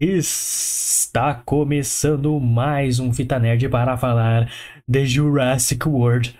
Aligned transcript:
Está 0.00 1.42
começando 1.44 2.38
mais 2.38 3.00
um 3.00 3.12
Fita 3.12 3.36
Nerd 3.36 3.68
para 3.68 3.96
falar 3.96 4.48
de 4.86 5.04
Jurassic 5.04 5.88
World 5.88 6.38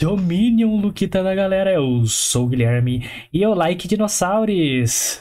Dominion, 0.00 0.80
Luquita 0.80 1.20
da 1.20 1.34
galera. 1.34 1.72
Eu 1.72 2.06
sou 2.06 2.44
o 2.44 2.48
Guilherme 2.48 3.04
e 3.32 3.42
eu 3.42 3.52
like 3.52 3.88
dinossauros. 3.88 5.20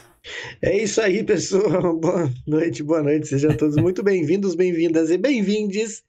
É 0.62 0.78
isso 0.78 1.02
aí, 1.02 1.24
pessoal. 1.24 1.96
Boa 1.98 2.32
noite, 2.46 2.84
boa 2.84 3.02
noite. 3.02 3.28
Sejam 3.28 3.58
todos 3.58 3.76
muito 3.76 4.04
bem-vindos, 4.04 4.54
bem-vindas 4.54 5.10
e 5.10 5.18
bem-vindes. 5.18 6.04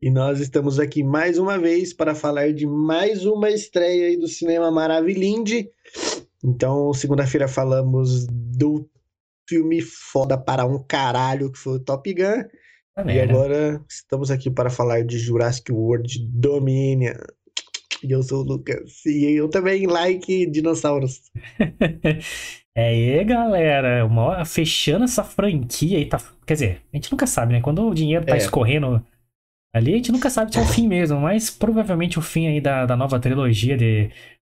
E 0.00 0.12
nós 0.12 0.38
estamos 0.38 0.78
aqui 0.78 1.02
mais 1.02 1.36
uma 1.36 1.58
vez 1.58 1.92
para 1.92 2.14
falar 2.14 2.52
de 2.52 2.64
mais 2.64 3.26
uma 3.26 3.50
estreia 3.50 4.16
do 4.16 4.28
cinema 4.28 4.70
Maravilhinde. 4.70 5.68
Então, 6.44 6.94
segunda-feira 6.94 7.48
falamos 7.48 8.24
do 8.28 8.88
filme 9.48 9.80
foda 9.82 10.36
para 10.38 10.64
um 10.66 10.82
caralho 10.82 11.50
que 11.52 11.58
foi 11.58 11.74
o 11.76 11.80
Top 11.84 12.12
Gun. 12.12 12.44
Tá 12.94 13.02
E 13.02 13.04
merda. 13.04 13.22
agora 13.22 13.84
estamos 13.88 14.30
aqui 14.30 14.50
para 14.50 14.70
falar 14.70 15.04
de 15.04 15.18
Jurassic 15.18 15.70
World 15.72 16.18
Dominion. 16.30 17.14
E 18.02 18.10
eu 18.12 18.22
sou 18.22 18.40
o 18.42 18.46
Lucas. 18.46 19.04
E 19.06 19.24
eu 19.38 19.48
também 19.48 19.86
like 19.86 20.46
dinossauros. 20.50 21.22
É 22.76 22.88
aí, 22.88 23.24
galera. 23.24 24.04
Uma 24.04 24.44
fechando 24.44 25.04
essa 25.04 25.22
franquia 25.22 25.96
aí, 25.98 26.06
tá. 26.06 26.18
Quer 26.46 26.54
dizer, 26.54 26.82
a 26.92 26.96
gente 26.96 27.10
nunca 27.12 27.26
sabe, 27.26 27.52
né? 27.52 27.60
Quando 27.60 27.86
o 27.86 27.94
dinheiro 27.94 28.26
tá 28.26 28.34
É. 28.34 28.38
escorrendo 28.38 29.04
ali, 29.74 29.92
a 29.94 29.96
gente 29.96 30.10
nunca 30.12 30.28
sabe 30.30 30.52
se 30.52 30.58
é 30.58 30.62
o 30.62 30.66
fim 30.66 30.88
mesmo, 30.88 31.20
mas 31.20 31.50
provavelmente 31.50 32.18
o 32.18 32.22
fim 32.22 32.48
aí 32.48 32.60
da, 32.60 32.84
da 32.86 32.96
nova 32.96 33.20
trilogia 33.20 33.76
de 33.76 34.10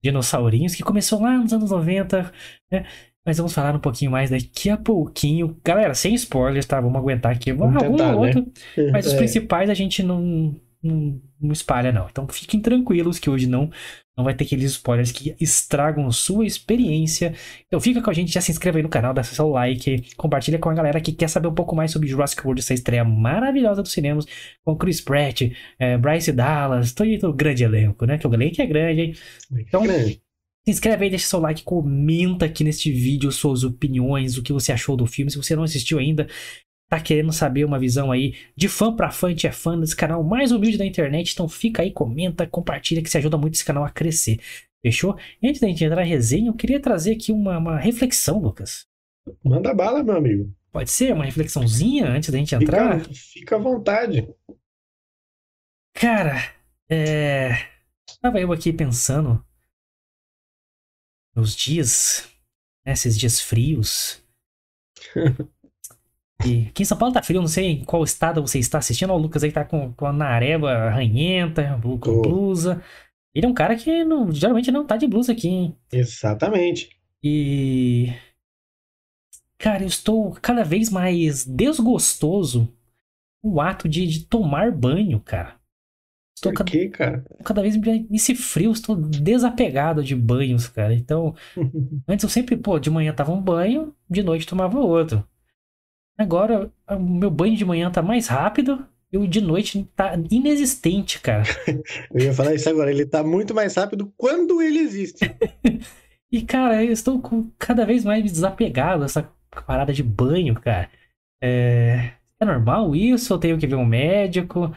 dinossaurinhos, 0.03 0.75
que 0.75 0.83
começou 0.83 1.21
lá 1.21 1.37
nos 1.37 1.53
anos 1.53 1.71
90, 1.71 2.31
né? 2.71 2.87
Mas 3.27 3.37
vamos 3.37 3.53
falar 3.53 3.75
um 3.75 3.79
pouquinho 3.79 4.09
mais 4.09 4.29
daqui 4.29 4.69
a 4.69 4.77
pouquinho. 4.77 5.59
Galera, 5.63 5.93
sem 5.93 6.15
spoilers, 6.15 6.65
tá? 6.65 6.79
Vamos 6.79 6.95
aguentar 6.97 7.33
aqui. 7.33 7.51
Vamos 7.51 7.75
um 7.75 7.79
tentar, 7.79 8.15
ou 8.15 8.21
né? 8.21 8.27
outro, 8.27 8.51
mas 8.93 9.05
os 9.05 9.13
É. 9.13 9.17
principais 9.17 9.69
a 9.69 9.73
gente 9.73 10.01
não, 10.01 10.55
não, 10.81 11.21
não 11.41 11.51
espalha, 11.51 11.91
não. 11.91 12.07
Então 12.09 12.25
fiquem 12.29 12.61
tranquilos 12.61 13.19
que 13.19 13.29
hoje 13.29 13.45
não, 13.45 13.69
não 14.17 14.23
vai 14.23 14.33
ter 14.33 14.45
aqueles 14.45 14.71
spoilers 14.71 15.11
que 15.11 15.35
estragam 15.41 16.09
sua 16.09 16.45
experiência. 16.45 17.33
Então 17.67 17.81
fica 17.81 18.01
com 18.01 18.09
a 18.09 18.13
gente, 18.13 18.31
já 18.33 18.39
se 18.39 18.49
inscreve 18.51 18.77
aí 18.77 18.83
no 18.83 18.87
canal, 18.89 19.13
dá 19.13 19.21
seu 19.23 19.49
like, 19.49 20.15
compartilha 20.15 20.57
com 20.57 20.69
a 20.69 20.73
galera 20.73 21.01
que 21.01 21.11
quer 21.11 21.27
saber 21.27 21.49
um 21.49 21.53
pouco 21.53 21.75
mais 21.75 21.91
sobre 21.91 22.07
Jurassic 22.07 22.41
World, 22.45 22.61
essa 22.61 22.73
estreia 22.73 23.03
maravilhosa 23.03 23.83
dos 23.83 23.91
cinemas, 23.91 24.25
com 24.63 24.75
Chris 24.77 25.01
Pratt, 25.01 25.41
eh, 25.77 25.97
Bryce 25.97 26.31
Dallas, 26.31 26.93
todo 26.93 27.09
o 27.29 27.33
grande 27.33 27.63
elenco, 27.65 28.05
né? 28.05 28.17
Que 28.17 28.25
o 28.25 28.33
elenco 28.33 28.61
é 28.61 28.65
grande, 28.65 29.01
hein? 29.01 29.13
Então, 29.51 29.83
Grande. 29.83 30.21
Se 30.67 30.71
inscreve 30.71 31.05
aí, 31.05 31.09
deixa 31.09 31.27
seu 31.27 31.39
like, 31.39 31.63
comenta 31.63 32.45
aqui 32.45 32.61
neste 32.61 32.91
vídeo 32.91 33.31
suas 33.31 33.63
opiniões, 33.63 34.37
o 34.37 34.43
que 34.43 34.51
você 34.51 34.73
achou 34.73 34.97
do 34.97 35.05
filme. 35.05 35.31
Se 35.31 35.37
você 35.37 35.55
não 35.55 35.63
assistiu 35.63 35.97
ainda, 35.97 36.27
tá 36.89 36.99
querendo 36.99 37.31
saber 37.31 37.63
uma 37.63 37.79
visão 37.79 38.11
aí 38.11 38.35
de 38.53 38.67
fã 38.67 38.93
pra 38.93 39.09
fã, 39.09 39.27
a 39.27 39.29
gente 39.29 39.47
é 39.47 39.51
fã 39.53 39.79
desse 39.79 39.95
canal 39.95 40.21
mais 40.25 40.51
humilde 40.51 40.77
da 40.77 40.85
internet, 40.85 41.31
então 41.31 41.47
fica 41.47 41.83
aí, 41.83 41.91
comenta, 41.91 42.45
compartilha, 42.45 43.01
que 43.01 43.07
isso 43.07 43.17
ajuda 43.17 43.37
muito 43.37 43.53
esse 43.53 43.63
canal 43.63 43.85
a 43.85 43.89
crescer. 43.89 44.41
Fechou? 44.85 45.17
E 45.41 45.47
antes 45.47 45.61
da 45.61 45.69
gente 45.69 45.85
entrar 45.85 45.95
na 45.95 46.01
resenha, 46.01 46.49
eu 46.49 46.53
queria 46.53 46.81
trazer 46.81 47.13
aqui 47.13 47.31
uma, 47.31 47.57
uma 47.57 47.79
reflexão, 47.79 48.37
Lucas. 48.37 48.85
Manda 49.41 49.73
bala, 49.73 50.03
meu 50.03 50.17
amigo. 50.17 50.53
Pode 50.69 50.91
ser 50.91 51.13
uma 51.13 51.23
reflexãozinha 51.23 52.09
antes 52.09 52.29
da 52.29 52.37
gente 52.37 52.53
entrar? 52.53 52.99
Fica, 52.99 53.13
fica 53.13 53.55
à 53.55 53.59
vontade. 53.59 54.27
Cara, 55.93 56.35
é. 56.89 57.51
Tava 58.21 58.41
eu 58.41 58.51
aqui 58.51 58.73
pensando 58.73 59.46
nos 61.37 61.55
dias, 61.55 62.27
né, 62.85 62.93
esses 62.93 63.17
dias 63.17 63.39
frios. 63.39 64.21
E 66.45 66.67
aqui 66.67 66.83
em 66.83 66.85
São 66.85 66.97
Paulo 66.97 67.11
tá 67.13 67.23
frio, 67.23 67.41
não 67.41 67.47
sei 67.47 67.65
em 67.65 67.83
qual 67.83 68.03
estado 68.03 68.41
você 68.41 68.59
está 68.59 68.77
assistindo. 68.77 69.11
O 69.11 69.17
Lucas 69.17 69.43
aí 69.43 69.51
tá 69.51 69.65
com, 69.65 69.91
com 69.93 70.05
a 70.05 70.13
nareba 70.13 70.91
ranhenta, 70.91 71.79
com 71.81 71.97
Tô. 71.97 72.21
blusa. 72.21 72.83
Ele 73.33 73.47
é 73.47 73.49
um 73.49 73.55
cara 73.55 73.75
que 73.75 74.03
não- 74.03 74.31
geralmente 74.31 74.71
não 74.71 74.85
tá 74.85 74.97
de 74.97 75.07
blusa 75.07 75.31
aqui, 75.31 75.47
hein? 75.47 75.75
Exatamente. 75.91 76.89
E. 77.23 78.13
Cara, 79.57 79.83
eu 79.83 79.87
estou 79.87 80.31
cada 80.39 80.63
vez 80.63 80.91
mais 80.91 81.43
desgostoso 81.43 82.71
com 83.41 83.53
o 83.53 83.59
ato 83.61 83.89
de, 83.89 84.05
de 84.05 84.25
tomar 84.25 84.71
banho, 84.71 85.19
cara. 85.19 85.56
Estou 86.37 86.51
Por 86.51 86.59
cada, 86.59 86.69
quê, 86.69 86.87
cara? 86.87 87.25
cada 87.43 87.61
vez 87.63 87.75
nesse 88.11 88.35
frio, 88.35 88.71
estou 88.71 88.95
desapegado 88.95 90.03
de 90.03 90.15
banhos, 90.15 90.67
cara. 90.67 90.93
Então, 90.93 91.33
antes 92.07 92.21
eu 92.21 92.29
sempre, 92.29 92.55
pô, 92.55 92.77
de 92.77 92.91
manhã 92.91 93.11
tava 93.11 93.31
um 93.31 93.41
banho, 93.41 93.91
de 94.07 94.21
noite 94.21 94.45
tomava 94.45 94.77
outro. 94.79 95.27
Agora, 96.15 96.71
o 96.87 96.99
meu 96.99 97.31
banho 97.31 97.55
de 97.55 97.65
manhã 97.65 97.89
tá 97.89 98.03
mais 98.03 98.27
rápido 98.27 98.85
e 99.11 99.17
o 99.17 99.27
de 99.27 99.41
noite 99.41 99.83
tá 99.95 100.13
inexistente, 100.29 101.19
cara. 101.21 101.41
Eu 102.13 102.25
ia 102.25 102.33
falar 102.33 102.53
isso 102.53 102.69
agora. 102.69 102.91
Ele 102.91 103.05
tá 103.05 103.23
muito 103.23 103.55
mais 103.55 103.73
rápido 103.75 104.13
quando 104.15 104.61
ele 104.61 104.79
existe. 104.79 105.25
E, 106.29 106.41
cara, 106.41 106.83
eu 106.83 106.91
estou 106.91 107.21
cada 107.57 107.85
vez 107.85 108.03
mais 108.03 108.21
desapegado 108.21 109.03
dessa 109.03 109.31
parada 109.65 109.93
de 109.93 110.03
banho, 110.03 110.55
cara. 110.55 110.89
É, 111.41 112.11
é 112.37 112.45
normal 112.45 112.93
isso? 112.93 113.33
Eu 113.33 113.37
tenho 113.37 113.57
que 113.57 113.65
ver 113.65 113.75
um 113.75 113.85
médico? 113.85 114.75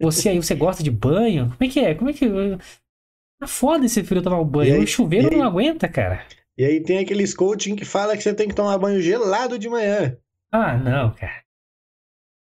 Você 0.00 0.28
aí, 0.28 0.36
você 0.36 0.54
gosta 0.54 0.82
de 0.82 0.90
banho? 0.90 1.50
Como 1.56 1.70
é 1.70 1.72
que 1.72 1.80
é? 1.80 1.94
Como 1.94 2.10
é 2.10 2.12
que. 2.12 2.26
Tá 3.38 3.46
foda 3.46 3.84
esse 3.84 4.02
frio 4.02 4.22
tomar 4.22 4.40
um 4.40 4.44
banho. 4.46 4.74
Aí- 4.74 4.80
o 4.80 4.86
chuveiro 4.86 5.28
aí? 5.28 5.36
não 5.36 5.44
aguenta, 5.44 5.88
cara. 5.88 6.24
E 6.56 6.64
aí 6.64 6.82
tem 6.82 6.98
aqueles 6.98 7.34
coaching 7.34 7.76
que 7.76 7.84
fala 7.84 8.16
que 8.16 8.22
você 8.22 8.32
tem 8.32 8.48
que 8.48 8.54
tomar 8.54 8.78
banho 8.78 9.00
gelado 9.00 9.58
de 9.58 9.68
manhã. 9.68 10.16
Ah, 10.50 10.76
não, 10.76 11.12
cara. 11.12 11.44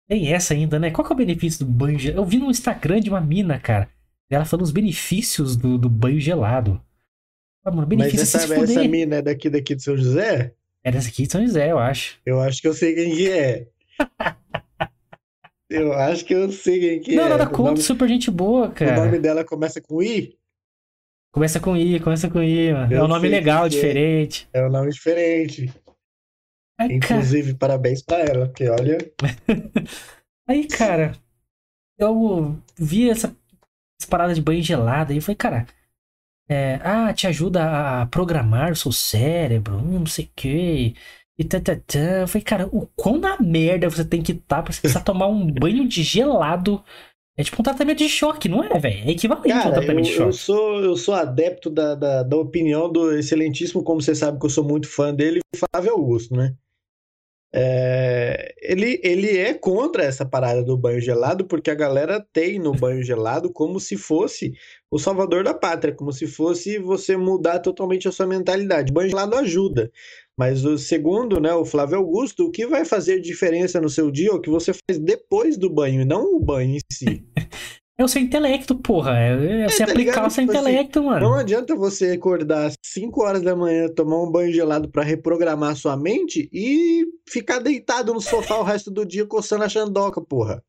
Tem 0.09 0.33
essa 0.33 0.53
ainda, 0.53 0.77
né? 0.77 0.91
Qual 0.91 1.05
que 1.05 1.13
é 1.13 1.15
o 1.15 1.17
benefício 1.17 1.65
do 1.65 1.71
banho 1.71 1.97
gelado? 1.97 2.21
Eu 2.21 2.25
vi 2.25 2.37
no 2.37 2.51
Instagram 2.51 2.99
de 2.99 3.09
uma 3.09 3.21
mina, 3.21 3.57
cara. 3.57 3.89
Ela 4.29 4.43
falando 4.43 4.65
os 4.65 4.71
benefícios 4.71 5.55
do, 5.55 5.77
do 5.77 5.89
banho 5.89 6.19
gelado. 6.19 6.81
Ah, 7.63 7.71
mano, 7.71 7.87
Mas 7.87 7.89
benefício 7.89 8.19
é 8.19 8.23
essa, 8.23 8.39
se 8.39 8.53
essa 8.53 8.87
mina 8.87 9.17
é 9.17 9.21
daqui, 9.21 9.49
daqui 9.49 9.75
de 9.75 9.83
São 9.83 9.95
José? 9.95 10.53
Era 10.83 10.97
essa 10.97 11.07
aqui 11.07 11.23
de 11.23 11.31
São 11.31 11.45
José, 11.45 11.71
eu 11.71 11.79
acho. 11.79 12.19
Eu 12.25 12.41
acho 12.41 12.61
que 12.61 12.67
eu 12.67 12.73
sei 12.73 12.95
quem 12.95 13.15
que 13.15 13.29
é. 13.29 13.67
Eu 15.71 15.93
acho 15.93 16.25
que 16.25 16.33
eu 16.33 16.51
sei 16.51 16.79
quem 16.79 16.99
que 16.99 17.15
não, 17.15 17.25
é. 17.25 17.29
nada 17.29 17.45
O 17.45 17.47
contra, 17.47 17.63
nome, 17.63 17.81
super 17.81 18.07
gente 18.07 18.29
boa, 18.29 18.67
o 18.67 18.71
cara. 18.71 19.05
nome 19.05 19.19
dela 19.19 19.45
começa 19.45 19.79
com 19.79 20.03
I? 20.03 20.37
Começa 21.33 21.61
com 21.61 21.77
I, 21.77 21.97
começa 22.01 22.29
com 22.29 22.43
I, 22.43 22.73
mano. 22.73 22.93
É 22.93 23.01
um 23.01 23.07
nome 23.07 23.29
legal, 23.29 23.69
que 23.69 23.77
é. 23.77 23.79
diferente. 23.79 24.49
É 24.51 24.67
um 24.67 24.69
nome 24.69 24.91
diferente. 24.91 25.73
Cara, 26.77 26.93
Inclusive, 26.93 27.53
parabéns 27.53 28.01
pra 28.01 28.19
ela, 28.19 28.47
porque 28.47 28.67
olha. 28.67 28.97
aí, 30.45 30.67
cara, 30.67 31.13
eu 31.97 32.59
vi 32.77 33.09
essa, 33.09 33.33
essa 33.99 34.09
parada 34.09 34.33
de 34.33 34.41
banho 34.41 34.61
gelado 34.61 35.13
e 35.13 35.21
falei, 35.21 35.37
cara, 35.37 35.67
é, 36.49 36.81
ah, 36.83 37.13
te 37.13 37.27
ajuda 37.27 38.01
a 38.01 38.05
programar 38.07 38.73
o 38.73 38.75
seu 38.75 38.91
cérebro, 38.91 39.77
hum, 39.77 39.99
não 39.99 40.05
sei 40.05 40.25
o 40.25 40.29
quê. 40.35 40.93
E 41.39 41.43
tá, 41.43 41.59
tá, 41.59 41.75
tá. 41.75 41.99
Eu 41.99 42.27
falei, 42.27 42.43
cara, 42.43 42.67
o 42.67 42.87
quão 42.95 43.17
na 43.17 43.39
merda 43.39 43.89
você 43.89 44.05
tem 44.05 44.21
que 44.21 44.33
estar 44.33 44.61
pra 44.63 44.71
você 44.71 44.81
precisar 44.81 45.01
tomar 45.03 45.27
um 45.27 45.45
banho 45.51 45.87
de 45.87 46.03
gelado? 46.03 46.83
É 47.37 47.43
tipo 47.43 47.61
um 47.61 47.63
tratamento 47.63 47.97
de 47.99 48.09
choque, 48.09 48.49
não 48.49 48.63
é, 48.63 48.77
velho? 48.77 49.07
É 49.07 49.11
equivalente 49.11 49.67
a 49.67 49.69
um 49.69 49.73
Cara, 49.73 49.77
eu, 49.77 49.85
tratamento 49.85 50.05
de 50.05 50.13
eu 50.13 50.31
choque. 50.31 50.33
sou, 50.33 50.81
eu 50.83 50.95
sou 50.97 51.13
adepto 51.15 51.69
da, 51.69 51.95
da, 51.95 52.23
da 52.23 52.37
opinião 52.37 52.91
do 52.91 53.13
excelentíssimo, 53.17 53.83
como 53.83 54.01
você 54.01 54.13
sabe 54.13 54.39
que 54.39 54.45
eu 54.45 54.49
sou 54.49 54.63
muito 54.63 54.87
fã 54.87 55.13
dele, 55.13 55.39
Flávio 55.55 55.93
Augusto, 55.93 56.35
né? 56.35 56.55
É, 57.53 58.53
ele, 58.61 58.99
ele 59.03 59.37
é 59.37 59.53
contra 59.53 60.03
essa 60.03 60.25
parada 60.25 60.63
do 60.63 60.77
banho 60.77 61.01
gelado, 61.01 61.45
porque 61.45 61.69
a 61.69 61.75
galera 61.75 62.25
tem 62.31 62.59
no 62.59 62.71
banho 62.73 63.03
gelado 63.03 63.51
como 63.51 63.79
se 63.79 63.97
fosse 63.97 64.53
o 64.91 64.99
salvador 64.99 65.43
da 65.43 65.53
pátria, 65.53 65.95
como 65.95 66.11
se 66.11 66.27
fosse 66.27 66.77
você 66.77 67.15
mudar 67.15 67.59
totalmente 67.59 68.07
a 68.09 68.11
sua 68.11 68.27
mentalidade. 68.27 68.91
Banho 68.91 69.09
gelado 69.09 69.37
ajuda, 69.37 69.89
mas 70.37 70.65
o 70.65 70.77
segundo, 70.77 71.39
né, 71.39 71.53
o 71.53 71.63
Flávio 71.63 71.97
Augusto, 71.97 72.45
o 72.45 72.51
que 72.51 72.67
vai 72.67 72.83
fazer 72.83 73.21
diferença 73.21 73.79
no 73.79 73.89
seu 73.89 74.11
dia 74.11 74.29
é 74.29 74.33
o 74.33 74.41
que 74.41 74.49
você 74.49 74.73
faz 74.73 74.99
depois 74.99 75.57
do 75.57 75.69
banho, 75.69 76.01
e 76.01 76.05
não 76.05 76.35
o 76.35 76.39
banho 76.39 76.75
em 76.75 76.79
si. 76.91 77.25
É 77.97 78.03
o 78.03 78.07
seu 78.07 78.19
intelecto, 78.19 78.73
porra. 78.73 79.15
É, 79.15 79.61
é 79.61 79.69
você 79.69 79.85
tá 79.85 79.91
aplicar 79.91 80.11
ligado? 80.13 80.27
o 80.27 80.31
seu 80.31 80.43
Tipo 80.43 80.57
assim, 80.57 80.69
intelecto, 80.69 81.03
mano. 81.03 81.19
Não 81.19 81.35
adianta 81.35 81.75
você 81.75 82.11
acordar 82.11 82.65
às 82.65 82.73
5 82.83 83.21
horas 83.21 83.43
da 83.43 83.55
manhã, 83.55 83.89
tomar 83.89 84.23
um 84.23 84.31
banho 84.31 84.51
gelado 84.51 84.89
pra 84.89 85.03
reprogramar 85.03 85.75
sua 85.75 85.95
mente 85.95 86.49
e 86.51 87.05
ficar 87.29 87.59
deitado 87.59 88.11
no 88.11 88.19
sofá 88.19 88.57
o 88.57 88.63
resto 88.63 88.89
do 88.89 89.05
dia 89.05 89.27
coçando 89.27 89.65
a 89.65 89.69
chandoca, 89.69 90.19
porra. 90.19 90.63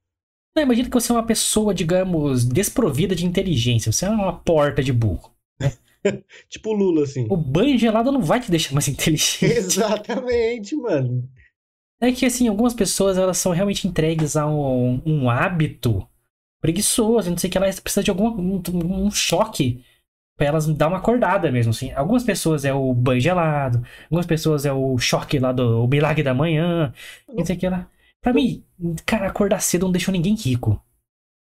Não, 0.54 0.62
imagina 0.62 0.88
que 0.88 0.94
você 0.94 1.10
é 1.10 1.14
uma 1.14 1.26
pessoa, 1.26 1.74
digamos, 1.74 2.44
desprovida 2.44 3.14
de 3.14 3.24
inteligência. 3.24 3.90
Você 3.90 4.04
é 4.04 4.10
uma 4.10 4.38
porta 4.38 4.82
de 4.82 4.92
burro. 4.92 5.32
Tipo 6.48 6.70
o 6.70 6.72
Lula, 6.72 7.04
assim. 7.04 7.26
O 7.30 7.36
banho 7.36 7.78
gelado 7.78 8.12
não 8.12 8.20
vai 8.20 8.40
te 8.40 8.50
deixar 8.50 8.74
mais 8.74 8.86
inteligente. 8.88 9.44
Exatamente, 9.44 10.76
mano. 10.76 11.28
É 12.00 12.10
que, 12.10 12.26
assim, 12.26 12.48
algumas 12.48 12.74
pessoas, 12.74 13.16
elas 13.16 13.38
são 13.38 13.52
realmente 13.52 13.86
entregues 13.86 14.36
a 14.36 14.46
um, 14.46 15.00
um 15.06 15.30
hábito 15.30 16.06
preguiçoso, 16.60 17.30
não 17.30 17.38
sei 17.38 17.48
o 17.48 17.52
que 17.52 17.58
lá, 17.58 17.66
precisa 17.72 18.02
de 18.02 18.10
algum 18.10 18.28
um, 18.28 19.06
um 19.06 19.10
choque 19.10 19.84
pra 20.36 20.46
elas 20.46 20.66
dar 20.66 20.88
uma 20.88 20.98
acordada 20.98 21.50
mesmo, 21.50 21.70
assim. 21.70 21.92
Algumas 21.92 22.24
pessoas 22.24 22.64
é 22.64 22.72
o 22.72 22.92
banho 22.92 23.20
gelado, 23.20 23.84
algumas 24.04 24.26
pessoas 24.26 24.66
é 24.66 24.72
o 24.72 24.98
choque 24.98 25.38
lá 25.38 25.52
do 25.52 25.84
o 25.84 25.88
milagre 25.88 26.22
da 26.22 26.34
manhã, 26.34 26.92
não 27.28 27.44
sei 27.44 27.56
o 27.56 27.58
que 27.58 27.68
lá. 27.68 27.88
Pra 28.22 28.32
mim, 28.32 28.64
cara, 29.04 29.26
acordar 29.26 29.60
cedo 29.60 29.82
não 29.84 29.92
deixou 29.92 30.12
ninguém 30.12 30.34
rico. 30.34 30.80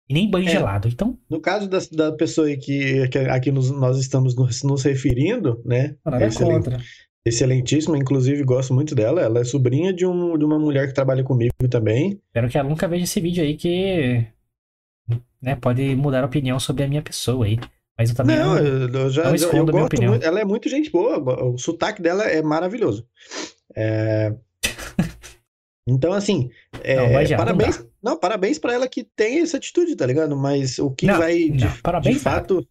E 0.10 0.14
nem 0.14 0.30
banho 0.30 0.48
É. 0.48 0.52
gelado. 0.52 0.88
Então, 0.90 1.18
No 1.30 1.40
caso 1.40 1.70
da, 1.70 1.78
da 1.92 2.12
pessoa 2.12 2.48
aí 2.48 2.58
que, 2.58 3.08
que 3.08 3.18
aqui 3.20 3.52
nos- 3.52 3.72
nós 3.72 3.98
estamos 3.98 4.36
nos, 4.36 4.62
nos 4.64 4.84
referindo, 4.84 5.62
né? 5.64 5.96
nada 6.06 6.26
Excelente. 6.26 6.66
contra. 6.66 6.80
Excelentíssima, 7.24 7.98
inclusive 7.98 8.44
gosto 8.44 8.74
muito 8.74 8.96
dela. 8.96 9.22
Ela 9.22 9.40
é 9.42 9.44
sobrinha 9.44 9.94
de, 9.94 10.06
um, 10.08 10.36
de 10.38 10.44
uma 10.44 10.58
mulher 10.58 10.88
que 10.88 10.94
trabalha 10.94 11.24
comigo 11.24 11.54
também. 11.70 12.20
Espero 12.28 12.50
que 12.50 12.58
ela 12.58 12.68
nunca 12.68 12.88
veja 12.88 13.04
esse 13.04 13.22
vídeo 13.22 13.44
aí 13.44 13.56
que 13.56 14.26
né, 15.40 15.56
pode 15.56 15.96
mudar 15.96 16.24
a 16.24 16.26
opinião 16.26 16.60
sobre 16.60 16.84
a 16.84 16.88
minha 16.88 17.02
pessoa 17.04 17.46
aí. 17.46 17.60
Mas 17.98 18.10
eu 18.10 18.16
também 18.16 18.38
Não, 18.38 18.56
não- 18.56 18.58
eu, 19.02 19.10
já 19.12 19.24
não 19.24 19.30
eu 19.30 19.36
escondo 19.36 19.70
a 19.70 19.74
minha 19.74 19.84
gosto 19.84 19.86
opinião. 19.94 20.12
muito. 20.14 20.26
Ela 20.26 20.40
é 20.42 20.46
muito 20.46 20.68
gente 20.68 20.90
boa. 20.92 21.20
O 21.46 21.58
sotaque 21.60 22.02
dela 22.02 22.24
é 22.24 22.42
maravilhoso. 22.42 23.08
É, 23.76 24.34
Então, 25.88 26.14
assim, 26.14 26.50
é, 26.84 26.96
Não, 26.96 27.26
já, 27.26 27.38
não 27.38 27.46
parabéns. 27.46 27.86
Não, 28.04 28.18
parabéns 28.20 28.60
pra 28.60 28.74
ela 28.74 28.88
que 28.88 29.04
tem 29.04 29.40
essa 29.42 29.58
atitude, 29.58 29.96
tá 29.96 30.06
ligado? 30.06 30.36
Mas 30.38 30.78
o 30.80 30.92
que 30.92 31.08
Não, 31.08 31.18
vai 31.18 31.50
de, 31.50 31.68
parabéns 31.82 32.18
de 32.18 32.22
fato. 32.22 32.68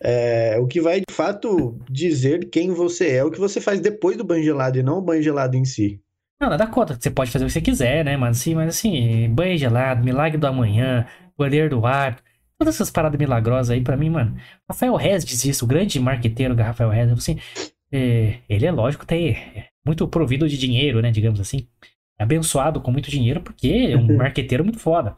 é, 0.00 0.58
o 0.58 0.66
que 0.66 0.80
vai 0.80 1.00
de 1.00 1.12
fato 1.12 1.78
dizer 1.90 2.48
quem 2.50 2.70
você 2.72 3.16
é, 3.16 3.24
o 3.24 3.30
que 3.30 3.38
você 3.40 3.60
faz 3.60 3.80
depois 3.80 4.16
do 4.16 4.24
banho 4.24 4.42
gelado 4.44 4.78
e 4.78 4.82
não 4.82 4.98
o 4.98 5.02
banho 5.02 5.22
gelado 5.22 5.56
em 5.56 5.64
si. 5.64 6.00
Não, 6.40 6.50
nada 6.50 6.66
contra. 6.66 6.96
Você 7.00 7.10
pode 7.10 7.30
fazer 7.30 7.44
o 7.44 7.46
que 7.48 7.52
você 7.52 7.60
quiser, 7.60 8.04
né, 8.04 8.16
mano? 8.16 8.34
Sim, 8.34 8.54
mas 8.54 8.68
assim, 8.68 9.28
banho 9.30 9.56
gelado, 9.56 10.04
milagre 10.04 10.36
do 10.36 10.46
amanhã, 10.46 11.06
poder 11.36 11.70
do 11.70 11.86
ar, 11.86 12.20
todas 12.58 12.74
essas 12.74 12.90
paradas 12.90 13.18
milagrosas 13.18 13.70
aí, 13.70 13.80
pra 13.82 13.96
mim, 13.96 14.10
mano. 14.10 14.36
Rafael 14.68 14.94
Rez 14.96 15.24
diz 15.24 15.44
isso, 15.44 15.64
o 15.64 15.68
grande 15.68 15.98
marqueteiro 16.00 16.54
Rafael 16.54 16.90
Rez, 16.90 17.10
assim, 17.12 17.38
é, 17.92 18.38
ele 18.48 18.66
é 18.66 18.72
lógico, 18.72 19.06
tem 19.06 19.36
muito 19.86 20.06
provido 20.08 20.48
de 20.48 20.58
dinheiro, 20.58 21.00
né, 21.00 21.10
digamos 21.10 21.40
assim. 21.40 21.68
É 22.18 22.22
abençoado 22.22 22.80
com 22.80 22.90
muito 22.92 23.10
dinheiro 23.10 23.40
porque 23.42 23.68
é 23.92 23.96
um 23.96 24.06
marqueteiro 24.16 24.64
muito 24.64 24.78
foda. 24.78 25.16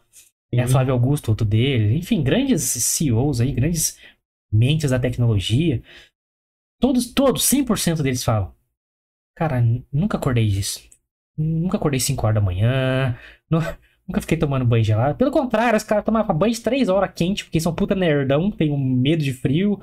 É 0.53 0.67
Flávio 0.67 0.95
Augusto, 0.95 1.29
outro 1.29 1.47
dele, 1.47 1.97
enfim, 1.97 2.23
grandes 2.23 2.63
CEOs 2.63 3.41
aí, 3.41 3.53
grandes 3.53 3.99
mentes 4.51 4.91
da 4.91 4.99
tecnologia. 4.99 5.83
Todos, 6.81 7.13
todos, 7.13 7.43
100% 7.45 8.03
deles 8.03 8.23
falam. 8.25 8.55
Cara, 9.37 9.63
nunca 9.93 10.17
acordei 10.17 10.47
disso. 10.49 10.81
Nunca 11.37 11.77
acordei 11.77 12.01
5 12.01 12.25
horas 12.27 12.35
da 12.37 12.41
manhã. 12.41 13.19
nu- 13.51 13.59
Nunca 14.09 14.21
fiquei 14.21 14.39
tomando 14.39 14.65
banho 14.65 14.85
gelado. 14.85 15.19
Pelo 15.19 15.33
contrário, 15.33 15.77
os 15.77 15.83
caras 15.83 16.05
tomavam 16.05 16.37
banho 16.39 16.53
de 16.55 16.61
3 16.61 16.89
horas 16.89 17.13
quente, 17.13 17.45
porque 17.45 17.59
são 17.61 17.75
puta 17.75 17.93
nerdão, 17.93 18.53
tem 18.53 18.71
um 18.71 18.79
medo 18.79 19.23
de 19.25 19.33
frio. 19.33 19.83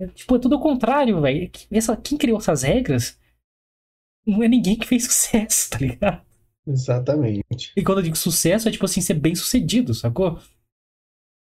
É, 0.00 0.06
Tipo, 0.06 0.36
é 0.36 0.38
tudo 0.38 0.54
ao 0.54 0.60
contrário, 0.62 1.20
velho. 1.20 1.50
Essa- 1.70 1.94
Quem 1.96 2.16
criou 2.16 2.38
essas 2.38 2.62
regras 2.62 3.20
não 4.26 4.42
é 4.42 4.48
ninguém 4.48 4.74
que 4.74 4.86
fez 4.86 5.04
sucesso, 5.06 5.68
tá 5.70 5.78
ligado? 5.78 6.22
Exatamente. 6.68 7.72
E 7.76 7.82
quando 7.82 7.98
eu 7.98 8.04
digo 8.04 8.16
sucesso, 8.16 8.68
é 8.68 8.72
tipo 8.72 8.84
assim, 8.84 9.00
ser 9.00 9.14
bem 9.14 9.34
sucedido, 9.34 9.94
sacou? 9.94 10.38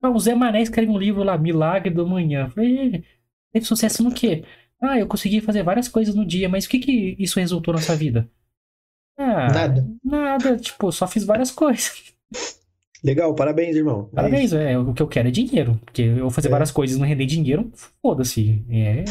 Ah, 0.01 0.09
o 0.09 0.19
Zé 0.19 0.33
Mané 0.35 0.62
escreve 0.62 0.89
um 0.91 0.97
livro 0.97 1.24
lá, 1.24 1.38
Milagre 1.38 1.89
do 1.94 2.07
Manhã. 2.07 2.45
Eu 2.45 2.51
Falei, 2.51 2.69
"Ih, 2.95 3.03
teve 3.51 3.65
sucesso 3.65 4.03
no 4.03 4.13
quê? 4.13 4.44
Ah, 4.79 4.97
eu 5.00 5.07
consegui 5.07 5.41
fazer 5.41 5.63
várias 5.63 5.88
coisas 5.88 6.13
no 6.13 6.25
dia, 6.25 6.47
mas 6.47 6.65
o 6.65 6.69
que 6.69 6.79
que 6.79 7.15
isso 7.18 7.39
resultou 7.39 7.74
na 7.74 7.81
sua 7.81 7.95
vida? 7.95 8.29
Ah, 9.18 9.47
Nada. 9.51 9.88
Nada, 10.03 10.57
tipo, 10.57 10.91
só 10.91 11.07
fiz 11.07 11.24
várias 11.24 11.50
coisas. 11.51 12.13
Legal, 13.03 13.33
parabéns, 13.35 13.75
irmão. 13.75 14.09
É 14.12 14.15
Parabéns, 14.15 14.53
é, 14.53 14.77
o 14.77 14.94
que 14.94 15.01
eu 15.01 15.07
quero 15.07 15.27
é 15.27 15.31
dinheiro. 15.31 15.80
Porque 15.85 16.01
eu 16.03 16.18
vou 16.21 16.30
fazer 16.31 16.47
É. 16.47 16.51
várias 16.51 16.71
coisas 16.71 16.95
e 16.95 17.00
não 17.00 17.07
render 17.07 17.25
dinheiro, 17.25 17.71
foda-se. 18.01 18.63
É, 18.69 19.03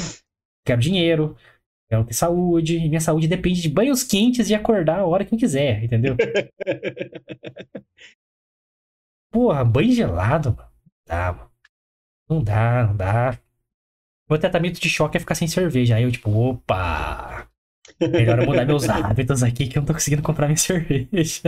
quero 0.64 0.80
dinheiro, 0.80 1.36
quero 1.88 2.04
ter 2.04 2.14
saúde, 2.14 2.76
e 2.76 2.88
minha 2.88 3.00
saúde 3.00 3.28
depende 3.28 3.62
de 3.62 3.68
banhos 3.68 4.02
quentes 4.02 4.50
e 4.50 4.54
acordar 4.54 5.00
a 5.00 5.06
hora 5.06 5.24
que 5.24 5.34
eu 5.34 5.38
quiser, 5.38 5.84
entendeu? 5.84 6.16
Porra, 9.30 9.64
banho 9.64 9.92
gelado, 9.92 10.56
mano. 10.56 10.70
Não 10.86 11.04
dá, 11.06 11.32
mano. 11.32 11.50
Não 12.28 12.42
dá, 12.42 12.86
não 12.86 12.96
dá. 12.96 13.38
Meu 14.28 14.38
tratamento 14.38 14.80
de 14.80 14.88
choque 14.88 15.16
é 15.16 15.20
ficar 15.20 15.36
sem 15.36 15.46
cerveja. 15.46 15.94
Aí 15.96 16.02
eu, 16.02 16.10
tipo, 16.10 16.30
opa! 16.30 17.48
Melhor 18.00 18.40
eu 18.40 18.46
mudar 18.46 18.66
meus 18.66 18.88
hábitos 18.90 19.42
aqui 19.42 19.68
que 19.68 19.78
eu 19.78 19.80
não 19.82 19.86
tô 19.86 19.92
conseguindo 19.92 20.22
comprar 20.22 20.46
minha 20.46 20.56
cerveja. 20.56 21.42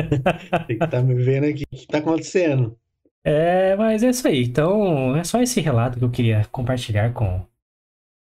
Tem 0.66 0.78
que 0.78 0.84
estar 0.84 1.02
me 1.02 1.14
vendo 1.14 1.46
aqui 1.46 1.64
o 1.64 1.76
que 1.76 1.86
tá 1.86 1.98
acontecendo. 1.98 2.78
É, 3.24 3.74
mas 3.76 4.02
é 4.02 4.10
isso 4.10 4.26
aí. 4.28 4.44
Então, 4.44 5.16
é 5.16 5.24
só 5.24 5.42
esse 5.42 5.60
relato 5.60 5.98
que 5.98 6.04
eu 6.04 6.10
queria 6.10 6.44
compartilhar 6.52 7.12
com, 7.12 7.44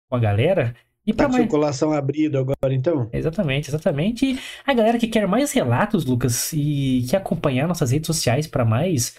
com 0.08 0.16
a 0.16 0.18
galera. 0.18 0.74
E 1.06 1.12
Tá 1.12 1.24
mais. 1.28 1.36
seu 1.42 1.48
coração 1.48 1.92
abrido 1.92 2.38
agora, 2.38 2.72
então? 2.72 3.10
Exatamente, 3.12 3.68
exatamente. 3.70 4.34
E 4.34 4.38
a 4.64 4.72
galera 4.72 4.98
que 4.98 5.08
quer 5.08 5.26
mais 5.26 5.50
relatos, 5.52 6.04
Lucas, 6.04 6.52
e 6.52 7.04
quer 7.10 7.16
acompanhar 7.16 7.66
nossas 7.66 7.90
redes 7.90 8.06
sociais 8.06 8.46
pra 8.46 8.64
mais, 8.64 9.18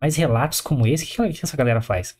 mais 0.00 0.14
relatos 0.16 0.60
como 0.60 0.86
esse, 0.86 1.04
o 1.04 1.26
que, 1.28 1.38
que 1.38 1.44
essa 1.44 1.56
galera 1.56 1.80
faz? 1.80 2.16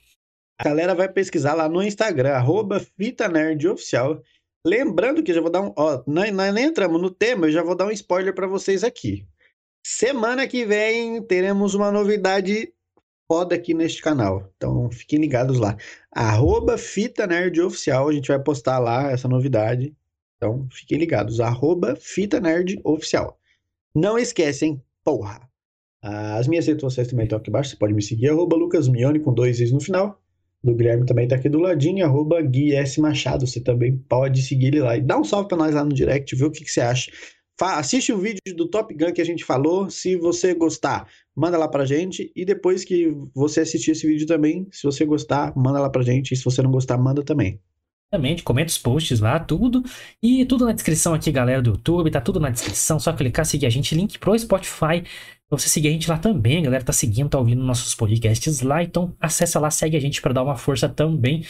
A 0.58 0.64
galera 0.64 0.94
vai 0.94 1.08
pesquisar 1.08 1.54
lá 1.54 1.68
no 1.68 1.82
Instagram, 1.82 2.32
arroba 2.32 2.80
Fita 2.80 3.28
Nerd 3.28 3.66
Oficial. 3.68 4.22
Lembrando 4.66 5.22
que 5.22 5.32
eu 5.32 5.34
já 5.34 5.40
vou 5.40 5.50
dar 5.50 5.60
um. 5.60 5.72
Ó, 5.76 6.02
nós, 6.06 6.32
nós 6.32 6.54
nem 6.54 6.66
entramos 6.66 7.00
no 7.00 7.10
tema, 7.10 7.46
eu 7.46 7.52
já 7.52 7.62
vou 7.62 7.74
dar 7.74 7.86
um 7.86 7.90
spoiler 7.90 8.34
pra 8.34 8.46
vocês 8.46 8.84
aqui. 8.84 9.26
Semana 9.84 10.46
que 10.46 10.64
vem 10.64 11.20
teremos 11.22 11.74
uma 11.74 11.90
novidade 11.90 12.72
foda 13.32 13.54
aqui 13.54 13.72
neste 13.72 14.02
canal. 14.02 14.52
Então 14.58 14.90
fiquem 14.90 15.18
ligados 15.18 15.58
lá. 15.58 15.74
Arroba 16.14 16.76
Fita 16.76 17.26
Nerd 17.26 17.62
Oficial. 17.62 18.10
A 18.10 18.12
gente 18.12 18.28
vai 18.28 18.38
postar 18.38 18.78
lá 18.78 19.10
essa 19.10 19.26
novidade. 19.26 19.96
Então 20.36 20.68
fiquem 20.70 20.98
ligados. 20.98 21.40
Arroba 21.40 21.96
Fita 21.96 22.38
Nerd 22.38 22.78
Oficial. 22.84 23.38
Não 23.94 24.18
esquecem, 24.18 24.82
porra. 25.02 25.40
As 26.02 26.46
minhas 26.46 26.66
redes 26.66 26.82
sociais 26.82 27.08
também 27.08 27.24
estão 27.24 27.38
aqui 27.38 27.48
embaixo. 27.48 27.70
Você 27.70 27.76
pode 27.76 27.94
me 27.94 28.02
seguir, 28.02 28.28
arroba 28.28 28.54
Lucas 28.54 28.86
Mione 28.86 29.18
com 29.18 29.32
dois 29.32 29.60
is 29.60 29.72
no 29.72 29.80
final. 29.80 30.20
Do 30.62 30.74
Guilherme 30.74 31.06
também 31.06 31.26
tá 31.26 31.36
aqui 31.36 31.48
do 31.48 31.58
ladinho, 31.58 32.04
arroba 32.04 32.42
Gui 32.42 32.74
S. 32.74 33.00
Machado. 33.00 33.46
Você 33.46 33.62
também 33.62 33.96
pode 33.96 34.42
seguir 34.42 34.66
ele 34.66 34.80
lá. 34.80 34.94
E 34.94 35.00
dá 35.00 35.18
um 35.18 35.24
salve 35.24 35.48
pra 35.48 35.56
nós 35.56 35.74
lá 35.74 35.82
no 35.82 35.94
direct, 35.94 36.36
ver 36.36 36.44
o 36.44 36.50
que, 36.50 36.64
que 36.64 36.70
você 36.70 36.82
acha. 36.82 37.10
Assiste 37.60 38.12
o 38.12 38.18
vídeo 38.18 38.40
do 38.56 38.68
Top 38.68 38.92
Gun 38.92 39.12
que 39.12 39.20
a 39.20 39.24
gente 39.24 39.44
falou. 39.44 39.88
Se 39.90 40.16
você 40.16 40.54
gostar, 40.54 41.06
manda 41.34 41.56
lá 41.56 41.68
pra 41.68 41.84
gente. 41.84 42.32
E 42.34 42.44
depois 42.44 42.84
que 42.84 43.14
você 43.34 43.60
assistir 43.60 43.92
esse 43.92 44.06
vídeo 44.06 44.26
também, 44.26 44.66
se 44.70 44.82
você 44.82 45.04
gostar, 45.04 45.52
manda 45.56 45.78
lá 45.80 45.88
pra 45.88 46.02
gente. 46.02 46.32
E 46.32 46.36
se 46.36 46.44
você 46.44 46.60
não 46.62 46.70
gostar, 46.70 46.98
manda 46.98 47.22
também. 47.22 47.60
Exatamente, 48.12 48.42
comenta 48.42 48.68
os 48.68 48.76
posts 48.76 49.20
lá, 49.20 49.40
tudo. 49.40 49.82
E 50.22 50.44
tudo 50.44 50.66
na 50.66 50.72
descrição 50.72 51.14
aqui, 51.14 51.32
galera 51.32 51.62
do 51.62 51.70
YouTube, 51.70 52.10
tá 52.10 52.20
tudo 52.20 52.38
na 52.38 52.50
descrição. 52.50 53.00
Só 53.00 53.12
clicar, 53.12 53.46
seguir 53.46 53.64
a 53.64 53.70
gente, 53.70 53.94
link 53.94 54.18
pro 54.18 54.38
Spotify. 54.38 55.02
Pra 55.48 55.58
você 55.58 55.68
seguir 55.68 55.88
a 55.88 55.92
gente 55.92 56.10
lá 56.10 56.18
também, 56.18 56.62
galera 56.62 56.84
tá 56.84 56.92
seguindo, 56.92 57.30
tá 57.30 57.38
ouvindo 57.38 57.62
nossos 57.62 57.94
podcasts 57.94 58.60
lá. 58.60 58.82
Então 58.82 59.16
acessa 59.18 59.58
lá, 59.58 59.70
segue 59.70 59.96
a 59.96 60.00
gente 60.00 60.20
pra 60.20 60.32
dar 60.32 60.42
uma 60.42 60.56
força 60.56 60.88
também. 60.88 61.42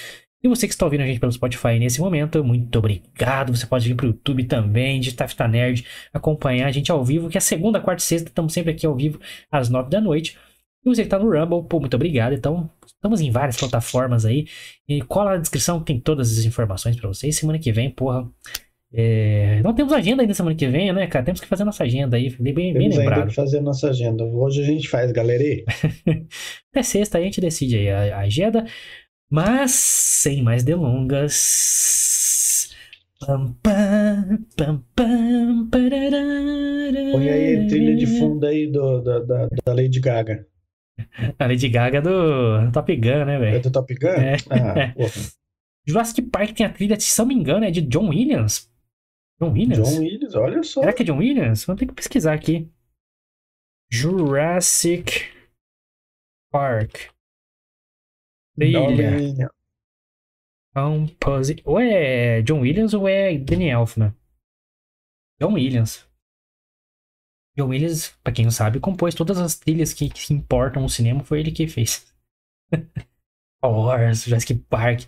E 0.44 0.48
você 0.48 0.66
que 0.66 0.74
está 0.74 0.84
ouvindo 0.84 1.02
a 1.02 1.06
gente 1.06 1.20
pelo 1.20 1.30
Spotify 1.30 1.78
nesse 1.78 2.00
momento, 2.00 2.42
muito 2.42 2.76
obrigado. 2.76 3.54
Você 3.56 3.64
pode 3.64 3.86
vir 3.86 3.94
pro 3.94 4.08
YouTube 4.08 4.42
também, 4.44 4.98
digitar 4.98 5.28
Fita 5.28 5.46
Nerd, 5.46 5.84
acompanhar 6.12 6.66
a 6.66 6.72
gente 6.72 6.90
ao 6.90 7.04
vivo, 7.04 7.28
que 7.28 7.38
é 7.38 7.40
segunda, 7.40 7.80
quarta 7.80 8.02
e 8.02 8.06
sexta, 8.06 8.28
estamos 8.28 8.52
sempre 8.52 8.72
aqui 8.72 8.84
ao 8.84 8.96
vivo 8.96 9.20
às 9.50 9.68
nove 9.68 9.88
da 9.88 10.00
noite. 10.00 10.36
E 10.84 10.88
você 10.88 11.04
que 11.04 11.08
tá 11.08 11.16
no 11.16 11.30
Rumble, 11.30 11.68
pô, 11.68 11.78
muito 11.78 11.94
obrigado. 11.94 12.32
Então, 12.32 12.68
estamos 12.84 13.20
em 13.20 13.30
várias 13.30 13.56
plataformas 13.56 14.24
aí. 14.26 14.46
E 14.88 15.00
cola 15.02 15.30
na 15.32 15.36
descrição, 15.36 15.80
tem 15.80 16.00
todas 16.00 16.36
as 16.36 16.44
informações 16.44 16.96
pra 16.96 17.06
vocês. 17.06 17.36
Semana 17.36 17.56
que 17.60 17.70
vem, 17.70 17.88
porra. 17.88 18.28
é, 18.92 19.60
Não 19.62 19.72
temos 19.72 19.92
agenda 19.92 20.22
ainda 20.24 20.34
semana 20.34 20.56
que 20.56 20.66
vem, 20.66 20.92
né, 20.92 21.06
cara? 21.06 21.24
Temos 21.24 21.40
que 21.40 21.46
fazer 21.46 21.62
nossa 21.62 21.84
agenda 21.84 22.16
aí, 22.16 22.30
bem, 22.30 22.52
bem 22.52 22.72
Temos 22.72 22.96
lembrado. 22.96 23.28
que 23.28 23.34
fazer 23.36 23.60
nossa 23.60 23.90
agenda. 23.90 24.24
Hoje 24.24 24.60
a 24.60 24.64
gente 24.64 24.88
faz, 24.88 25.12
galera. 25.12 25.44
Até 26.72 26.82
sexta 26.82 27.18
aí 27.18 27.22
a 27.22 27.26
gente 27.26 27.40
decide 27.40 27.76
aí 27.78 27.88
a 28.10 28.18
agenda. 28.18 28.66
Mas, 29.32 29.70
sem 29.72 30.42
mais 30.42 30.62
delongas. 30.62 32.68
Pam, 33.18 33.54
pam, 33.62 34.44
pam, 34.54 34.84
pam. 34.94 35.70
Põe 37.12 37.30
aí 37.30 37.66
trilha 37.66 37.96
de 37.96 38.06
fundo 38.18 38.44
aí 38.44 38.70
do, 38.70 39.00
da, 39.00 39.20
da, 39.20 39.48
da 39.64 39.72
Lady 39.72 40.00
Gaga. 40.00 40.46
A 41.38 41.46
Lady 41.46 41.70
Gaga 41.70 42.02
do 42.02 42.70
Top 42.72 42.94
Gun, 42.94 43.24
né, 43.24 43.36
É 43.36 43.38
velho? 43.38 43.62
do 43.62 43.70
Top 43.70 43.94
Gun? 43.94 44.08
É. 44.08 44.36
Ah. 44.50 44.92
Jurassic 45.88 46.20
Park 46.28 46.50
tem 46.52 46.66
a 46.66 46.70
trilha, 46.70 47.00
se 47.00 47.18
não 47.18 47.26
me 47.26 47.34
engano, 47.34 47.64
é 47.64 47.70
de 47.70 47.80
John 47.80 48.10
Williams. 48.10 48.70
John 49.40 49.52
Williams? 49.52 49.78
John 49.78 49.98
Williams, 50.00 50.34
olha 50.34 50.62
só. 50.62 50.80
Será 50.80 50.92
que 50.92 51.02
é 51.02 51.06
John 51.06 51.16
Williams? 51.16 51.64
Vou 51.64 51.74
ter 51.74 51.86
que 51.86 51.94
pesquisar 51.94 52.34
aqui. 52.34 52.68
Jurassic 53.90 55.22
Park. 56.52 57.10
Trilha. 58.56 58.80
Domínio. 58.80 59.50
Composi... 60.74 61.56
Ou 61.64 61.80
é 61.80 62.42
John 62.42 62.60
Williams 62.60 62.94
ou 62.94 63.08
é 63.08 63.36
Danny 63.36 63.68
Elfman? 63.68 64.14
John 65.40 65.54
Williams. 65.54 66.06
John 67.56 67.68
Williams, 67.68 68.16
pra 68.22 68.32
quem 68.32 68.44
não 68.44 68.52
sabe, 68.52 68.80
compôs 68.80 69.14
todas 69.14 69.38
as 69.38 69.56
trilhas 69.56 69.92
que, 69.92 70.08
que 70.08 70.32
importam 70.32 70.82
no 70.82 70.88
cinema. 70.88 71.22
Foi 71.22 71.40
ele 71.40 71.52
que 71.52 71.66
fez. 71.68 72.12
Wars, 73.62 74.24
Jurassic 74.24 74.54
Park. 74.68 75.02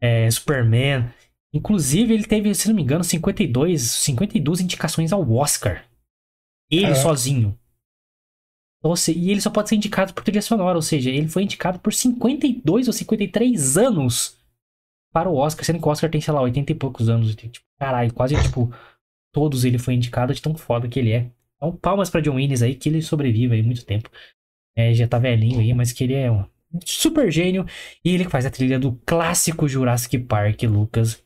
é, 0.00 0.30
Superman. 0.30 1.12
Inclusive, 1.54 2.14
ele 2.14 2.24
teve, 2.24 2.54
se 2.54 2.68
não 2.68 2.74
me 2.74 2.82
engano, 2.82 3.04
52, 3.04 3.82
52 3.82 4.60
indicações 4.60 5.12
ao 5.12 5.30
Oscar. 5.32 5.84
Ele 6.70 6.94
sozinho. 6.94 7.58
Ou 8.82 8.94
e 9.14 9.30
ele 9.30 9.40
só 9.40 9.48
pode 9.50 9.68
ser 9.68 9.76
indicado 9.76 10.12
por 10.12 10.24
trilha 10.24 10.42
sonora, 10.42 10.76
ou 10.76 10.82
seja, 10.82 11.08
ele 11.08 11.28
foi 11.28 11.44
indicado 11.44 11.78
por 11.78 11.92
52 11.92 12.88
ou 12.88 12.92
53 12.92 13.78
anos 13.78 14.36
para 15.12 15.28
o 15.30 15.36
Oscar, 15.36 15.64
sendo 15.64 15.78
que 15.80 15.86
o 15.86 15.90
Oscar 15.90 16.10
tem, 16.10 16.20
sei 16.20 16.34
lá, 16.34 16.40
80 16.42 16.72
e 16.72 16.74
poucos 16.74 17.08
anos. 17.08 17.34
Tipo, 17.36 17.60
caralho, 17.78 18.12
quase, 18.12 18.34
tipo, 18.42 18.74
todos 19.32 19.64
ele 19.64 19.78
foi 19.78 19.94
indicado 19.94 20.34
de 20.34 20.42
tão 20.42 20.54
foda 20.56 20.88
que 20.88 20.98
ele 20.98 21.12
é. 21.12 21.30
Então, 21.56 21.76
palmas 21.76 22.10
pra 22.10 22.20
John 22.20 22.34
Williams 22.34 22.62
aí, 22.62 22.74
que 22.74 22.88
ele 22.88 23.00
sobrevive 23.02 23.54
aí 23.54 23.62
muito 23.62 23.84
tempo. 23.84 24.10
É, 24.76 24.92
já 24.94 25.06
tá 25.06 25.18
velhinho 25.18 25.60
aí, 25.60 25.72
mas 25.74 25.92
que 25.92 26.02
ele 26.02 26.14
é 26.14 26.32
um 26.32 26.44
super 26.84 27.30
gênio. 27.30 27.64
E 28.04 28.10
ele 28.14 28.24
faz 28.24 28.44
a 28.46 28.50
trilha 28.50 28.80
do 28.80 28.94
clássico 29.06 29.68
Jurassic 29.68 30.18
Park, 30.18 30.62
Lucas. 30.64 31.22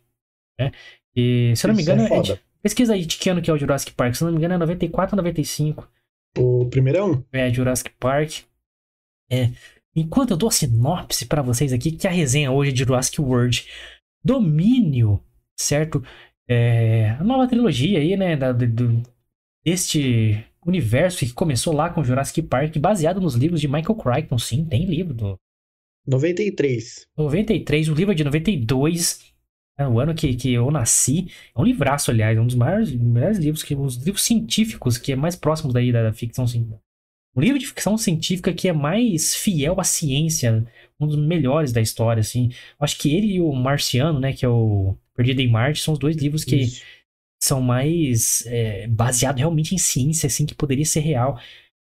Né? 0.61 0.73
E, 1.15 1.55
se 1.57 1.65
eu 1.65 1.69
não 1.69 1.75
me 1.77 1.81
é 1.81 1.85
engano, 1.85 2.03
é 2.03 2.05
de- 2.05 2.29
foda. 2.29 2.41
pesquisa 2.63 2.93
aí 2.93 3.07
de 3.07 3.17
que 3.17 3.31
ano 3.31 3.41
que 3.41 3.51
é 3.51 3.55
o 3.55 3.57
Jurassic 3.59 3.93
Park. 3.93 4.15
Se 4.15 4.23
eu 4.25 4.27
não 4.27 4.33
me 4.33 4.39
engano, 4.39 4.55
é 4.55 4.59
94 4.59 5.15
ou 5.15 5.23
95. 5.23 5.89
O 6.37 6.67
primeirão? 6.69 7.25
É, 7.33 7.53
Jurassic 7.53 7.91
Park. 7.99 8.41
É. 9.31 9.51
Enquanto 9.95 10.33
eu 10.33 10.37
dou 10.37 10.49
a 10.49 10.53
sinopse 10.53 11.27
pra 11.27 11.43
vocês 11.43 11.73
aqui, 11.73 11.91
que 11.93 12.07
a 12.07 12.11
resenha 12.11 12.53
hoje 12.53 12.71
é 12.71 12.75
de 12.75 12.85
Jurassic 12.85 13.21
World 13.21 13.67
Domínio, 14.25 15.21
certo? 15.57 16.05
É, 16.49 17.11
a 17.19 17.25
nova 17.25 17.47
trilogia 17.49 17.99
aí, 17.99 18.17
né, 18.17 18.37
da, 18.37 18.53
do- 18.53 18.67
do- 18.69 19.03
deste 19.65 20.45
universo 20.65 21.25
que 21.25 21.33
começou 21.33 21.73
lá 21.73 21.89
com 21.91 22.05
Jurassic 22.05 22.43
Park, 22.43 22.77
baseado 22.79 23.21
nos 23.21 23.35
livros 23.35 23.61
de 23.61 23.69
Michael 23.69 23.95
Crichton. 23.97 24.39
Sim, 24.39 24.65
tem 24.65 24.85
livro 24.85 25.15
do 25.15 25.37
93. 26.07 27.07
93, 27.17 27.89
o 27.89 27.95
livro 27.95 28.13
é 28.13 28.15
de 28.15 28.25
92, 28.25 29.33
é 29.79 29.87
o 29.87 30.01
ano 30.01 30.15
que, 30.15 30.35
que 30.35 30.53
eu 30.53 30.71
nasci. 30.71 31.29
É 31.55 31.61
um 31.61 31.65
livraço, 31.65 32.11
aliás, 32.11 32.37
é 32.37 32.41
um 32.41 32.47
dos 32.47 32.55
maiores, 32.55 32.93
melhores 32.93 33.39
livros, 33.39 33.63
que 33.63 33.75
os 33.75 33.97
livros 33.97 34.23
científicos, 34.23 34.97
que 34.97 35.13
é 35.13 35.17
mais 35.17 35.37
próximos 35.37 35.75
daí 35.75 35.93
da, 35.93 36.03
da 36.03 36.13
ficção 36.13 36.47
científica. 36.47 36.81
Um 37.37 37.41
livro 37.43 37.59
de 37.59 37.67
ficção 37.67 37.99
científica 37.99 38.55
que 38.55 38.67
é 38.67 38.73
mais 38.73 39.35
fiel 39.35 39.79
à 39.79 39.85
ciência, 39.85 40.67
um 40.99 41.07
dos 41.07 41.17
melhores 41.17 41.71
da 41.71 41.83
história, 41.83 42.21
assim. 42.21 42.51
Acho 42.81 42.99
que 42.99 43.15
ele 43.15 43.35
e 43.35 43.41
o 43.41 43.53
Marciano, 43.53 44.19
né, 44.19 44.33
que 44.33 44.47
é 44.47 44.49
o 44.49 44.97
Perdido 45.15 45.41
em 45.41 45.51
Marte, 45.51 45.83
são 45.83 45.93
os 45.93 46.01
dois 46.01 46.17
livros 46.17 46.45
que 46.45 46.57
Isso. 46.57 46.83
são 47.43 47.61
mais 47.61 48.47
é, 48.47 48.87
baseados 48.87 49.39
realmente 49.39 49.75
em 49.75 49.79
ciência, 49.79 50.29
assim, 50.29 50.47
que 50.47 50.55
poderia 50.55 50.85
ser 50.87 51.01
real 51.01 51.39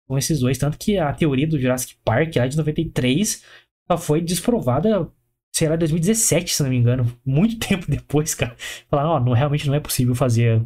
com 0.07 0.17
esses 0.17 0.39
dois. 0.39 0.57
Tanto 0.57 0.79
que 0.79 0.99
a 0.99 1.13
teoria 1.13 1.49
do 1.49 1.59
Jurassic 1.59 1.97
Park, 2.05 2.37
lá 2.37 2.47
de 2.47 2.57
93, 2.57 3.45
só 3.91 3.99
foi 3.99 4.21
desprovada, 4.21 5.11
sei 5.53 5.69
lá, 5.69 5.75
em 5.75 5.79
2017, 5.79 6.55
se 6.55 6.63
não 6.63 6.71
me 6.71 6.77
engano. 6.77 7.07
Muito 7.25 7.59
tempo 7.67 7.91
depois, 7.91 8.35
cara. 8.35 8.55
Falaram, 8.89 9.11
ó, 9.11 9.21
não, 9.21 9.33
realmente 9.33 9.67
não 9.67 9.75
é 9.75 9.81
possível 9.81 10.15
fazer 10.15 10.63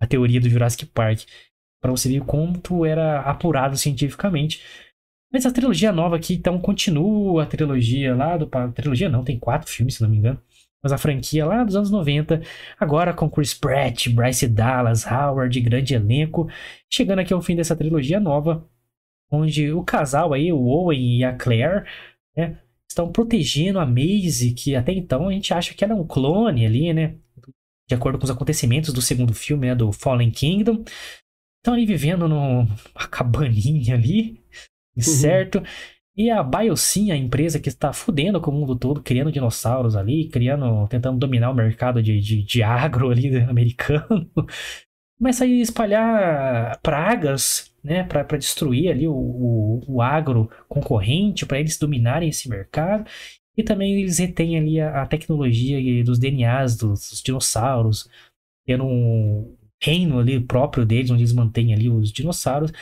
a 0.00 0.06
teoria 0.06 0.40
do 0.40 0.48
Jurassic 0.48 0.86
Park. 0.86 1.22
Pra 1.80 1.90
você 1.90 2.08
ver 2.08 2.22
quanto 2.22 2.84
era 2.84 3.20
apurado 3.20 3.76
cientificamente. 3.76 4.62
Mas 5.32 5.44
a 5.44 5.52
trilogia 5.52 5.92
nova 5.92 6.16
aqui, 6.16 6.34
então, 6.34 6.58
continua 6.58 7.42
a 7.42 7.46
trilogia 7.46 8.14
lá 8.14 8.36
do... 8.36 8.48
A 8.52 8.68
trilogia 8.68 9.08
não, 9.08 9.24
tem 9.24 9.38
quatro 9.38 9.70
filmes, 9.70 9.96
se 9.96 10.02
não 10.02 10.08
me 10.08 10.16
engano. 10.16 10.40
Mas 10.82 10.92
a 10.92 10.98
franquia 10.98 11.44
lá 11.44 11.64
dos 11.64 11.74
anos 11.74 11.90
90, 11.90 12.42
agora 12.78 13.12
com 13.12 13.28
Chris 13.28 13.52
Pratt, 13.52 14.08
Bryce 14.08 14.46
Dallas, 14.46 15.04
Howard, 15.04 15.60
grande 15.60 15.94
elenco. 15.94 16.48
Chegando 16.88 17.18
aqui 17.18 17.32
ao 17.32 17.42
fim 17.42 17.56
dessa 17.56 17.74
trilogia 17.74 18.20
nova, 18.20 18.64
onde 19.30 19.72
o 19.72 19.82
casal 19.82 20.32
aí, 20.32 20.52
o 20.52 20.64
Owen 20.64 21.18
e 21.18 21.24
a 21.24 21.32
Claire, 21.34 21.84
né, 22.36 22.58
estão 22.96 23.12
protegendo 23.12 23.78
a 23.78 23.84
Maisie, 23.84 24.54
que 24.54 24.74
até 24.74 24.90
então 24.92 25.28
a 25.28 25.32
gente 25.32 25.52
acha 25.52 25.74
que 25.74 25.84
era 25.84 25.94
um 25.94 26.06
clone 26.06 26.64
ali, 26.64 26.94
né? 26.94 27.16
De 27.86 27.94
acordo 27.94 28.18
com 28.18 28.24
os 28.24 28.30
acontecimentos 28.30 28.92
do 28.92 29.02
segundo 29.02 29.34
filme, 29.34 29.66
né, 29.66 29.74
do 29.74 29.92
Fallen 29.92 30.30
Kingdom. 30.30 30.82
Estão 31.58 31.74
ali 31.74 31.84
vivendo 31.84 32.26
numa 32.26 32.66
cabaninha 33.10 33.94
ali, 33.94 34.42
certo? 34.98 35.62
E 36.16 36.30
a 36.30 36.42
Biosyn, 36.42 37.10
a 37.10 37.16
empresa 37.16 37.60
que 37.60 37.68
está 37.68 37.92
fudendo 37.92 38.40
com 38.40 38.50
o 38.50 38.54
mundo 38.54 38.74
todo, 38.74 39.02
criando 39.02 39.30
dinossauros 39.30 39.94
ali, 39.94 40.28
criando, 40.30 40.88
tentando 40.88 41.18
dominar 41.18 41.50
o 41.50 41.54
mercado 41.54 42.02
de, 42.02 42.18
de, 42.18 42.42
de 42.42 42.62
agro 42.62 43.10
ali 43.10 43.36
americano, 43.36 44.30
começa 45.20 45.44
a 45.44 45.46
espalhar 45.46 46.80
pragas, 46.80 47.70
né, 47.86 48.02
para 48.02 48.36
destruir 48.36 48.90
ali 48.90 49.06
o, 49.06 49.14
o, 49.14 49.80
o 49.86 50.02
agro 50.02 50.50
concorrente, 50.68 51.46
para 51.46 51.60
eles 51.60 51.78
dominarem 51.78 52.28
esse 52.28 52.48
mercado. 52.48 53.08
E 53.56 53.62
também 53.62 54.00
eles 54.00 54.18
retêm 54.18 54.58
ali 54.58 54.80
a, 54.80 55.02
a 55.02 55.06
tecnologia 55.06 56.04
dos 56.04 56.18
DNAs 56.18 56.76
dos, 56.76 57.08
dos 57.08 57.22
dinossauros, 57.22 58.08
tendo 58.66 58.84
um 58.84 59.56
reino 59.82 60.18
ali 60.18 60.40
próprio 60.40 60.84
deles, 60.84 61.10
onde 61.10 61.22
eles 61.22 61.32
mantêm 61.32 61.72
ali 61.72 61.88
os 61.88 62.12
dinossauros. 62.12 62.72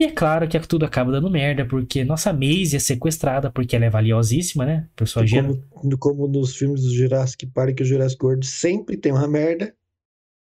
E 0.00 0.04
é 0.04 0.10
claro 0.12 0.46
que 0.48 0.58
tudo 0.60 0.84
acaba 0.84 1.10
dando 1.10 1.30
merda, 1.30 1.64
porque 1.64 2.04
nossa 2.04 2.32
Maisie 2.32 2.76
é 2.76 2.80
sequestrada, 2.80 3.50
porque 3.50 3.74
ela 3.74 3.84
é 3.84 3.90
valiosíssima, 3.90 4.64
né? 4.64 4.88
Pessoa. 4.94 5.24
Como, 5.28 5.98
como 5.98 6.28
nos 6.28 6.56
filmes 6.56 6.82
do 6.82 6.94
Jurassic 6.94 7.46
Park 7.46 7.80
o 7.80 7.84
Jurassic 7.84 8.24
World 8.24 8.46
sempre 8.46 8.96
tem 8.96 9.12
uma 9.12 9.26
merda. 9.26 9.74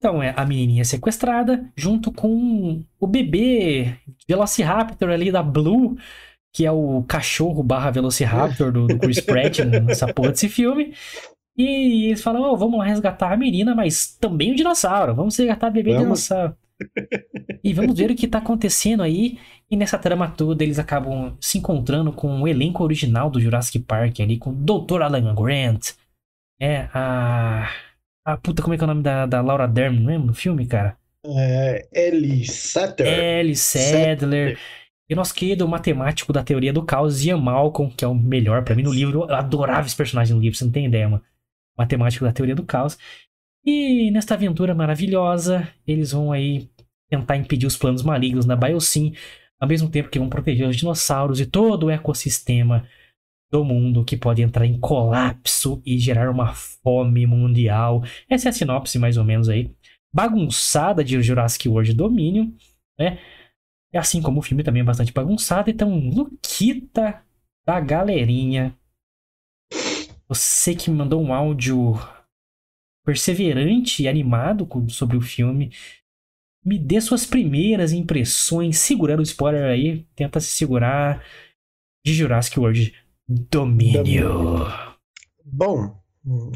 Então, 0.06 0.22
é, 0.22 0.32
a 0.36 0.46
menininha 0.46 0.82
é 0.82 0.84
sequestrada, 0.84 1.68
junto 1.74 2.12
com 2.12 2.80
o 3.00 3.06
bebê 3.08 3.96
Velociraptor 4.28 5.10
ali 5.10 5.32
da 5.32 5.42
Blue, 5.42 5.96
que 6.54 6.64
é 6.64 6.70
o 6.70 7.02
cachorro 7.08 7.60
barra 7.60 7.90
Velociraptor 7.90 8.70
do, 8.70 8.86
do 8.86 9.00
Chris 9.00 9.18
Pratt 9.18 9.58
nessa 9.84 10.06
porra 10.14 10.30
desse 10.30 10.48
filme. 10.48 10.94
E 11.58 12.06
eles 12.06 12.22
falam, 12.22 12.40
oh, 12.42 12.56
vamos 12.56 12.78
lá 12.78 12.84
resgatar 12.84 13.32
a 13.32 13.36
menina, 13.36 13.74
mas 13.74 14.16
também 14.20 14.52
o 14.52 14.54
dinossauro. 14.54 15.12
Vamos 15.12 15.36
resgatar 15.36 15.66
a 15.66 15.70
bebê 15.70 15.90
Vamos. 15.90 16.04
dinossauro. 16.04 16.56
e 17.64 17.74
vamos 17.74 17.98
ver 17.98 18.12
o 18.12 18.14
que 18.14 18.28
tá 18.28 18.38
acontecendo 18.38 19.02
aí. 19.02 19.40
E 19.68 19.76
nessa 19.76 19.98
trama 19.98 20.28
toda, 20.28 20.62
eles 20.62 20.78
acabam 20.78 21.36
se 21.40 21.58
encontrando 21.58 22.12
com 22.12 22.42
o 22.42 22.46
elenco 22.46 22.84
original 22.84 23.28
do 23.28 23.40
Jurassic 23.40 23.80
Park 23.80 24.20
ali, 24.20 24.38
com 24.38 24.50
o 24.50 24.54
Dr. 24.54 25.02
Alan 25.02 25.34
Grant, 25.34 25.94
é, 26.60 26.88
a... 26.94 27.68
a 28.26 28.36
puta, 28.36 28.60
como 28.60 28.74
é 28.74 28.76
que 28.76 28.82
é 28.82 28.86
o 28.86 28.88
nome 28.88 29.04
da, 29.04 29.24
da 29.24 29.40
Laura 29.40 29.68
Dern 29.68 30.00
mesmo 30.00 30.26
no 30.26 30.34
filme, 30.34 30.66
cara? 30.66 30.98
É, 31.24 31.86
Ellie 31.92 32.44
Satter. 32.44 33.06
Ellie 33.06 33.54
Sadler. 33.54 34.58
E 35.08 35.14
o 35.14 35.16
nosso 35.16 35.32
querido 35.32 35.66
matemático 35.68 36.32
da 36.32 36.42
teoria 36.42 36.72
do 36.72 36.84
caos, 36.84 37.24
Ian 37.24 37.36
Malcolm, 37.36 37.94
que 37.94 38.04
é 38.04 38.08
o 38.08 38.14
melhor 38.14 38.64
pra 38.64 38.74
mim 38.74 38.82
no 38.82 38.92
livro. 38.92 39.20
Eu 39.20 39.34
adorava 39.34 39.86
esse 39.86 39.94
personagem 39.94 40.34
no 40.34 40.42
livro, 40.42 40.58
você 40.58 40.64
não 40.64 40.72
tem 40.72 40.86
ideia, 40.86 41.08
mano. 41.08 41.22
Matemático 41.78 42.24
da 42.24 42.32
teoria 42.32 42.56
do 42.56 42.64
caos. 42.64 42.98
E 43.64 44.10
nesta 44.10 44.34
aventura 44.34 44.74
maravilhosa, 44.74 45.68
eles 45.86 46.10
vão 46.10 46.32
aí 46.32 46.68
tentar 47.08 47.36
impedir 47.36 47.66
os 47.66 47.76
planos 47.76 48.02
malignos 48.02 48.44
da 48.44 48.56
Biosyn, 48.56 49.14
ao 49.60 49.68
mesmo 49.68 49.88
tempo 49.88 50.08
que 50.08 50.18
vão 50.18 50.28
proteger 50.28 50.68
os 50.68 50.76
dinossauros 50.76 51.40
e 51.40 51.46
todo 51.46 51.86
o 51.86 51.90
ecossistema 51.90 52.88
do 53.50 53.64
mundo 53.64 54.04
que 54.04 54.16
pode 54.16 54.42
entrar 54.42 54.66
em 54.66 54.78
colapso 54.78 55.80
e 55.84 55.98
gerar 55.98 56.30
uma 56.30 56.52
fome 56.54 57.26
mundial. 57.26 58.02
Essa 58.28 58.48
é 58.48 58.50
a 58.50 58.52
sinopse, 58.52 58.98
mais 58.98 59.16
ou 59.16 59.24
menos 59.24 59.48
aí. 59.48 59.70
Bagunçada 60.12 61.04
de 61.04 61.20
Jurassic 61.22 61.68
World 61.68 61.92
Dominion, 61.94 62.50
né? 62.98 63.18
Assim 63.94 64.20
como 64.20 64.40
o 64.40 64.42
filme 64.42 64.62
também 64.62 64.82
é 64.82 64.84
bastante 64.84 65.12
bagunçado. 65.12 65.70
Então, 65.70 65.98
Luquita 65.98 67.22
da 67.66 67.80
galerinha. 67.80 68.76
Você 70.28 70.74
que 70.74 70.90
me 70.90 70.96
mandou 70.96 71.22
um 71.22 71.32
áudio 71.32 71.94
perseverante 73.04 74.02
e 74.02 74.08
animado 74.08 74.68
sobre 74.90 75.16
o 75.16 75.20
filme. 75.20 75.72
Me 76.64 76.78
dê 76.78 77.00
suas 77.00 77.24
primeiras 77.24 77.92
impressões, 77.92 78.78
segurando 78.78 79.20
o 79.20 79.22
spoiler 79.22 79.64
aí. 79.64 80.04
Tenta 80.16 80.40
se 80.40 80.50
segurar 80.50 81.24
de 82.04 82.12
Jurassic 82.12 82.58
World 82.58 82.92
Domínio. 83.28 84.66
Bom, 85.44 86.00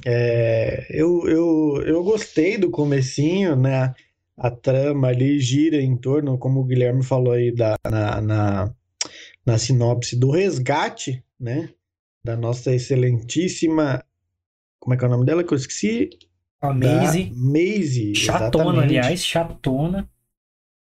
é, 0.07 0.87
eu, 0.91 1.29
eu, 1.29 1.83
eu 1.85 2.05
gostei 2.05 2.57
do 2.57 2.71
comecinho, 2.71 3.57
né? 3.57 3.95
A 4.37 4.51
trama 4.51 5.09
ali 5.09 5.39
gira 5.41 5.77
em 5.77 5.97
torno, 5.97 6.39
como 6.39 6.61
o 6.61 6.65
Guilherme 6.65 7.05
falou 7.05 7.33
aí 7.33 7.53
da, 7.53 7.77
na, 7.85 8.21
na, 8.21 8.75
na 9.45 9.59
sinopse, 9.59 10.19
do 10.19 10.31
resgate, 10.31 11.25
né? 11.39 11.71
Da 12.23 12.37
nossa 12.37 12.73
excelentíssima. 12.73 14.05
Como 14.79 14.95
é 14.95 14.97
que 14.97 15.05
é 15.05 15.09
o 15.09 15.11
nome 15.11 15.27
dela 15.27 15.45
que 15.45 15.53
eu 15.53 15.59
esqueci? 15.59 16.11
A 16.61 16.73
Maisie, 16.73 17.33
Maisie, 17.35 18.15
chatona, 18.15 18.65
exatamente. 18.65 18.85
aliás, 18.85 19.25
chatona. 19.25 20.11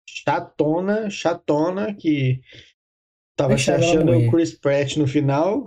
Chatona, 0.07 1.11
chatona, 1.11 1.95
que 1.95 2.41
tava 3.39 3.57
se 3.57 3.71
ela 3.71 3.79
achando 3.79 4.13
o 4.19 4.31
Chris 4.31 4.53
Pratt 4.53 4.97
no 4.97 5.07
final. 5.07 5.67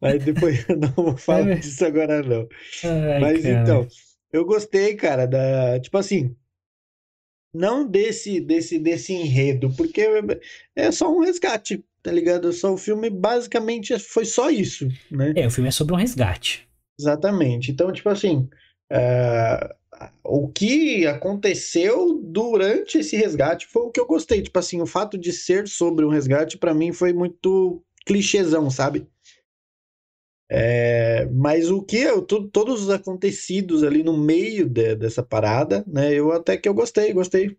Mas 0.00 0.24
depois 0.24 0.64
eu 0.68 0.76
não 0.76 0.88
vou 0.92 1.16
falar 1.16 1.50
É. 1.50 1.54
disso 1.56 1.84
agora, 1.84 2.22
não. 2.22 2.48
Ai, 2.84 3.20
Mas 3.20 3.42
cara. 3.42 3.60
então, 3.62 3.88
eu 4.32 4.44
gostei, 4.44 4.94
cara, 4.96 5.26
da, 5.26 5.78
tipo 5.80 5.96
assim, 5.98 6.34
não 7.54 7.86
desse 7.86 8.40
desse 8.40 8.78
desse 8.78 9.12
enredo, 9.12 9.72
porque 9.76 10.06
é 10.76 10.90
só 10.92 11.12
um 11.12 11.20
resgate. 11.20 11.84
tá 12.02 12.12
ligado? 12.12 12.52
Só 12.52 12.72
o 12.72 12.78
filme 12.78 13.10
basicamente 13.10 13.98
foi 13.98 14.24
só 14.24 14.50
isso, 14.50 14.88
né? 15.10 15.32
É, 15.36 15.46
o 15.46 15.50
filme 15.50 15.68
é 15.68 15.72
sobre 15.72 15.94
um 15.94 15.98
resgate. 15.98 16.68
Exatamente. 16.98 17.70
Então, 17.70 17.92
tipo 17.92 18.08
assim, 18.08 18.48
é, 18.90 19.74
o 20.22 20.48
que 20.48 21.06
aconteceu 21.06 22.20
durante 22.22 22.98
esse 22.98 23.16
resgate 23.16 23.66
foi 23.66 23.82
o 23.82 23.90
que 23.90 24.00
eu 24.00 24.06
gostei. 24.06 24.42
Tipo 24.42 24.58
assim, 24.58 24.80
o 24.80 24.86
fato 24.86 25.18
de 25.18 25.32
ser 25.32 25.66
sobre 25.66 26.04
um 26.04 26.10
resgate, 26.10 26.58
para 26.58 26.74
mim, 26.74 26.92
foi 26.92 27.12
muito 27.12 27.82
clichêzão, 28.06 28.70
sabe? 28.70 29.06
É, 30.50 31.26
mas 31.26 31.70
o 31.70 31.82
que 31.82 31.98
eu, 31.98 32.22
todos 32.22 32.82
os 32.82 32.90
acontecidos 32.90 33.84
ali 33.84 34.02
no 34.02 34.16
meio 34.16 34.66
de, 34.66 34.94
dessa 34.94 35.22
parada, 35.22 35.84
né? 35.86 36.14
Eu 36.14 36.32
até 36.32 36.56
que 36.56 36.68
eu 36.68 36.74
gostei, 36.74 37.12
gostei. 37.12 37.56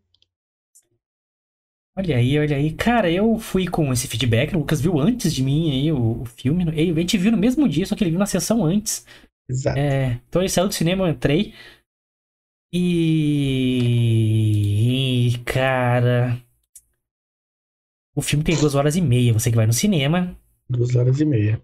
Olha 1.95 2.15
aí, 2.15 2.39
olha 2.39 2.55
aí. 2.55 2.73
Cara, 2.73 3.11
eu 3.11 3.37
fui 3.37 3.67
com 3.67 3.91
esse 3.91 4.07
feedback. 4.07 4.55
O 4.55 4.59
Lucas 4.59 4.79
viu 4.79 4.97
antes 4.97 5.33
de 5.33 5.43
mim 5.43 5.69
aí 5.71 5.91
o, 5.91 6.21
o 6.21 6.25
filme. 6.25 6.63
A 6.69 6.99
gente 6.99 7.17
viu 7.17 7.31
no 7.31 7.37
mesmo 7.37 7.67
dia, 7.67 7.85
só 7.85 7.95
que 7.95 8.03
ele 8.03 8.11
viu 8.11 8.19
na 8.19 8.25
sessão 8.25 8.65
antes. 8.65 9.05
Exato. 9.49 9.77
É, 9.77 10.19
então 10.29 10.41
ele 10.41 10.49
saiu 10.49 10.67
do 10.67 10.73
cinema, 10.73 11.05
eu 11.05 11.11
entrei. 11.11 11.53
E. 12.71 14.59
Cara. 15.45 16.39
O 18.15 18.21
filme 18.21 18.43
tem 18.43 18.55
duas 18.55 18.75
horas 18.75 18.95
e 18.95 19.01
meia. 19.01 19.33
Você 19.33 19.49
que 19.49 19.55
vai 19.55 19.65
no 19.65 19.73
cinema. 19.73 20.37
Duas 20.69 20.95
horas 20.95 21.19
e 21.19 21.25
meia. 21.25 21.59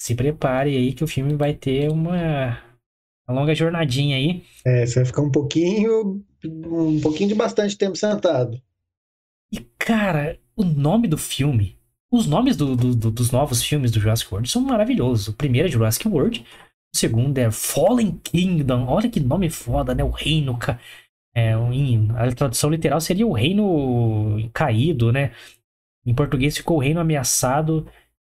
Se 0.00 0.14
prepare 0.14 0.76
aí 0.76 0.92
que 0.92 1.04
o 1.04 1.08
filme 1.08 1.34
vai 1.34 1.54
ter 1.54 1.90
uma, 1.90 2.58
uma 3.28 3.40
longa 3.40 3.54
jornadinha 3.54 4.16
aí. 4.16 4.42
É, 4.64 4.84
você 4.86 4.96
vai 4.96 5.04
ficar 5.04 5.22
um 5.22 5.30
pouquinho. 5.30 6.24
Um 6.44 7.00
pouquinho 7.00 7.28
de 7.28 7.34
bastante 7.34 7.76
tempo 7.76 7.96
sentado. 7.96 8.60
E, 9.52 9.60
cara, 9.78 10.38
o 10.56 10.64
nome 10.64 11.08
do 11.08 11.18
filme. 11.18 11.78
Os 12.10 12.26
nomes 12.26 12.56
do, 12.56 12.74
do, 12.74 12.94
do, 12.94 13.10
dos 13.10 13.30
novos 13.30 13.62
filmes 13.62 13.90
do 13.90 14.00
Jurassic 14.00 14.32
World 14.32 14.50
são 14.50 14.62
maravilhosos. 14.62 15.28
O 15.28 15.34
primeiro 15.34 15.68
é 15.68 15.70
Jurassic 15.70 16.08
World. 16.08 16.44
O 16.94 16.96
segundo 16.96 17.38
é 17.38 17.50
Fallen 17.50 18.18
Kingdom. 18.22 18.86
Olha 18.86 19.10
que 19.10 19.20
nome 19.20 19.50
foda, 19.50 19.94
né? 19.94 20.04
O 20.04 20.10
reino. 20.10 20.56
Ca... 20.58 20.78
É, 21.34 21.52
em, 21.52 22.10
a 22.16 22.32
tradução 22.34 22.70
literal 22.70 23.00
seria 23.00 23.26
o 23.26 23.32
reino 23.32 24.50
caído, 24.52 25.12
né? 25.12 25.32
Em 26.06 26.14
português 26.14 26.56
ficou 26.56 26.78
o 26.78 26.80
reino 26.80 27.00
ameaçado 27.00 27.86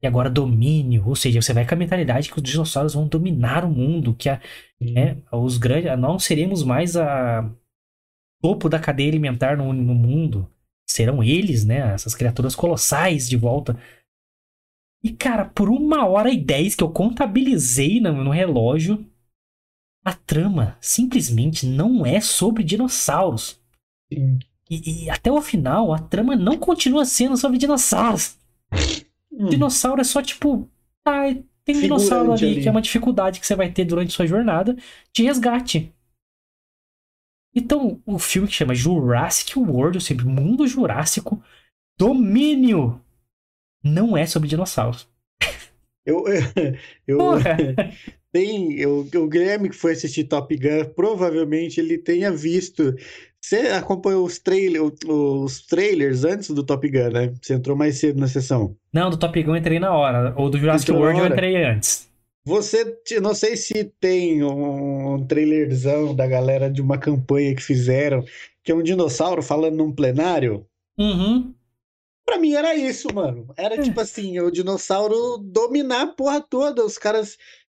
e 0.01 0.07
agora 0.07 0.29
domínio. 0.29 1.07
Ou 1.07 1.15
seja, 1.15 1.41
você 1.41 1.53
vai 1.53 1.65
com 1.65 1.73
a 1.75 1.77
mentalidade 1.77 2.29
que 2.31 2.37
os 2.37 2.43
dinossauros 2.43 2.93
vão 2.93 3.07
dominar 3.07 3.65
o 3.65 3.69
mundo, 3.69 4.13
que 4.15 4.29
a, 4.29 4.41
né, 4.79 5.17
os 5.31 5.57
grandes. 5.57 5.97
Não 5.99 6.19
seremos 6.19 6.63
mais 6.63 6.95
a 6.97 7.49
topo 8.41 8.69
da 8.69 8.79
cadeia 8.79 9.09
alimentar 9.09 9.57
no, 9.57 9.71
no 9.73 9.93
mundo 9.95 10.49
serão 10.91 11.23
eles, 11.23 11.65
né? 11.65 11.93
Essas 11.93 12.13
criaturas 12.13 12.55
colossais 12.55 13.27
de 13.29 13.37
volta. 13.37 13.77
E, 15.03 15.11
cara, 15.11 15.45
por 15.45 15.69
uma 15.69 16.05
hora 16.05 16.31
e 16.31 16.37
dez 16.37 16.75
que 16.75 16.83
eu 16.83 16.89
contabilizei 16.89 17.99
no, 17.99 18.23
no 18.23 18.31
relógio, 18.31 19.05
a 20.03 20.13
trama 20.13 20.77
simplesmente 20.79 21.65
não 21.65 22.05
é 22.05 22.21
sobre 22.21 22.63
dinossauros. 22.63 23.59
Sim. 24.11 24.39
E, 24.69 25.05
e, 25.05 25.09
até 25.09 25.31
o 25.31 25.41
final, 25.41 25.93
a 25.93 25.99
trama 25.99 26.35
não 26.35 26.57
continua 26.57 27.03
sendo 27.03 27.35
sobre 27.35 27.57
dinossauros. 27.57 28.37
Hum. 29.31 29.49
Dinossauro 29.49 30.01
é 30.01 30.03
só 30.03 30.21
tipo. 30.21 30.69
Ah, 31.05 31.33
tem 31.65 31.77
um 31.77 31.81
dinossauro 31.81 32.31
ali, 32.31 32.45
ali, 32.45 32.61
que 32.61 32.67
é 32.67 32.71
uma 32.71 32.81
dificuldade 32.81 33.39
que 33.39 33.45
você 33.45 33.55
vai 33.55 33.71
ter 33.71 33.85
durante 33.85 34.13
sua 34.13 34.25
jornada 34.25 34.75
de 35.13 35.23
resgate. 35.23 35.93
Então, 37.53 38.01
o 38.05 38.17
filme 38.17 38.47
que 38.47 38.53
chama 38.53 38.73
Jurassic 38.73 39.57
World, 39.59 39.97
ou 39.97 40.01
seja, 40.01 40.23
Mundo 40.23 40.65
Jurássico, 40.65 41.43
Domínio, 41.97 43.01
não 43.83 44.15
é 44.17 44.25
sobre 44.25 44.49
dinossauros. 44.49 45.07
Eu, 46.03 46.23
eu, 46.27 46.75
eu 47.05 47.19
tem 48.33 48.73
eu, 48.79 49.07
o 49.13 49.27
Guilherme 49.27 49.69
que 49.69 49.75
foi 49.75 49.91
assistir 49.91 50.23
Top 50.23 50.55
Gun, 50.57 50.91
provavelmente 50.95 51.79
ele 51.79 51.95
tenha 51.95 52.31
visto. 52.31 52.95
Você 53.39 53.57
acompanhou 53.67 54.25
os, 54.25 54.39
trailer, 54.39 54.81
os 54.83 55.65
trailers 55.67 56.23
antes 56.23 56.49
do 56.49 56.63
Top 56.63 56.89
Gun, 56.89 57.11
né? 57.11 57.33
Você 57.39 57.53
entrou 57.53 57.77
mais 57.77 57.99
cedo 57.99 58.19
na 58.19 58.27
sessão. 58.27 58.75
Não, 58.91 59.11
do 59.11 59.17
Top 59.17 59.43
Gun 59.43 59.51
eu 59.51 59.57
entrei 59.57 59.79
na 59.79 59.95
hora. 59.95 60.33
Ou 60.35 60.49
do 60.49 60.57
Jurassic 60.57 60.91
World 60.91 61.19
eu 61.19 61.27
entrei 61.27 61.63
antes. 61.63 62.09
Você, 62.43 62.97
não 63.21 63.35
sei 63.35 63.55
se 63.55 63.83
tem 63.99 64.43
um 64.43 65.23
trailerzão 65.27 66.15
da 66.15 66.25
galera 66.25 66.71
de 66.71 66.81
uma 66.81 66.97
campanha 66.97 67.53
que 67.53 67.61
fizeram, 67.61 68.23
que 68.63 68.71
é 68.71 68.75
um 68.75 68.81
dinossauro 68.81 69.43
falando 69.43 69.75
num 69.75 69.91
plenário. 69.91 70.65
Uhum. 70.97 71.53
Pra 72.25 72.37
mim 72.37 72.53
era 72.53 72.75
isso, 72.75 73.13
mano. 73.13 73.47
Era 73.57 73.75
é. 73.75 73.81
tipo 73.81 73.99
assim, 73.99 74.39
o 74.39 74.51
dinossauro 74.51 75.37
dominar 75.37 76.01
a 76.01 76.07
porra 76.07 76.39
toda, 76.39 76.85
os 76.85 76.97
caras, 76.97 77.37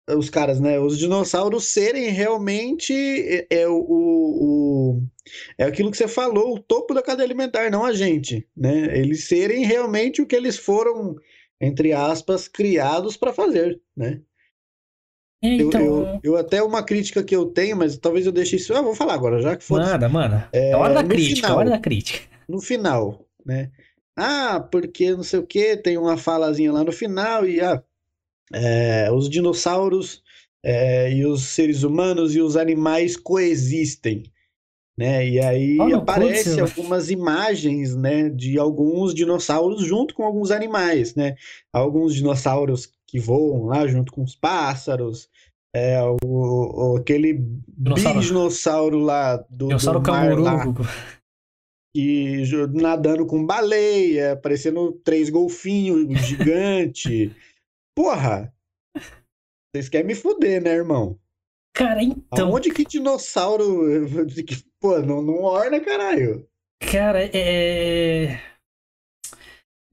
os 0.09 0.29
caras, 0.29 0.59
né? 0.59 0.79
Os 0.79 0.97
dinossauros 0.97 1.65
serem 1.67 2.09
realmente 2.09 2.93
é, 2.93 3.47
é 3.49 3.67
o, 3.67 3.79
o, 3.79 5.01
é 5.57 5.63
aquilo 5.63 5.89
que 5.89 5.97
você 5.97 6.07
falou, 6.07 6.55
o 6.55 6.59
topo 6.59 6.93
da 6.93 7.01
cadeia 7.01 7.25
alimentar, 7.25 7.71
não 7.71 7.85
a 7.85 7.93
gente, 7.93 8.47
né? 8.55 8.97
Eles 8.97 9.25
serem 9.25 9.65
realmente 9.65 10.21
o 10.21 10.25
que 10.25 10.35
eles 10.35 10.57
foram, 10.57 11.15
entre 11.59 11.93
aspas, 11.93 12.47
criados 12.47 13.15
para 13.15 13.33
fazer, 13.33 13.79
né? 13.95 14.21
É, 15.41 15.55
então... 15.55 15.81
Eu, 15.81 15.87
eu, 15.87 16.19
eu, 16.23 16.37
até 16.37 16.63
uma 16.63 16.83
crítica 16.83 17.23
que 17.23 17.35
eu 17.35 17.45
tenho, 17.47 17.75
mas 17.75 17.97
talvez 17.97 18.25
eu 18.25 18.31
deixe 18.31 18.55
isso. 18.55 18.73
Ah, 18.73 18.81
vou 18.81 18.95
falar 18.95 19.13
agora, 19.13 19.41
já 19.41 19.57
que 19.57 19.63
for. 19.63 19.79
Manda, 19.79 20.07
manda. 20.07 20.49
É, 20.53 20.69
é 20.69 20.75
hora 20.75 20.93
da 20.93 21.03
crítica, 21.03 21.47
final, 21.47 21.57
hora 21.57 21.69
da 21.69 21.79
crítica. 21.79 22.27
No 22.47 22.61
final, 22.61 23.25
né? 23.45 23.69
Ah, 24.15 24.59
porque 24.59 25.11
não 25.11 25.23
sei 25.23 25.39
o 25.39 25.47
que, 25.47 25.75
tem 25.77 25.97
uma 25.97 26.17
falazinha 26.17 26.71
lá 26.71 26.83
no 26.83 26.91
final 26.91 27.47
e 27.47 27.59
ah, 27.59 27.83
é, 28.53 29.11
os 29.11 29.29
dinossauros 29.29 30.21
é, 30.63 31.11
e 31.11 31.25
os 31.25 31.43
seres 31.43 31.83
humanos 31.83 32.35
e 32.35 32.41
os 32.41 32.55
animais 32.55 33.17
coexistem. 33.17 34.23
Né? 34.95 35.27
E 35.27 35.39
aí 35.39 35.77
oh, 35.79 35.95
aparece 35.95 36.59
algumas 36.59 37.09
imagens, 37.09 37.95
né, 37.95 38.29
de 38.29 38.59
alguns 38.59 39.15
dinossauros 39.15 39.83
junto 39.83 40.13
com 40.13 40.23
alguns 40.23 40.51
animais, 40.51 41.15
né? 41.15 41.35
Alguns 41.73 42.13
dinossauros 42.13 42.91
que 43.07 43.19
voam 43.19 43.65
lá 43.65 43.87
junto 43.87 44.11
com 44.11 44.21
os 44.21 44.35
pássaros, 44.35 45.27
é, 45.75 45.99
o, 46.03 46.17
o 46.23 46.97
aquele 46.97 47.43
dinossauro. 47.67 48.19
dinossauro 48.19 48.99
lá 48.99 49.37
do, 49.49 49.67
dinossauro 49.69 49.99
do 49.99 50.11
mar 50.11 50.37
lá, 50.37 50.65
e 51.95 52.43
nadando 52.73 53.25
com 53.25 53.45
baleia, 53.45 54.35
parecendo 54.35 54.93
três 55.03 55.29
golfinhos 55.29 56.07
gigante. 56.25 57.35
Porra! 57.95 58.53
Vocês 59.73 59.89
querem 59.89 60.07
me 60.07 60.15
fuder, 60.15 60.61
né, 60.61 60.71
irmão? 60.71 61.19
Cara, 61.73 62.03
então. 62.03 62.49
Aonde 62.49 62.71
que 62.71 62.85
dinossauro. 62.85 64.07
Pô, 64.79 64.99
não, 64.99 65.21
não 65.21 65.41
orna, 65.41 65.79
caralho. 65.79 66.47
Cara, 66.79 67.23
é. 67.33 68.39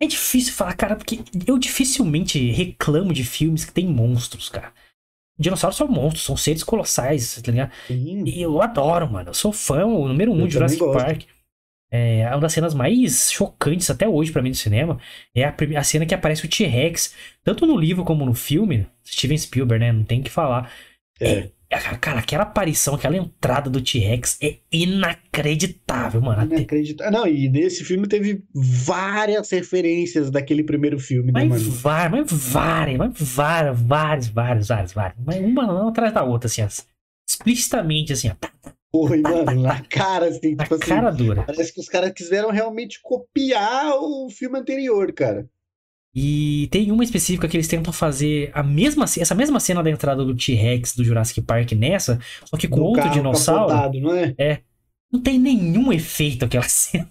É 0.03 0.07
difícil 0.07 0.55
falar, 0.55 0.75
cara, 0.75 0.97
porque 0.97 1.21
eu 1.47 1.59
dificilmente 1.59 2.51
reclamo 2.51 3.13
de 3.13 3.23
filmes 3.23 3.65
que 3.65 3.73
tem 3.73 3.87
monstros, 3.87 4.49
cara. 4.49 4.73
Dinossauros 5.39 5.77
são 5.77 5.89
monstros, 5.89 6.25
são 6.25 6.37
seres 6.37 6.63
colossais, 6.63 7.41
tá 7.41 7.51
ligado? 7.51 7.73
Sim. 7.87 8.25
E 8.27 8.43
eu 8.43 8.61
adoro, 8.61 9.11
mano. 9.11 9.31
Eu 9.31 9.35
sou 9.35 9.53
fã, 9.53 9.87
o 9.87 10.09
número 10.09 10.33
um 10.33 10.41
eu 10.41 10.47
de 10.47 10.55
Jurassic 10.55 10.81
Park. 10.93 11.23
É 11.93 12.29
uma 12.31 12.41
das 12.41 12.53
cenas 12.53 12.73
mais 12.73 13.33
chocantes 13.33 13.91
até 13.91 14.09
hoje 14.09 14.31
para 14.31 14.43
mim 14.43 14.51
do 14.51 14.57
cinema. 14.57 14.99
É 15.35 15.45
a, 15.45 15.55
a 15.77 15.83
cena 15.83 16.07
que 16.07 16.15
aparece 16.15 16.47
o 16.47 16.49
T-Rex, 16.49 17.15
tanto 17.43 17.67
no 17.67 17.77
livro 17.77 18.05
como 18.05 18.25
no 18.25 18.35
filme. 18.35 18.87
Steven 19.05 19.37
Spielberg, 19.37 19.85
né? 19.85 19.93
Não 19.93 20.05
tem 20.05 20.23
que 20.23 20.31
falar. 20.31 20.71
É. 21.21 21.49
é 21.69 21.79
Cara, 22.01 22.21
aquela 22.21 22.45
aparição, 22.45 22.95
aquela 22.95 23.17
entrada 23.17 23.69
do 23.69 23.81
T-Rex 23.81 24.39
é 24.41 24.59
inacreditável, 24.73 26.21
mano. 26.21 26.45
Inacreditável. 26.45 27.13
Não, 27.13 27.27
e 27.27 27.49
nesse 27.49 27.85
filme 27.85 28.07
teve 28.07 28.45
várias 28.55 29.51
referências 29.51 30.31
daquele 30.31 30.63
primeiro 30.63 30.99
filme, 30.99 31.33
né, 31.33 31.45
mas 31.45 31.63
mano? 31.63 31.73
Várias, 31.73 32.13
mas 32.13 32.33
várias, 32.33 32.99
mas 32.99 33.13
várias, 33.19 33.81
várias, 33.81 34.29
várias, 34.29 34.69
várias, 34.69 34.93
várias. 34.93 35.19
Mas 35.25 35.37
uma 35.39 35.89
atrás 35.89 36.15
da 36.15 36.23
outra, 36.23 36.47
assim, 36.47 36.63
explicitamente, 37.29 38.13
assim, 38.13 38.31
ó. 38.31 38.71
Porra, 38.93 39.17
mano, 39.17 39.63
na 39.63 39.81
cara, 39.83 40.27
assim, 40.27 40.57
na 40.57 40.65
tipo 40.65 40.75
assim, 40.75 40.85
cara 40.85 41.11
dura. 41.11 41.45
Parece 41.45 41.73
que 41.73 41.81
os 41.81 41.89
caras 41.89 42.13
quiseram 42.13 42.51
realmente 42.51 43.01
copiar 43.01 43.95
o 43.97 44.29
filme 44.31 44.59
anterior, 44.59 45.13
cara. 45.13 45.49
E 46.13 46.69
tem 46.73 46.91
uma 46.91 47.05
específica 47.05 47.47
que 47.47 47.57
eles 47.57 47.69
tentam 47.69 47.93
fazer 47.93 48.51
a 48.53 48.65
mesma, 48.65 49.05
essa 49.05 49.35
mesma 49.35 49.61
cena 49.61 49.83
da 49.83 49.91
entrada 49.91 50.25
do 50.25 50.35
T-Rex 50.35 50.97
do 50.97 51.05
Jurassic 51.05 51.41
Park 51.41 51.71
nessa, 51.73 52.19
só 52.45 52.57
que 52.57 52.67
com 52.67 52.77
do 52.77 52.85
outro 52.85 53.09
dinossauro. 53.11 53.69
Capotado, 53.69 54.01
não 54.01 54.15
é? 54.15 54.35
é. 54.37 54.61
Não 55.13 55.21
tem 55.21 55.39
nenhum 55.39 55.93
efeito 55.93 56.45
aquela 56.45 56.65
cena. 56.69 57.09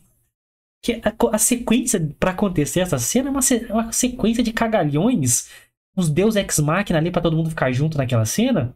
Que 0.83 1.01
a, 1.03 1.13
a 1.33 1.37
sequência 1.37 2.13
para 2.19 2.31
acontecer 2.31 2.81
essa 2.81 2.97
cena 2.97 3.29
é 3.29 3.31
uma, 3.31 3.41
uma, 3.69 3.91
sequência 3.91 4.43
de 4.43 4.51
cagalhões. 4.51 5.49
Os 5.95 6.09
deus 6.09 6.35
ex-máquina 6.35 6.99
ali 6.99 7.11
para 7.11 7.21
todo 7.21 7.35
mundo 7.35 7.49
ficar 7.49 7.71
junto 7.71 7.97
naquela 7.97 8.25
cena. 8.25 8.75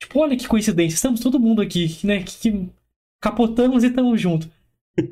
Tipo, 0.00 0.20
olha 0.20 0.36
que 0.36 0.46
coincidência, 0.46 0.94
estamos 0.94 1.20
todo 1.20 1.40
mundo 1.40 1.60
aqui, 1.60 1.98
né? 2.04 2.22
Que, 2.22 2.38
que 2.38 2.68
capotamos 3.20 3.82
e 3.82 3.88
estamos 3.88 4.20
juntos. 4.20 4.48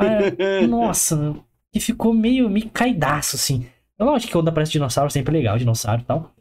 Ah, 0.00 0.66
nossa, 0.66 1.36
que 1.72 1.78
ficou 1.78 2.12
meio, 2.12 2.50
meio 2.50 2.68
caidaço, 2.70 3.36
assim. 3.36 3.66
É 3.96 4.02
lógico 4.02 4.26
que 4.26 4.32
quando 4.32 4.48
aparece 4.48 4.72
dinossauro 4.72 5.06
é 5.06 5.10
sempre 5.10 5.32
legal, 5.32 5.56
dinossauro 5.56 6.02
e 6.02 6.04
tal. 6.04 6.34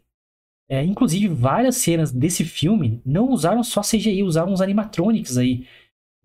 É, 0.67 0.83
inclusive, 0.83 1.27
várias 1.27 1.75
cenas 1.75 2.11
desse 2.11 2.43
filme 2.43 2.99
não 3.05 3.29
usaram 3.29 3.63
só 3.63 3.81
CGI, 3.81 4.23
usaram 4.23 4.51
uns 4.51 4.61
animatronics 4.61 5.37
aí. 5.37 5.67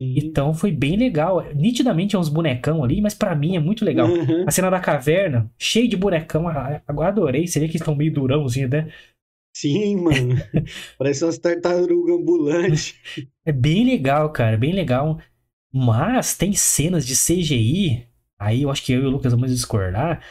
Então 0.00 0.54
foi 0.54 0.72
bem 0.72 0.96
legal. 0.96 1.44
Nitidamente 1.54 2.16
é 2.16 2.18
uns 2.18 2.30
bonecão 2.30 2.82
ali, 2.82 3.02
mas 3.02 3.12
para 3.12 3.34
mim 3.34 3.56
é 3.56 3.60
muito 3.60 3.84
legal. 3.84 4.08
Uhum. 4.08 4.44
A 4.46 4.50
cena 4.50 4.70
da 4.70 4.80
caverna, 4.80 5.50
cheio 5.58 5.86
de 5.86 5.96
bonecão, 5.96 6.48
agora 6.48 7.08
adorei. 7.08 7.46
Você 7.46 7.60
vê 7.60 7.68
que 7.68 7.76
estão 7.76 7.94
meio 7.94 8.12
durãozinho, 8.12 8.68
né? 8.68 8.90
Sim, 9.54 9.96
mano. 9.96 10.36
Parece 10.98 11.24
umas 11.24 11.38
tartarugas 11.38 12.16
ambulantes. 12.16 12.94
É 13.44 13.52
bem 13.52 13.84
legal, 13.84 14.30
cara, 14.32 14.56
bem 14.56 14.72
legal. 14.72 15.20
Mas 15.72 16.36
tem 16.36 16.52
cenas 16.52 17.06
de 17.06 17.14
CGI, 17.14 18.06
aí 18.38 18.62
eu 18.62 18.70
acho 18.70 18.84
que 18.84 18.92
eu 18.92 19.02
e 19.02 19.06
o 19.06 19.10
Lucas 19.10 19.32
vamos 19.32 19.50
discordar, 19.50 20.24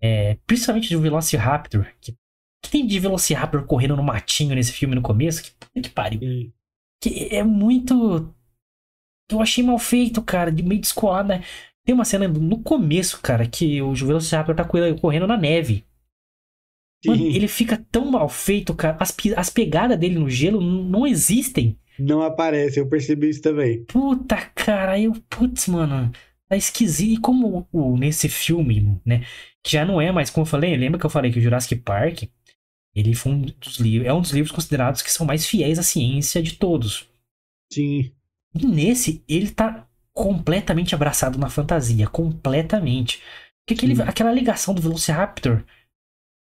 é, 0.00 0.36
principalmente 0.46 0.88
de 0.88 0.96
Velociraptor, 0.96 1.86
que, 2.00 2.16
que 2.62 2.70
tem 2.70 2.84
de 2.86 2.98
Velociraptor 2.98 3.64
correndo 3.64 3.96
no 3.96 4.02
matinho 4.02 4.54
nesse 4.54 4.72
filme 4.72 4.94
no 4.94 5.02
começo, 5.02 5.42
que, 5.42 5.80
que 5.80 5.90
pariu. 5.90 6.20
Sim. 6.20 6.52
Que 7.00 7.34
é 7.34 7.44
muito 7.44 8.34
eu 9.30 9.40
achei 9.40 9.64
mal 9.64 9.78
feito, 9.78 10.22
cara, 10.22 10.52
de 10.52 10.62
meio 10.62 10.80
descolado, 10.80 11.28
né? 11.28 11.42
Tem 11.84 11.94
uma 11.94 12.04
cena 12.04 12.28
no 12.28 12.62
começo, 12.62 13.20
cara, 13.20 13.46
que 13.46 13.82
o 13.82 13.94
Velociraptor 13.94 14.54
tá 14.54 14.64
correndo 14.64 15.26
na 15.26 15.36
neve. 15.36 15.84
Mano, 17.04 17.26
ele 17.26 17.48
fica 17.48 17.84
tão 17.90 18.10
mal 18.10 18.28
feito, 18.28 18.74
cara. 18.74 18.96
As, 19.00 19.14
as 19.36 19.50
pegadas 19.50 19.98
dele 19.98 20.18
no 20.18 20.30
gelo 20.30 20.60
não 20.60 21.06
existem. 21.06 21.76
Não 21.98 22.22
aparece, 22.22 22.78
eu 22.78 22.88
percebi 22.88 23.28
isso 23.28 23.42
também. 23.42 23.84
Puta, 23.84 24.36
cara, 24.54 24.98
eu. 24.98 25.12
Putz, 25.28 25.66
mano. 25.66 26.10
Tá 26.48 26.56
esquisito. 26.56 27.12
E 27.12 27.16
como 27.18 27.66
o, 27.72 27.96
nesse 27.96 28.28
filme, 28.28 29.00
né? 29.04 29.24
Que 29.62 29.72
já 29.72 29.84
não 29.84 30.00
é 30.00 30.10
mais, 30.12 30.30
como 30.30 30.42
eu 30.42 30.50
falei, 30.50 30.76
lembra 30.76 30.98
que 30.98 31.06
eu 31.06 31.10
falei 31.10 31.32
que 31.32 31.38
o 31.38 31.42
Jurassic 31.42 31.76
Park. 31.76 32.24
Ele 32.94 33.14
foi 33.14 33.32
um 33.32 33.40
dos 33.40 33.78
livros. 33.78 34.08
É 34.08 34.12
um 34.12 34.20
dos 34.20 34.32
livros 34.32 34.52
considerados 34.52 35.02
que 35.02 35.10
são 35.10 35.26
mais 35.26 35.46
fiéis 35.46 35.78
à 35.78 35.82
ciência 35.82 36.42
de 36.42 36.54
todos. 36.54 37.08
Sim. 37.72 38.12
E 38.54 38.66
nesse, 38.66 39.24
ele 39.26 39.50
tá 39.50 39.88
completamente 40.12 40.94
abraçado 40.94 41.38
na 41.38 41.48
fantasia. 41.48 42.06
Completamente. 42.06 43.20
Porque 43.60 43.74
aquele, 43.74 44.02
aquela 44.02 44.32
ligação 44.32 44.74
do 44.74 44.82
Velociraptor 44.82 45.64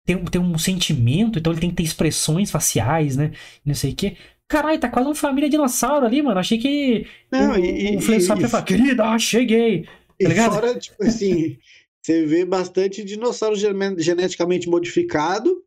tem, 0.10 0.26
tem 0.26 0.42
um 0.42 0.58
sentimento, 0.58 1.38
então 1.38 1.54
ele 1.54 1.62
tem 1.62 1.70
que 1.70 1.76
ter 1.76 1.84
expressões 1.84 2.50
faciais, 2.50 3.16
né? 3.16 3.32
Não 3.64 3.76
sei 3.76 3.92
o 3.92 3.96
quê. 3.96 4.18
Caralho, 4.48 4.80
tá 4.80 4.90
quase 4.90 5.08
uma 5.08 5.14
família 5.14 5.48
dinossauro 5.48 6.04
ali, 6.04 6.20
mano. 6.24 6.40
Achei 6.40 6.58
que. 6.58 7.06
Não, 7.32 7.54
o, 7.54 7.58
e. 7.60 7.96
Velociraptor 7.98 8.42
ia 8.42 8.50
falar, 8.50 8.64
querida, 8.64 9.20
cheguei. 9.20 9.84
Tá 9.84 9.92
e 10.20 10.26
ligado? 10.26 10.54
fora, 10.54 10.80
tipo 10.80 11.04
assim, 11.04 11.60
você 12.02 12.26
vê 12.26 12.44
bastante 12.44 13.04
dinossauro 13.04 13.56
geneticamente 13.56 14.68
modificado. 14.68 15.64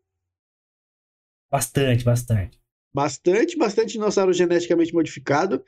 Bastante, 1.49 2.05
bastante. 2.05 2.59
Bastante, 2.93 3.57
bastante 3.57 3.93
dinossauro 3.93 4.33
geneticamente 4.33 4.93
modificado 4.93 5.65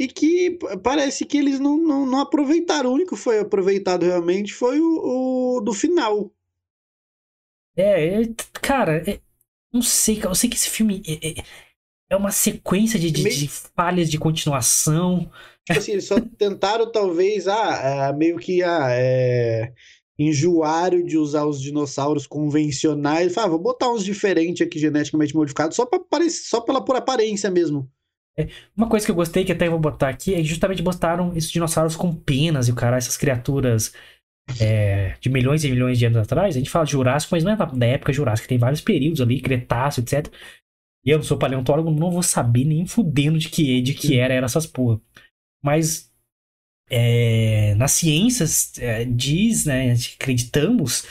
e 0.00 0.08
que 0.08 0.58
parece 0.82 1.26
que 1.26 1.36
eles 1.36 1.60
não, 1.60 1.76
não, 1.76 2.06
não 2.06 2.20
aproveitaram. 2.20 2.90
O 2.90 2.94
único 2.94 3.14
que 3.14 3.20
foi 3.22 3.40
aproveitado 3.40 4.04
realmente 4.04 4.54
foi 4.54 4.80
o, 4.80 5.58
o 5.58 5.60
do 5.60 5.74
final. 5.74 6.32
É, 7.76 8.22
é 8.22 8.22
cara, 8.60 9.02
é, 9.08 9.20
não 9.72 9.82
sei, 9.82 10.20
eu 10.22 10.34
sei 10.34 10.48
que 10.48 10.56
esse 10.56 10.70
filme 10.70 11.02
é, 11.06 11.28
é, 11.28 11.44
é 12.10 12.16
uma 12.16 12.30
sequência 12.30 12.98
de, 12.98 13.10
de, 13.10 13.22
meio... 13.22 13.36
de, 13.36 13.48
falhas 13.48 14.10
de 14.10 14.18
continuação. 14.18 15.30
Tipo 15.64 15.78
assim, 15.78 15.92
eles 15.92 16.06
só 16.06 16.18
tentaram 16.20 16.90
talvez, 16.90 17.46
ah, 17.48 18.14
meio 18.16 18.38
que 18.38 18.62
ah, 18.62 18.86
é, 18.90 19.72
enjoaram 20.18 21.04
de 21.04 21.18
usar 21.18 21.44
os 21.44 21.60
dinossauros 21.60 22.26
convencionais. 22.26 23.34
Falaram, 23.34 23.54
ah, 23.54 23.56
vou 23.56 23.62
botar 23.62 23.90
uns 23.90 24.04
diferentes 24.04 24.66
aqui 24.66 24.78
geneticamente 24.78 25.34
modificados 25.34 25.76
só, 25.76 25.84
pra, 25.84 25.98
só 26.30 26.60
pela 26.60 26.82
por 26.82 26.96
aparência 26.96 27.50
mesmo. 27.50 27.90
É, 28.38 28.48
uma 28.76 28.88
coisa 28.88 29.04
que 29.04 29.10
eu 29.10 29.16
gostei, 29.16 29.44
que 29.44 29.52
até 29.52 29.68
vou 29.68 29.78
botar 29.78 30.10
aqui, 30.10 30.34
é 30.34 30.36
que 30.38 30.44
justamente 30.44 30.82
botaram 30.82 31.32
esses 31.34 31.50
dinossauros 31.50 31.96
com 31.96 32.14
penas 32.14 32.68
e 32.68 32.70
o 32.70 32.74
cara, 32.74 32.98
essas 32.98 33.16
criaturas 33.16 33.92
é, 34.60 35.16
de 35.20 35.28
milhões 35.28 35.64
e 35.64 35.70
milhões 35.70 35.98
de 35.98 36.06
anos 36.06 36.18
atrás. 36.18 36.54
A 36.54 36.58
gente 36.58 36.70
fala 36.70 36.84
de 36.84 36.92
Jurássico, 36.92 37.34
mas 37.34 37.44
não 37.44 37.52
é 37.52 37.56
da 37.56 37.86
época 37.86 38.12
Jurássica, 38.12 38.48
tem 38.48 38.58
vários 38.58 38.80
períodos 38.80 39.20
ali, 39.20 39.40
Cretáceo, 39.40 40.02
etc. 40.02 40.32
E 41.04 41.10
eu 41.10 41.22
sou 41.22 41.38
paleontólogo, 41.38 41.90
não 41.90 42.10
vou 42.10 42.22
saber 42.22 42.64
nem 42.64 42.86
fudendo 42.86 43.38
de 43.38 43.48
que, 43.48 43.80
de 43.80 43.94
que 43.94 44.18
era, 44.18 44.34
era 44.34 44.46
essas 44.46 44.66
porra. 44.66 45.00
Mas 45.62 46.10
é, 46.90 47.74
nas 47.76 47.92
ciências 47.92 48.76
é, 48.78 49.04
diz, 49.04 49.66
né, 49.66 49.94
acreditamos 50.14 51.04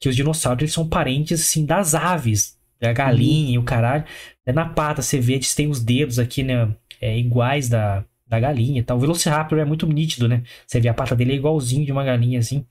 que 0.00 0.08
os 0.08 0.16
dinossauros 0.16 0.62
eles 0.62 0.72
são 0.72 0.88
parentes 0.88 1.40
assim, 1.40 1.66
das 1.66 1.94
aves, 1.94 2.58
a 2.80 2.92
galinha 2.92 3.48
uhum. 3.48 3.54
e 3.54 3.58
o 3.58 3.64
caralho. 3.64 4.04
É 4.46 4.52
na 4.52 4.68
pata, 4.68 5.02
você 5.02 5.18
vê, 5.18 5.34
eles 5.34 5.54
têm 5.54 5.68
os 5.68 5.82
dedos 5.82 6.18
aqui, 6.18 6.42
né? 6.42 6.74
É, 7.00 7.16
iguais 7.16 7.68
da, 7.68 8.04
da 8.28 8.38
galinha 8.38 8.80
e 8.80 8.82
tal. 8.82 8.96
O 8.96 9.00
Velociraptor 9.00 9.58
é 9.58 9.64
muito 9.64 9.86
nítido, 9.86 10.28
né? 10.28 10.42
Você 10.66 10.80
vê 10.80 10.88
a 10.88 10.94
pata 10.94 11.16
dele 11.16 11.32
é 11.32 11.36
igualzinho 11.36 11.86
de 11.86 11.92
uma 11.92 12.04
galinha, 12.04 12.38
assim. 12.38 12.66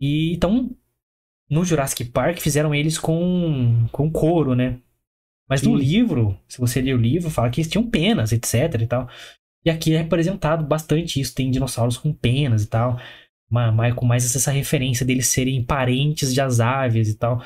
E 0.00 0.32
então, 0.32 0.70
no 1.50 1.64
Jurassic 1.64 2.04
Park, 2.06 2.38
fizeram 2.38 2.74
eles 2.74 2.98
com, 2.98 3.86
com 3.90 4.10
couro, 4.10 4.54
né? 4.54 4.78
Mas 5.48 5.62
no 5.62 5.74
livro, 5.74 6.38
se 6.46 6.58
você 6.58 6.80
ler 6.80 6.94
o 6.94 6.98
livro, 6.98 7.30
fala 7.30 7.48
que 7.48 7.60
eles 7.60 7.70
tinham 7.70 7.88
penas, 7.88 8.32
etc 8.32 8.82
e 8.82 8.86
tal. 8.86 9.08
E 9.64 9.70
aqui 9.70 9.94
é 9.94 9.98
representado 9.98 10.64
bastante 10.64 11.20
isso. 11.20 11.34
Tem 11.34 11.50
dinossauros 11.50 11.96
com 11.96 12.12
penas 12.12 12.64
e 12.64 12.66
tal. 12.66 13.00
Mas, 13.50 13.94
com 13.94 14.04
mais 14.04 14.36
essa 14.36 14.50
referência 14.50 15.06
deles 15.06 15.26
serem 15.28 15.64
parentes 15.64 16.34
de 16.34 16.40
as 16.40 16.60
aves 16.60 17.08
e 17.08 17.14
tal. 17.14 17.42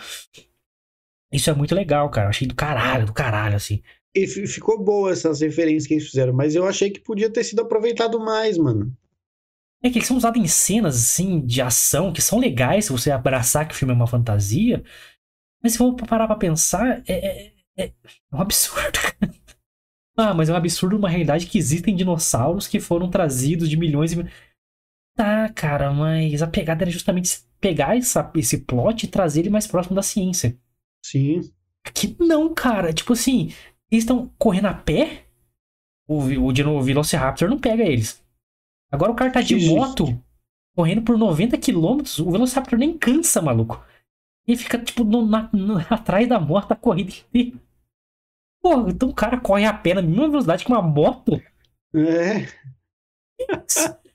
Isso 1.33 1.49
é 1.49 1.55
muito 1.55 1.75
legal, 1.75 2.11
cara. 2.11 2.29
Achei 2.29 2.47
do 2.47 2.57
caralho, 2.57 3.07
do 3.07 3.13
caralho, 3.13 3.55
assim. 3.55 3.81
E 4.15 4.27
ficou 4.27 4.83
boa 4.83 5.11
essas 5.11 5.41
referências 5.41 5.87
que 5.87 5.95
eles 5.95 6.07
fizeram, 6.09 6.35
mas 6.35 6.55
eu 6.55 6.67
achei 6.67 6.91
que 6.91 7.01
podia 7.01 7.31
ter 7.31 7.45
sido 7.45 7.63
aproveitado 7.63 8.21
mais, 8.21 8.59
mano. 8.59 8.95
É 9.83 9.91
que 9.91 9.99
eles 9.99 10.07
são 10.07 10.17
usados 10.17 10.41
em 10.41 10.47
cenas, 10.47 10.97
assim, 10.97 11.41
de 11.45 11.61
ação, 11.61 12.13
que 12.13 12.23
são 12.23 12.39
legais 12.39 12.85
se 12.85 12.93
você 12.93 13.11
abraçar 13.11 13.67
que 13.67 13.75
o 13.75 13.77
filme 13.77 13.93
é 13.93 13.97
uma 13.97 14.07
fantasia. 14.07 14.85
Mas 15.63 15.73
se 15.73 15.79
for 15.79 15.95
parar 15.95 16.27
pra 16.27 16.37
pensar, 16.37 17.03
é, 17.09 17.13
é, 17.13 17.53
é, 17.77 17.85
é 17.87 17.93
um 18.33 18.41
absurdo. 18.41 18.99
ah, 20.17 20.35
mas 20.35 20.49
é 20.49 20.53
um 20.53 20.57
absurdo 20.57 20.97
uma 20.97 21.09
realidade 21.09 21.47
que 21.47 21.59
existem 21.59 21.97
dinossauros 21.97 22.69
que 22.69 22.79
foram 22.79 23.11
trazidos 23.11 23.69
de 23.69 23.77
milhões 23.77 24.13
e 24.13 24.25
Tá, 25.15 25.49
cara, 25.51 25.93
mas 25.93 26.41
a 26.43 26.47
pegada 26.47 26.85
era 26.85 26.91
justamente 26.91 27.43
pegar 27.61 27.97
essa, 27.97 28.31
esse 28.35 28.59
plot 28.59 29.05
e 29.05 29.09
trazer 29.09 29.41
ele 29.41 29.51
mais 29.51 29.67
próximo 29.67 29.95
da 29.95 30.03
ciência. 30.03 30.59
Sim. 31.05 31.41
Aqui 31.85 32.17
não, 32.19 32.53
cara. 32.55 32.93
Tipo 32.93 33.13
assim, 33.13 33.53
eles 33.93 34.05
estão 34.05 34.33
correndo 34.39 34.67
a 34.67 34.75
pé. 34.75 35.27
O, 36.09 36.23
o, 36.23 36.49
o 36.49 36.83
Velociraptor 36.83 37.49
não 37.49 37.59
pega 37.59 37.83
eles. 37.83 38.25
Agora 38.91 39.13
o 39.13 39.15
cara 39.15 39.31
tá 39.31 39.41
de 39.43 39.57
que 39.57 39.69
moto, 39.69 40.07
justo. 40.07 40.25
correndo 40.75 41.03
por 41.03 41.19
90 41.19 41.59
km. 41.59 42.01
O 42.21 42.31
Velociraptor 42.31 42.79
nem 42.79 42.97
cansa, 42.97 43.43
maluco. 43.43 43.85
Ele 44.47 44.57
fica, 44.57 44.79
tipo, 44.79 45.05
no, 45.05 45.25
na, 45.25 45.49
no, 45.53 45.79
atrás 45.91 46.27
da 46.27 46.41
moto, 46.41 46.73
a 46.73 46.77
corrida 46.77 47.13
inteira. 47.13 47.59
Pô, 48.63 48.89
então 48.89 49.11
o 49.11 49.15
cara 49.15 49.39
corre 49.41 49.65
a 49.67 49.75
pé 49.75 49.95
na 49.95 50.03
mesma 50.03 50.29
velocidade 50.29 50.65
que 50.65 50.73
uma 50.73 50.81
moto. 50.81 51.43
É. 51.95 52.47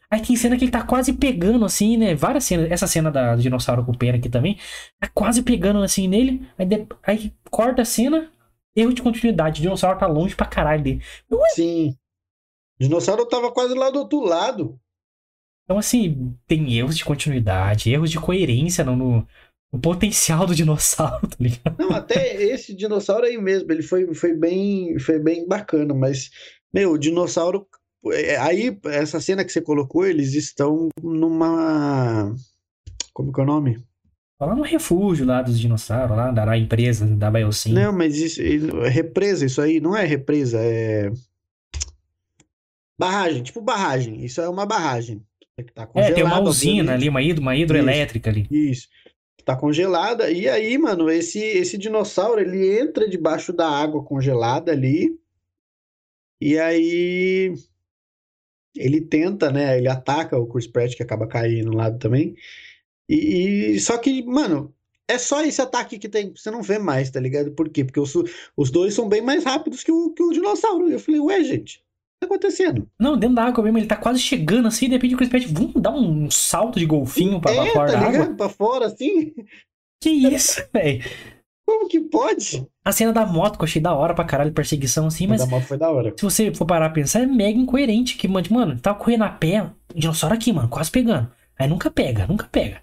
Aí 0.09 0.21
tem 0.21 0.37
cena 0.37 0.57
que 0.57 0.63
ele 0.63 0.71
tá 0.71 0.83
quase 0.83 1.13
pegando, 1.13 1.65
assim, 1.65 1.97
né? 1.97 2.15
Várias 2.15 2.45
cenas. 2.45 2.71
Essa 2.71 2.87
cena 2.87 3.11
da, 3.11 3.35
do 3.35 3.41
dinossauro 3.41 3.85
com 3.85 3.93
pena 3.93 4.17
aqui 4.17 4.29
também. 4.29 4.57
Tá 4.99 5.09
quase 5.13 5.43
pegando, 5.43 5.83
assim, 5.83 6.07
nele. 6.07 6.47
Aí, 6.57 6.65
de, 6.65 6.87
aí 7.03 7.33
corta 7.51 7.81
a 7.81 7.85
cena. 7.85 8.31
Erro 8.77 8.93
de 8.93 9.01
continuidade. 9.01 9.59
O 9.59 9.63
dinossauro 9.63 9.99
tá 9.99 10.05
longe 10.05 10.35
pra 10.35 10.45
caralho 10.45 10.83
dele. 10.83 11.01
Ué? 11.31 11.49
Sim. 11.49 11.97
O 12.79 12.83
dinossauro 12.83 13.25
tava 13.25 13.51
quase 13.51 13.73
lá 13.73 13.89
do 13.89 13.99
outro 13.99 14.21
lado. 14.21 14.79
Então, 15.63 15.77
assim, 15.77 16.33
tem 16.47 16.77
erros 16.77 16.95
de 16.95 17.03
continuidade, 17.03 17.91
erros 17.91 18.09
de 18.09 18.19
coerência 18.19 18.85
no, 18.85 18.95
no, 18.95 19.27
no 19.73 19.79
potencial 19.81 20.45
do 20.45 20.55
dinossauro, 20.55 21.27
tá 21.27 21.35
ligado? 21.39 21.75
Não, 21.77 21.91
até 21.91 22.41
esse 22.41 22.73
dinossauro 22.73 23.25
aí 23.25 23.37
mesmo, 23.37 23.69
ele 23.71 23.81
foi, 23.81 24.13
foi, 24.13 24.33
bem, 24.33 24.97
foi 24.97 25.19
bem 25.19 25.45
bacana, 25.45 25.93
mas, 25.93 26.29
meu, 26.73 26.93
o 26.93 26.97
dinossauro 26.97 27.67
é, 28.13 28.37
aí, 28.37 28.77
essa 28.85 29.19
cena 29.19 29.43
que 29.43 29.51
você 29.51 29.61
colocou, 29.61 30.05
eles 30.05 30.33
estão 30.33 30.89
numa. 31.01 32.33
Como 33.13 33.33
que 33.33 33.39
é 33.39 33.43
o 33.43 33.47
nome? 33.47 33.83
Lá 34.39 34.55
no 34.55 34.61
refúgio 34.61 35.25
lá 35.25 35.41
dos 35.41 35.59
dinossauros, 35.59 36.15
lá 36.15 36.31
da 36.31 36.57
empresa, 36.57 37.07
da 37.07 37.31
Biocin. 37.31 37.73
Não, 37.73 37.91
mas 37.91 38.17
isso, 38.17 38.41
é 38.83 38.87
represa, 38.87 39.45
isso 39.45 39.59
aí 39.59 39.79
não 39.79 39.95
é 39.95 40.05
represa, 40.05 40.59
é. 40.61 41.11
Barragem, 42.99 43.43
tipo 43.43 43.61
barragem. 43.61 44.23
Isso 44.23 44.39
é 44.39 44.47
uma 44.47 44.65
barragem. 44.65 45.23
Tá 45.73 45.89
é, 45.95 46.11
tem 46.11 46.23
uma 46.23 46.39
usina 46.39 46.93
ali, 46.93 47.09
uma, 47.09 47.21
hidro, 47.21 47.41
uma 47.41 47.55
hidroelétrica 47.55 48.29
isso, 48.29 48.39
ali. 48.39 48.47
Isso. 48.71 48.87
Tá 49.43 49.55
congelada. 49.55 50.29
E 50.29 50.47
aí, 50.47 50.77
mano, 50.77 51.09
esse, 51.09 51.39
esse 51.39 51.77
dinossauro, 51.77 52.39
ele 52.39 52.79
entra 52.79 53.09
debaixo 53.09 53.51
da 53.51 53.67
água 53.67 54.03
congelada 54.03 54.71
ali. 54.71 55.19
E 56.39 56.59
aí 56.59 57.55
ele 58.75 59.01
tenta, 59.01 59.51
né? 59.51 59.77
Ele 59.77 59.87
ataca 59.87 60.37
o 60.37 60.45
Chris 60.45 60.67
Pratt, 60.67 60.95
que 60.95 61.01
acaba 61.01 61.27
caindo 61.27 61.71
no 61.71 61.77
lado 61.77 61.97
também. 61.97 62.35
E, 63.09 63.75
e, 63.75 63.79
só 63.79 63.97
que, 63.97 64.23
mano, 64.23 64.73
É 65.09 65.17
só 65.17 65.41
esse 65.43 65.61
ataque 65.61 65.97
que 65.97 66.09
tem. 66.09 66.33
Você 66.35 66.51
não 66.51 66.61
vê 66.61 66.77
mais, 66.77 67.09
tá 67.09 67.19
ligado? 67.19 67.51
Por 67.51 67.69
quê? 67.69 67.85
Porque 67.85 67.99
os, 67.99 68.13
os 68.57 68.69
dois 68.71 68.93
são 68.93 69.07
bem 69.07 69.21
mais 69.21 69.43
rápidos 69.45 69.83
que 69.83 69.91
o, 69.91 70.11
que 70.11 70.21
o 70.23 70.31
dinossauro. 70.31 70.89
Eu 70.89 70.99
falei, 70.99 71.21
ué, 71.21 71.43
gente, 71.45 71.77
o 71.77 71.79
que 71.79 72.19
tá 72.21 72.25
acontecendo? 72.27 72.89
Não, 72.99 73.17
dentro 73.17 73.35
da 73.37 73.45
água 73.45 73.63
mesmo, 73.63 73.77
ele 73.77 73.87
tá 73.87 73.95
quase 73.95 74.19
chegando 74.19 74.67
assim, 74.67 74.87
de 74.87 74.93
repente 74.93 75.15
o 75.15 75.17
Chris 75.17 75.29
Pratt 75.29 75.45
vum, 75.47 75.71
dá 75.77 75.91
um 75.91 76.29
salto 76.29 76.77
de 76.79 76.85
golfinho 76.85 77.39
pra, 77.39 77.51
é, 77.53 77.55
pra 77.55 77.65
fora 77.73 77.91
tá 77.93 77.99
da 77.99 78.05
ligado? 78.07 78.23
água. 78.23 78.35
Pra 78.35 78.49
fora, 78.49 78.85
assim. 78.87 79.33
Que 80.03 80.09
isso, 80.09 80.61
velho? 80.73 81.03
Como 81.65 81.87
que 81.89 81.99
pode? 82.01 82.65
A 82.83 82.91
cena 82.93 83.11
da 83.13 83.25
moto 83.25 83.57
que 83.57 83.63
eu 83.63 83.65
achei 83.67 83.81
da 83.81 83.93
hora 83.93 84.13
pra 84.13 84.23
caralho, 84.25 84.53
perseguição 84.53 85.07
assim, 85.07 85.27
mas 85.27 85.41
a 85.41 85.45
moto 85.45 85.65
foi 85.65 85.77
da 85.77 85.89
hora. 85.89 86.13
se 86.17 86.23
você 86.23 86.53
for 86.53 86.65
parar 86.65 86.85
a 86.87 86.89
pensar, 86.89 87.21
é 87.21 87.25
mega 87.25 87.57
incoerente. 87.59 88.17
Que, 88.17 88.27
mano, 88.27 88.47
mano, 88.51 88.79
tava 88.79 88.97
correndo 88.99 89.23
a 89.25 89.29
pé, 89.29 89.63
o 89.63 89.99
dinossauro 89.99 90.35
aqui, 90.35 90.51
mano, 90.53 90.69
quase 90.69 90.89
pegando. 90.91 91.29
Aí 91.59 91.67
nunca 91.67 91.89
pega, 91.91 92.25
nunca 92.27 92.45
pega. 92.51 92.81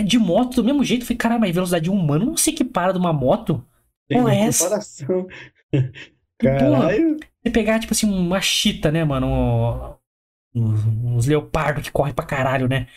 Aí 0.00 0.04
de 0.06 0.18
moto, 0.18 0.56
do 0.56 0.64
mesmo 0.64 0.84
jeito, 0.84 1.02
eu 1.02 1.06
falei, 1.06 1.18
caralho, 1.18 1.40
mas 1.40 1.54
velocidade 1.54 1.90
humana 1.90 2.24
não 2.24 2.36
sei 2.36 2.52
que 2.54 2.64
para 2.64 2.92
de 2.92 2.98
uma 2.98 3.12
moto. 3.12 3.64
Tem 4.08 4.18
Porra, 4.18 4.32
uma 4.32 4.34
essa? 4.34 4.68
porra, 6.60 6.88
Caralho. 6.90 7.18
Você 7.42 7.50
pegar, 7.52 7.78
tipo 7.80 7.92
assim, 7.92 8.06
uma 8.10 8.40
chita, 8.40 8.90
né, 8.90 9.04
mano? 9.04 9.98
Uns, 10.54 10.84
uns 10.86 11.26
leopardo 11.26 11.82
que 11.82 11.90
corre 11.92 12.12
pra 12.12 12.26
caralho, 12.26 12.68
né? 12.68 12.88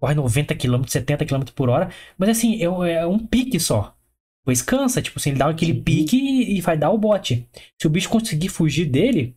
Corre 0.00 0.14
90 0.14 0.54
km, 0.54 0.90
70 0.92 1.26
km 1.26 1.52
por 1.54 1.68
hora. 1.70 1.90
Mas 2.18 2.30
assim, 2.30 2.62
é, 2.62 2.68
um- 2.70 2.84
é 2.84 3.06
um 3.06 3.18
pique 3.18 3.60
só. 3.60 3.96
Depois 4.42 4.62
cansa, 4.62 5.02
tipo 5.02 5.18
assim, 5.18 5.30
ele 5.30 5.38
dá 5.38 5.48
aquele 5.50 5.74
Sim. 5.74 5.82
pique 5.82 6.16
e, 6.16 6.58
e 6.58 6.60
vai 6.60 6.76
dar 6.78 6.90
o 6.90 6.98
bote. 6.98 7.48
Se 7.80 7.86
o 7.86 7.90
bicho 7.90 8.08
conseguir 8.10 8.48
fugir 8.48 8.86
dele, 8.86 9.36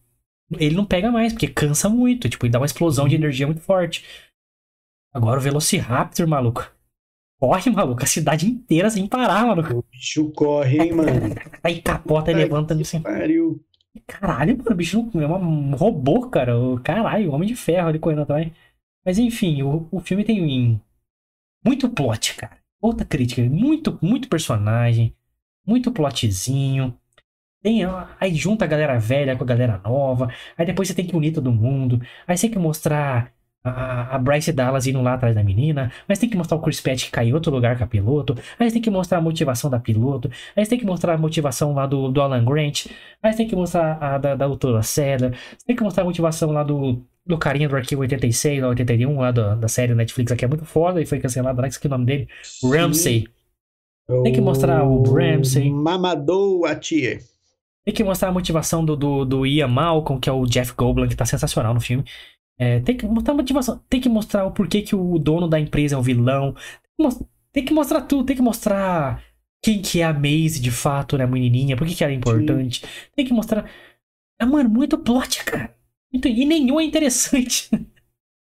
ele 0.59 0.75
não 0.75 0.85
pega 0.85 1.11
mais, 1.11 1.33
porque 1.33 1.47
cansa 1.47 1.89
muito. 1.89 2.29
Tipo, 2.29 2.45
ele 2.45 2.53
dá 2.53 2.59
uma 2.59 2.65
explosão 2.67 3.07
de 3.07 3.15
Uhum. 3.15 3.21
energia 3.21 3.47
muito 3.47 3.61
forte. 3.61 4.05
Agora 5.13 5.39
o 5.39 5.43
Velociraptor, 5.43 6.27
maluco. 6.27 6.72
Corre, 7.43 7.69
maluco, 7.71 8.01
a 8.01 8.05
cidade 8.05 8.47
inteira 8.47 8.89
sem 8.89 9.05
parar, 9.05 9.45
maluco. 9.45 9.79
O 9.79 9.83
bicho 9.91 10.31
corre, 10.31 10.79
hein, 10.79 10.93
mano. 10.93 11.11
Aí 11.61 11.81
capota 11.81 12.31
e 12.31 12.35
Ai, 12.35 12.43
levanta 12.43 12.73
assim. 12.73 13.01
Pariu. 13.01 13.61
Caralho, 14.07 14.57
mano, 14.57 14.71
o 14.71 14.75
bicho 14.75 15.11
não- 15.13 15.21
é 15.21 15.27
um 15.27 15.75
robô, 15.75 16.29
cara. 16.29 16.53
Caralho, 16.85 17.33
homem 17.33 17.49
de 17.49 17.53
ferro 17.57 17.89
ali 17.89 17.99
correndo 17.99 18.21
atrás. 18.21 18.49
Mas 19.05 19.19
enfim, 19.19 19.61
o, 19.61 19.85
o 19.91 19.99
filme 19.99 20.23
tem 20.23 20.81
muito 21.65 21.89
plot, 21.89 22.35
cara. 22.35 22.57
Outra 22.81 23.05
crítica, 23.05 23.41
muito, 23.41 23.99
muito 24.01 24.29
personagem, 24.29 25.13
muito 25.67 25.91
plotzinho. 25.91 26.97
Tem, 27.61 27.81
aí 28.21 28.33
junta 28.35 28.63
a 28.63 28.69
galera 28.69 28.97
velha 28.97 29.35
com 29.35 29.43
a 29.43 29.47
galera 29.47 29.81
nova. 29.83 30.33
Aí 30.57 30.65
depois 30.65 30.87
você 30.87 30.93
tem 30.93 31.05
que 31.05 31.15
unir 31.15 31.33
todo 31.33 31.51
mundo. 31.51 32.01
Aí 32.25 32.37
você 32.37 32.43
tem 32.47 32.51
que 32.51 32.59
mostrar 32.59 33.33
a, 33.63 34.15
a 34.15 34.19
Bryce 34.19 34.51
Dallas 34.51 34.85
indo 34.87 35.01
lá 35.01 35.13
atrás 35.13 35.35
da 35.35 35.43
menina. 35.43 35.91
Mas 36.07 36.19
tem 36.19 36.29
que 36.29 36.35
mostrar 36.35 36.57
o 36.57 36.61
Chris 36.61 36.81
Pratt 36.81 37.05
que 37.05 37.11
caiu 37.11 37.29
em 37.29 37.33
outro 37.33 37.51
lugar 37.51 37.77
com 37.77 37.83
a 37.83 37.87
piloto. 37.87 38.35
Aí 38.59 38.71
tem 38.71 38.81
que 38.81 38.89
mostrar 38.89 39.19
a 39.19 39.21
motivação 39.21 39.69
da 39.69 39.79
piloto. 39.79 40.29
Aí 40.55 40.65
tem 40.65 40.77
que 40.77 40.85
mostrar 40.85 41.13
a 41.13 41.17
motivação 41.17 41.73
lá 41.73 41.85
do, 41.85 42.11
do 42.11 42.21
Alan 42.21 42.43
Grant. 42.43 42.87
Aí 43.21 43.33
tem 43.35 43.47
que 43.47 43.55
mostrar 43.55 43.97
a 44.01 44.17
da, 44.17 44.35
da 44.35 44.47
doutora. 44.47 44.83
Você 44.83 45.17
tem 45.65 45.75
que 45.75 45.83
mostrar 45.83 46.03
a 46.03 46.05
motivação 46.05 46.51
lá 46.51 46.63
do, 46.63 47.01
do 47.25 47.37
carinha 47.37 47.69
do 47.69 47.75
arquivo 47.75 48.01
86, 48.01 48.63
ou 48.63 48.69
81, 48.69 49.19
lá 49.19 49.31
da, 49.31 49.55
da 49.55 49.67
série 49.67 49.95
Netflix, 49.95 50.33
que 50.33 50.45
é 50.45 50.47
muito 50.47 50.65
foda 50.65 51.01
e 51.01 51.05
foi 51.05 51.19
cancelado. 51.19 51.61
Não 51.61 51.67
esqueci 51.67 51.87
o 51.87 51.89
nome 51.89 52.05
dele. 52.05 52.27
Ramsey. 52.63 53.27
Tem 54.23 54.33
que 54.33 54.41
mostrar 54.41 54.83
o 54.83 55.03
Ramsey. 55.03 55.71
Mamadou 55.71 56.65
Atie. 56.65 57.19
Tem 57.85 57.93
que 57.93 58.03
mostrar 58.03 58.29
a 58.29 58.31
motivação 58.31 58.83
do, 58.83 58.95
do, 58.95 59.25
do 59.25 59.45
Ian 59.45 59.67
Malcolm, 59.67 60.19
que 60.19 60.29
é 60.29 60.31
o 60.31 60.45
Jeff 60.45 60.73
Goldblum, 60.73 61.07
que 61.07 61.15
tá 61.15 61.25
sensacional 61.25 61.73
no 61.73 61.81
filme. 61.81 62.03
É, 62.57 62.79
tem 62.81 62.95
que 62.95 63.05
mostrar 63.05 63.33
motivação. 63.33 63.83
Tem 63.89 63.99
que 63.99 64.09
mostrar 64.09 64.45
o 64.45 64.51
porquê 64.51 64.81
que 64.81 64.95
o 64.95 65.17
dono 65.19 65.47
da 65.47 65.59
empresa 65.59 65.95
é 65.95 65.97
o 65.97 66.01
vilão. 66.01 66.55
Tem 67.51 67.65
que, 67.65 67.73
mostrar 67.73 68.01
tudo. 68.01 68.25
Tem 68.25 68.35
que 68.35 68.41
mostrar 68.41 69.23
quem 69.61 69.81
que 69.81 70.01
é 70.01 70.05
a 70.05 70.13
Maisie 70.13 70.61
de 70.61 70.71
fato, 70.71 71.17
né? 71.17 71.23
A 71.23 71.27
menininha. 71.27 71.75
Por 71.77 71.87
que, 71.87 71.95
que 71.95 72.03
ela 72.03 72.13
é 72.13 72.15
importante. 72.15 72.83
Tem 73.15 73.25
que 73.25 73.33
mostrar... 73.33 73.69
É, 74.39 74.45
mano, 74.45 74.69
muito 74.69 74.97
plot, 74.97 75.43
cara. 75.45 75.75
Muito- 76.11 76.27
E 76.27 76.45
nenhum 76.45 76.79
é 76.79 76.83
interessante. 76.83 77.69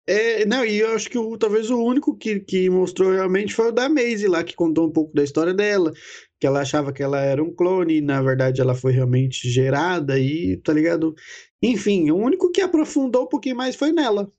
É, 0.06 0.44
não, 0.44 0.64
e 0.64 0.78
eu 0.78 0.94
acho 0.94 1.08
que 1.08 1.18
o, 1.18 1.36
talvez 1.36 1.70
o 1.70 1.82
único 1.82 2.16
que, 2.16 2.40
que 2.40 2.68
mostrou 2.68 3.12
realmente 3.12 3.54
foi 3.54 3.68
o 3.68 3.72
da 3.72 3.88
Maisie 3.88 4.28
lá, 4.28 4.42
que 4.42 4.56
contou 4.56 4.88
um 4.88 4.92
pouco 4.92 5.14
da 5.14 5.22
história 5.22 5.54
dela, 5.54 5.92
que 6.38 6.46
ela 6.46 6.60
achava 6.60 6.92
que 6.92 7.02
ela 7.02 7.20
era 7.20 7.42
um 7.42 7.54
clone, 7.54 7.98
e 7.98 8.00
na 8.00 8.20
verdade 8.20 8.60
ela 8.60 8.74
foi 8.74 8.92
realmente 8.92 9.48
gerada 9.48 10.18
e, 10.18 10.56
tá 10.58 10.72
ligado? 10.72 11.14
Enfim, 11.62 12.10
o 12.10 12.16
único 12.16 12.50
que 12.50 12.60
aprofundou 12.60 13.24
um 13.24 13.28
pouquinho 13.28 13.56
mais 13.56 13.76
foi 13.76 13.92
nela. 13.92 14.32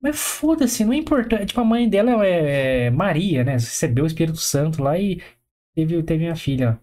Mas 0.00 0.16
foda-se, 0.16 0.84
não 0.84 0.92
é 0.92 0.96
importante. 0.96 1.46
Tipo, 1.46 1.60
a 1.60 1.64
mãe 1.64 1.88
dela 1.88 2.24
é, 2.24 2.86
é 2.86 2.90
Maria, 2.90 3.42
né? 3.42 3.52
Recebeu 3.54 4.04
o 4.04 4.06
Espírito 4.06 4.38
Santo 4.38 4.82
lá 4.82 4.98
e 4.98 5.20
teve, 5.74 6.00
teve 6.04 6.26
uma 6.26 6.36
filha. 6.36 6.80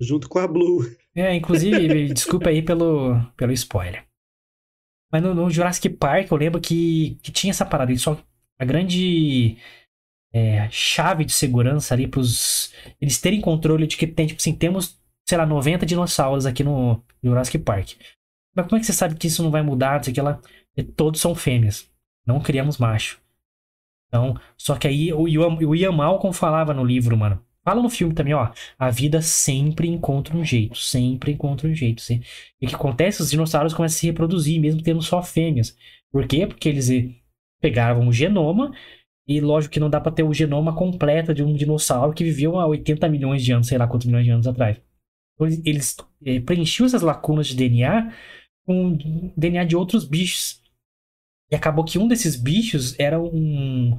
Junto 0.00 0.28
com 0.28 0.38
a 0.38 0.48
Blue. 0.48 0.86
É, 1.14 1.34
inclusive, 1.34 2.08
desculpa 2.14 2.48
aí 2.48 2.62
pelo, 2.62 3.20
pelo 3.36 3.52
spoiler. 3.52 4.09
Mas 5.12 5.22
no, 5.22 5.34
no 5.34 5.50
Jurassic 5.50 5.88
Park 5.90 6.30
eu 6.30 6.36
lembro 6.36 6.60
que, 6.60 7.18
que 7.22 7.32
tinha 7.32 7.50
essa 7.50 7.66
parada. 7.66 7.96
Só, 7.96 8.16
a 8.58 8.64
grande 8.64 9.56
é, 10.32 10.68
chave 10.70 11.24
de 11.24 11.32
segurança 11.32 11.94
ali 11.94 12.06
pros. 12.06 12.72
Eles 13.00 13.20
terem 13.20 13.40
controle 13.40 13.86
de 13.86 13.96
que 13.96 14.06
tem, 14.06 14.26
tipo 14.26 14.40
assim, 14.40 14.54
temos, 14.54 15.00
sei 15.28 15.38
lá, 15.38 15.46
90 15.46 15.84
dinossauros 15.86 16.46
aqui 16.46 16.62
no 16.62 17.02
Jurassic 17.22 17.58
Park. 17.58 17.92
Mas 18.54 18.66
como 18.66 18.76
é 18.76 18.80
que 18.80 18.86
você 18.86 18.92
sabe 18.92 19.14
que 19.16 19.26
isso 19.26 19.42
não 19.42 19.50
vai 19.50 19.62
mudar? 19.62 19.96
Não 19.96 20.02
sei 20.02 20.14
que 20.14 20.20
lá. 20.20 20.40
Todos 20.96 21.20
são 21.20 21.34
fêmeas. 21.34 21.90
Não 22.26 22.40
criamos 22.40 22.78
macho. 22.78 23.20
Então, 24.08 24.36
só 24.56 24.76
que 24.76 24.88
aí 24.88 25.12
o 25.12 25.22
o 25.22 25.74
Ian 25.74 25.92
Malcolm 25.92 26.32
falava 26.32 26.74
no 26.74 26.84
livro, 26.84 27.16
mano. 27.16 27.44
Fala 27.70 27.82
no 27.82 27.88
filme 27.88 28.12
também, 28.12 28.34
ó. 28.34 28.50
A 28.76 28.90
vida 28.90 29.22
sempre 29.22 29.86
encontra 29.86 30.36
um 30.36 30.44
jeito. 30.44 30.76
Sempre 30.76 31.30
encontra 31.30 31.68
um 31.68 31.74
jeito. 31.74 32.02
E 32.60 32.66
o 32.66 32.68
que 32.68 32.74
acontece? 32.74 33.22
Os 33.22 33.30
dinossauros 33.30 33.72
começam 33.72 33.94
a 33.96 33.98
se 34.00 34.06
reproduzir, 34.06 34.60
mesmo 34.60 34.82
tendo 34.82 35.00
só 35.00 35.22
fêmeas. 35.22 35.76
Por 36.10 36.26
quê? 36.26 36.48
Porque 36.48 36.68
eles 36.68 36.90
eh, 36.90 37.10
pegavam 37.60 38.08
o 38.08 38.12
genoma. 38.12 38.72
E 39.28 39.40
lógico 39.40 39.72
que 39.74 39.78
não 39.78 39.88
dá 39.88 40.00
pra 40.00 40.10
ter 40.10 40.24
o 40.24 40.34
genoma 40.34 40.74
completo 40.74 41.32
de 41.32 41.44
um 41.44 41.54
dinossauro 41.54 42.12
que 42.12 42.24
viveu 42.24 42.58
há 42.58 42.66
80 42.66 43.08
milhões 43.08 43.44
de 43.44 43.52
anos, 43.52 43.68
sei 43.68 43.78
lá 43.78 43.86
quantos 43.86 44.08
milhões 44.08 44.24
de 44.24 44.32
anos 44.32 44.48
atrás. 44.48 44.80
Então, 45.36 45.46
eles- 45.46 45.62
eles 45.64 45.96
eh, 46.26 46.40
preenchiam 46.40 46.86
essas 46.86 47.02
lacunas 47.02 47.46
de 47.46 47.54
DNA 47.54 48.12
com 48.66 48.98
DNA 49.36 49.62
de 49.62 49.76
outros 49.76 50.04
bichos. 50.04 50.60
E 51.52 51.54
acabou 51.54 51.84
que 51.84 52.00
um 52.00 52.08
desses 52.08 52.34
bichos 52.34 52.98
era 52.98 53.20
um, 53.22 53.96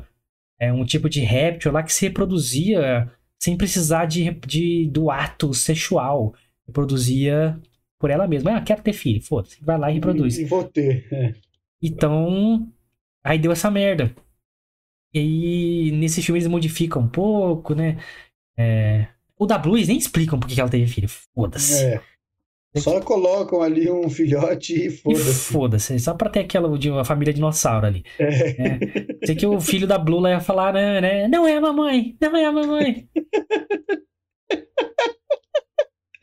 é, 0.60 0.74
um 0.74 0.84
tipo 0.84 1.10
de 1.10 1.22
réptil 1.22 1.72
lá 1.72 1.82
que 1.84 1.94
se 1.94 2.06
reproduzia 2.06 3.10
sem 3.42 3.58
precisar 3.58 4.06
de, 4.06 4.30
de- 4.48 4.88
do 4.90 5.10
ato 5.10 5.54
sexual. 5.54 6.34
Reproduzia 6.68 7.60
por 8.00 8.10
ela 8.10 8.28
mesma. 8.28 8.56
Ah, 8.58 8.62
quero 8.62 8.82
ter 8.84 8.94
filho. 8.94 9.22
Foda-se. 9.22 9.64
Vai 9.64 9.78
lá 9.78 9.90
e 9.92 9.96
reproduz. 9.96 10.38
E 10.38 10.46
vou 10.46 10.64
ter. 10.64 11.08
é. 11.12 11.34
Então, 11.82 12.68
aí 13.24 13.40
deu 13.40 13.52
essa 13.52 13.72
merda. 13.72 14.14
E 15.14 15.20
aí, 15.20 15.92
nesse 15.92 16.22
filme 16.22 16.40
eles 16.40 16.48
modificam 16.50 17.02
um 17.02 17.10
pouco, 17.10 17.74
né? 17.76 17.98
É, 18.58 19.08
O 19.38 19.46
da 19.46 19.58
Blue 19.58 19.76
eles 19.76 19.88
nem 19.88 19.98
explicam 19.98 20.40
por 20.40 20.48
que 20.48 20.56
que 20.56 20.62
ela 20.62 20.70
teve 20.70 20.86
filho. 20.88 21.10
Foda-se. 21.10 21.84
É. 21.84 22.02
Só 22.78 23.02
colocam 23.02 23.62
ali 23.62 23.92
um 23.92 24.10
filhote 24.10 24.88
e 24.88 24.90
foda-se. 24.90 25.34
foda-se. 25.52 26.00
Só 26.00 26.14
pra 26.14 26.30
ter 26.30 26.40
aquela 26.40 26.78
de 26.78 26.90
uma 26.90 27.04
família 27.04 27.34
dinossauro 27.34 27.86
ali. 27.86 28.04
É. 28.18 28.80
Sei 29.26 29.36
que 29.36 29.46
o 29.46 29.60
filho 29.60 29.86
da 29.86 29.98
Blue 29.98 30.20
lá 30.22 30.30
ia 30.32 30.40
falar, 30.40 30.74
né, 30.74 31.02
né? 31.02 31.28
Não 31.28 31.46
é 31.48 31.58
a 31.58 31.62
mamãe, 31.62 32.16
não 32.22 32.36
é 32.38 32.46
a 32.46 32.52
mamãe. 32.52 33.08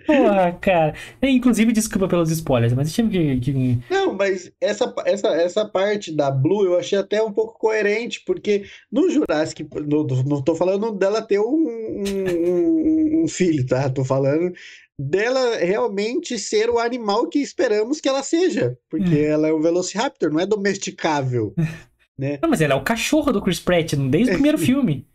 Porra, 0.07 0.53
cara. 0.59 0.95
É, 1.21 1.29
Inclusive, 1.29 1.71
desculpa 1.71 2.09
pelos 2.09 2.31
spoilers, 2.31 2.73
mas 2.73 2.91
tive 2.95 3.11
que. 3.41 3.53
que- 3.53 3.79
Não, 3.91 4.15
mas 4.15 4.51
essa, 4.59 4.91
essa, 5.05 5.29
essa 5.29 5.69
parte 5.69 6.11
da 6.17 6.31
Blue 6.31 6.65
eu 6.65 6.79
achei 6.79 6.99
até 6.99 7.23
um 7.23 7.31
pouco 7.31 7.59
coerente, 7.59 8.23
porque 8.25 8.65
no 8.91 9.11
Jurassic, 9.11 9.69
no, 9.87 10.07
não 10.27 10.43
tô 10.43 10.55
falando 10.55 10.93
dela 10.93 11.21
ter 11.21 11.39
um, 11.39 11.45
um- 11.45 13.25
um 13.25 13.29
filho, 13.29 13.67
tá? 13.67 13.91
Tô 13.91 14.03
falando 14.03 14.51
dela 14.99 15.57
realmente 15.59 16.39
ser 16.39 16.69
o 16.71 16.79
animal 16.79 17.29
que 17.29 17.39
esperamos 17.39 18.01
que 18.01 18.09
ela 18.09 18.23
seja, 18.23 18.77
porque 18.91 19.05
Hum. 19.15 19.25
ela 19.25 19.49
é 19.49 19.53
um 19.53 19.61
Velociraptor, 19.61 20.31
não 20.33 20.41
é 20.41 20.47
domesticável. 20.47 21.55
Não, 22.43 22.51
mas 22.51 22.61
ela 22.61 22.73
é 22.75 22.77
o 22.77 22.83
cachorro 22.83 23.31
do 23.33 23.41
Chris 23.41 23.61
Pratt 23.61 23.95
desde 23.95 24.31
o 24.33 24.35
primeiro 24.35 24.59
filme. 24.59 25.07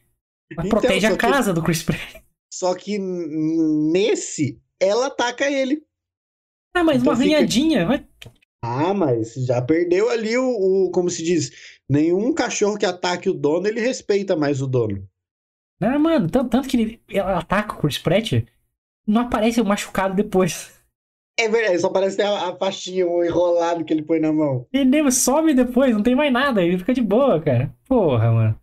Ela 0.57 0.67
Então, 0.67 0.79
protege 0.79 1.05
a 1.05 1.11
que- 1.11 1.17
casa 1.17 1.53
do 1.53 1.61
Chris 1.61 1.83
Pratt. 1.83 1.99
Só 2.53 2.73
que 2.75 2.97
nesse, 2.97 4.57
ela 4.79 5.07
ataca 5.07 5.49
ele. 5.51 5.83
Ah, 6.73 6.81
mas 6.83 7.01
Então 7.01 7.11
uma 7.11 7.17
fica- 7.21 7.35
arranhadinha. 7.35 7.85
vai- 7.85 8.07
Ah, 8.63 8.93
mas 8.93 9.33
já 9.33 9.61
perdeu 9.61 10.09
ali 10.09 10.37
o, 10.37 10.45
o- 10.85 10.91
como 10.91 11.09
se 11.09 11.21
diz, 11.23 11.51
nenhum 11.89 12.33
cachorro 12.33 12.77
que 12.77 12.85
ataque 12.85 13.29
o 13.29 13.33
dono, 13.33 13.67
ele 13.67 13.81
respeita 13.81 14.35
mais 14.37 14.61
o 14.61 14.67
dono. 14.67 15.05
Ah, 15.81 15.99
mano, 15.99 16.29
tanto, 16.29 16.49
tanto 16.51 16.69
que 16.69 16.77
ele, 16.77 17.01
ela 17.09 17.39
ataca 17.39 17.73
o 17.75 17.79
Chris 17.81 17.97
Pratt, 17.97 18.31
não 19.05 19.21
aparece 19.21 19.61
o 19.61 19.65
machucado 19.65 20.15
depois. 20.15 20.71
É 21.39 21.49
verdade, 21.49 21.79
só 21.79 21.89
parece 21.89 22.17
ter 22.17 22.23
a, 22.23 22.49
a 22.49 22.55
pastinha, 22.55 23.07
o 23.07 23.23
enrolado 23.23 23.83
que 23.83 23.91
ele 23.91 24.03
põe 24.03 24.19
na 24.19 24.31
mão. 24.31 24.67
Ele 24.71 24.85
nem- 24.85 25.11
some 25.11 25.53
depois, 25.53 25.93
não 25.93 26.03
tem 26.03 26.15
mais 26.15 26.31
nada, 26.31 26.61
ele 26.61 26.77
fica 26.77 26.93
de 26.93 27.01
boa, 27.01 27.41
cara. 27.41 27.73
Porra, 27.87 28.31
mano. 28.31 28.59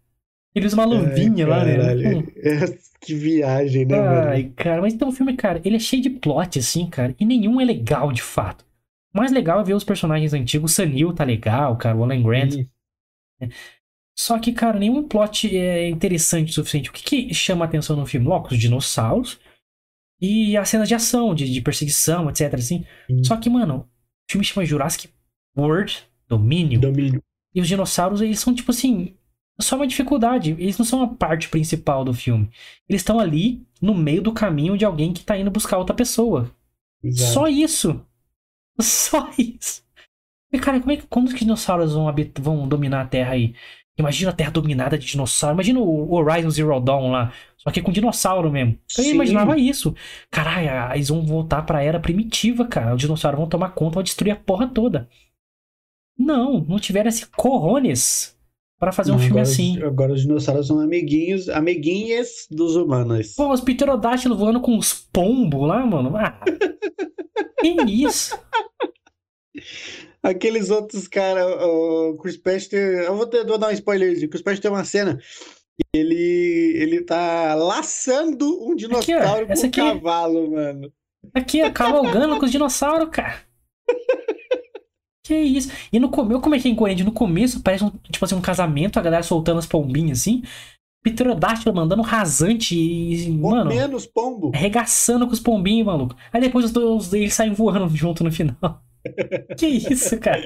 Ele 0.55 0.67
usa 0.67 0.77
uma 0.77 0.85
luvinha 0.85 1.47
lá, 1.47 1.65
né? 1.65 1.77
Caralho. 1.77 2.27
que 3.01 3.15
viagem, 3.15 3.87
né, 3.87 3.97
mano? 3.97 4.29
Ai, 4.31 4.53
cara, 4.57 4.81
mas 4.83 4.95
então 4.95 5.09
o 5.09 5.13
filme, 5.13 5.37
cara, 5.37 5.61
ele 5.65 5.77
é 5.77 5.81
cheio 5.81 6.03
de 6.03 6.11
plot, 6.11 6.59
assim, 6.59 6.89
cara, 6.89 7.15
e 7.19 7.25
nenhum 7.25 7.61
é 7.61 7.65
legal 7.65 8.13
de 8.13 8.23
fato. 8.23 8.65
O 9.13 9.19
mais 9.19 9.33
legal 9.33 9.61
é 9.61 9.65
ver 9.65 9.75
os 9.75 9.85
personagens 9.85 10.33
antigos, 10.33 10.71
o 10.73 10.75
Sanil 10.75 11.13
tá 11.13 11.25
legal, 11.25 11.77
cara, 11.77 11.97
o 11.97 12.05
Alan 12.05 12.23
Grant. 12.23 12.55
Ih, 12.55 12.69
Só 14.17 14.39
que, 14.39 14.53
cara, 14.53 14.79
nenhum 14.79 15.07
plot 15.09 15.57
é 15.57 15.89
interessante 15.89 16.51
o 16.51 16.55
suficiente. 16.55 16.91
O 16.91 16.93
que, 16.93 17.03
que 17.29 17.35
chama 17.35 17.65
a 17.65 17.69
atenção 17.69 17.97
no 17.97 18.07
filme? 18.07 18.27
Logo, 18.27 18.49
os 18.49 18.59
dinossauros 18.59 19.41
e 20.21 20.57
as 20.57 20.69
cenas 20.69 20.89
de 20.89 20.95
ação, 20.95 21.35
de, 21.35 21.51
de 21.51 21.61
perseguição, 21.61 22.29
etc, 22.29 22.55
assim. 22.55 22.85
Sim. 23.07 23.25
Só 23.25 23.37
que, 23.37 23.49
mano, 23.49 23.89
o 24.29 24.33
filme 24.33 24.45
chama 24.45 24.67
Jurassic 24.67 25.09
World 25.57 26.05
Domínio. 26.29 26.81
Domínio. 26.81 27.23
E 27.55 27.61
os 27.61 27.67
dinossauros, 27.67 28.21
eles 28.21 28.39
são, 28.39 28.55
tipo 28.55 28.71
assim, 28.71 29.17
só 29.61 29.77
uma 29.77 29.87
dificuldade. 29.87 30.53
Eles 30.59 30.79
não 30.79 30.85
são 30.85 31.03
a 31.03 31.09
parte 31.09 31.49
principal 31.49 32.05
do 32.05 32.15
filme. 32.15 32.49
Eles 32.89 33.01
estão 33.03 33.19
ali 33.19 33.67
no 33.81 33.95
meio 33.95 34.23
do 34.23 34.33
caminho 34.33 34.77
de 34.77 34.85
alguém 34.85 35.13
que 35.13 35.25
tá 35.25 35.37
indo 35.37 35.51
buscar 35.51 35.79
outra 35.79 35.95
pessoa. 35.95 36.51
Exato. 37.03 37.33
Só 37.33 37.49
isso. 37.49 38.01
Só 38.81 39.31
isso. 39.37 39.83
E, 40.53 40.59
cara, 40.59 40.81
como 40.81 40.93
é 40.93 40.97
que, 40.97 41.07
como 41.07 41.27
os 41.27 41.35
dinossauros 41.35 41.93
vão, 41.93 42.13
vão 42.41 42.69
dominar 42.69 43.03
a 43.03 43.07
Terra 43.07 43.33
aí? 43.33 43.55
Imagina 43.99 44.31
a 44.31 44.35
Terra 44.35 44.51
dominada 44.51 44.99
de 44.99 45.07
dinossauro. 45.07 45.57
Imagina 45.57 45.81
o 45.81 46.13
Horizon 46.13 46.51
Zero 46.51 46.81
Dawn 46.81 47.11
lá. 47.11 47.33
Só 47.63 47.71
que 47.71 47.83
com 47.83 47.93
dinossauro 47.93 48.51
mesmo. 48.51 48.79
Eu 48.97 49.05
Sim. 49.05 49.11
imaginava 49.11 49.59
isso. 49.59 49.95
Caralho, 50.31 50.95
eles 50.95 51.09
vão 51.09 51.25
voltar 51.27 51.63
pra 51.63 51.83
era 51.83 52.01
primitiva, 52.01 52.65
cara. 52.67 52.95
Os 52.95 53.01
dinossauros 53.01 53.39
vão 53.39 53.49
tomar 53.49 53.71
conta, 53.75 53.95
vão 53.97 54.03
destruir 54.03 54.33
a 54.33 54.37
porra 54.37 54.67
toda. 54.67 55.09
Não, 56.19 56.61
não 56.61 56.79
tiveram 56.79 57.09
esse 57.09 57.27
corrones 57.27 58.37
pra 58.79 58.93
fazer 58.93 59.11
um 59.11 59.15
Não, 59.15 59.21
filme 59.21 59.41
agora, 59.41 59.53
assim. 59.53 59.83
Agora 59.83 60.13
os 60.15 60.23
dinossauros 60.23 60.67
são 60.69 60.81
amiguinhos, 60.81 61.51
amiguinhas 61.51 62.47
dos 62.51 62.77
humanos. 62.77 63.35
Pô, 63.35 63.53
os 63.53 63.61
pterodátilos 63.61 64.39
voando 64.39 64.61
com 64.61 64.79
os 64.79 64.95
pombos 64.95 65.69
lá, 65.69 65.85
mano. 65.85 66.17
Ah, 66.17 66.41
que 67.61 67.69
isso? 67.91 68.39
Aqueles 70.23 70.71
outros 70.71 71.09
caras, 71.09 71.45
o 71.63 72.19
Chris 72.23 72.69
tem- 72.69 72.79
eu 72.81 73.17
vou, 73.17 73.27
ter, 73.27 73.45
vou 73.47 73.57
dar 73.59 73.69
um 73.69 73.73
spoiler. 73.73 74.13
O 74.25 74.29
Chris 74.29 74.43
Pratt 74.43 74.59
tem 74.61 74.71
uma 74.71 74.85
cena 74.85 75.19
ele, 75.95 76.75
ele 76.77 77.03
tá 77.03 77.55
laçando 77.55 78.47
um 78.65 78.75
dinossauro 78.75 79.47
com 79.47 79.53
essa 79.53 79.67
um 79.67 79.69
aqui. 79.69 79.81
cavalo, 79.81 80.51
mano. 80.51 80.93
Aqui, 81.35 81.63
ó, 81.63 81.71
cavalgando 81.71 82.39
com 82.39 82.45
os 82.45 82.51
dinossauros, 82.51 83.09
cara. 83.11 83.41
Que 85.23 85.37
isso? 85.37 85.71
E 85.93 86.01
no 86.01 86.09
começo, 86.09 86.41
como 86.41 86.55
é 86.57 86.59
que 86.59 86.67
é 86.67 86.71
incoerente? 86.73 87.05
No 87.05 87.13
começo 87.13 87.63
parece 87.63 87.85
um, 87.85 87.91
tipo 88.11 88.25
assim, 88.25 88.35
um 88.35 88.41
casamento, 88.41 88.99
a 88.99 89.03
galera 89.03 89.23
soltando 89.23 89.59
as 89.59 89.67
pombinhas 89.67 90.21
assim. 90.21 90.43
Pterodátilo 91.05 91.75
mandando 91.75 92.03
rasante 92.03 92.75
e, 92.75 93.31
Ou 93.31 93.51
mano, 93.51 93.71
menos 93.71 94.07
pombo. 94.07 94.51
arregaçando 94.53 95.27
com 95.27 95.33
os 95.33 95.39
pombinhos, 95.39 95.87
maluco. 95.87 96.17
Aí 96.33 96.41
depois 96.41 96.65
os 96.65 96.73
dois 96.73 97.13
eles 97.13 97.33
saem 97.33 97.53
voando 97.53 97.95
junto 97.95 98.25
no 98.25 98.33
final. 98.33 98.83
que 99.57 99.67
isso, 99.67 100.19
cara? 100.19 100.43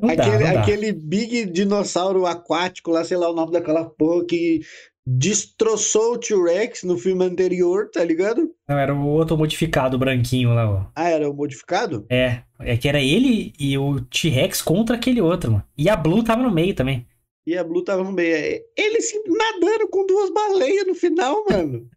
Não 0.00 0.10
aquele, 0.10 0.44
dá. 0.44 0.60
aquele 0.60 0.92
big 0.92 1.46
dinossauro 1.46 2.26
aquático 2.26 2.90
lá, 2.90 3.04
sei 3.04 3.16
lá 3.16 3.30
o 3.30 3.34
nome 3.34 3.52
daquela 3.52 3.84
porra 3.84 4.24
que 4.24 4.60
destroçou 5.06 6.14
o 6.14 6.18
T-Rex 6.18 6.82
no 6.82 6.98
filme 6.98 7.24
anterior, 7.24 7.90
tá 7.90 8.04
ligado? 8.04 8.50
Não, 8.68 8.78
era 8.78 8.94
o 8.94 9.06
outro 9.06 9.38
modificado, 9.38 9.98
branquinho 9.98 10.52
lá, 10.52 10.70
ó. 10.70 10.86
Ah, 10.94 11.08
era 11.08 11.30
o 11.30 11.34
modificado? 11.34 12.04
É, 12.10 12.42
é 12.60 12.76
que 12.76 12.86
era 12.86 13.00
ele 13.00 13.54
e 13.58 13.78
o 13.78 14.00
T-Rex 14.02 14.60
contra 14.60 14.96
aquele 14.96 15.22
outro, 15.22 15.52
mano. 15.52 15.64
E 15.78 15.88
a 15.88 15.96
Blue 15.96 16.22
tava 16.22 16.42
no 16.42 16.50
meio 16.50 16.74
também. 16.74 17.06
E 17.46 17.56
a 17.56 17.64
Blue 17.64 17.82
tava 17.82 18.04
no 18.04 18.12
meio. 18.12 18.62
Ele 18.76 19.00
se 19.00 19.18
nadando 19.26 19.88
com 19.88 20.06
duas 20.06 20.30
baleias 20.30 20.86
no 20.86 20.94
final, 20.94 21.42
mano. 21.48 21.88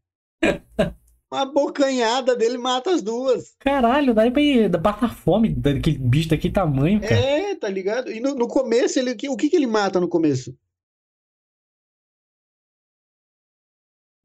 Uma 1.32 1.46
bocanhada 1.46 2.36
dele 2.36 2.58
mata 2.58 2.92
as 2.92 3.02
duas. 3.02 3.56
Caralho, 3.60 4.14
daí 4.14 4.30
pra 4.30 4.42
ir 4.42 4.70
matar 4.70 5.16
fome 5.16 5.50
daquele 5.50 5.98
bicho 5.98 6.28
daquele 6.30 6.54
tamanho, 6.54 7.00
cara. 7.00 7.16
É, 7.16 7.56
tá 7.56 7.70
ligado? 7.70 8.12
E 8.12 8.20
no, 8.20 8.36
no 8.36 8.48
começo, 8.50 9.00
ele, 9.00 9.12
o 9.30 9.38
que, 9.38 9.50
que 9.50 9.56
ele 9.56 9.68
mata 9.68 9.98
no 10.00 10.10
começo? 10.10 10.54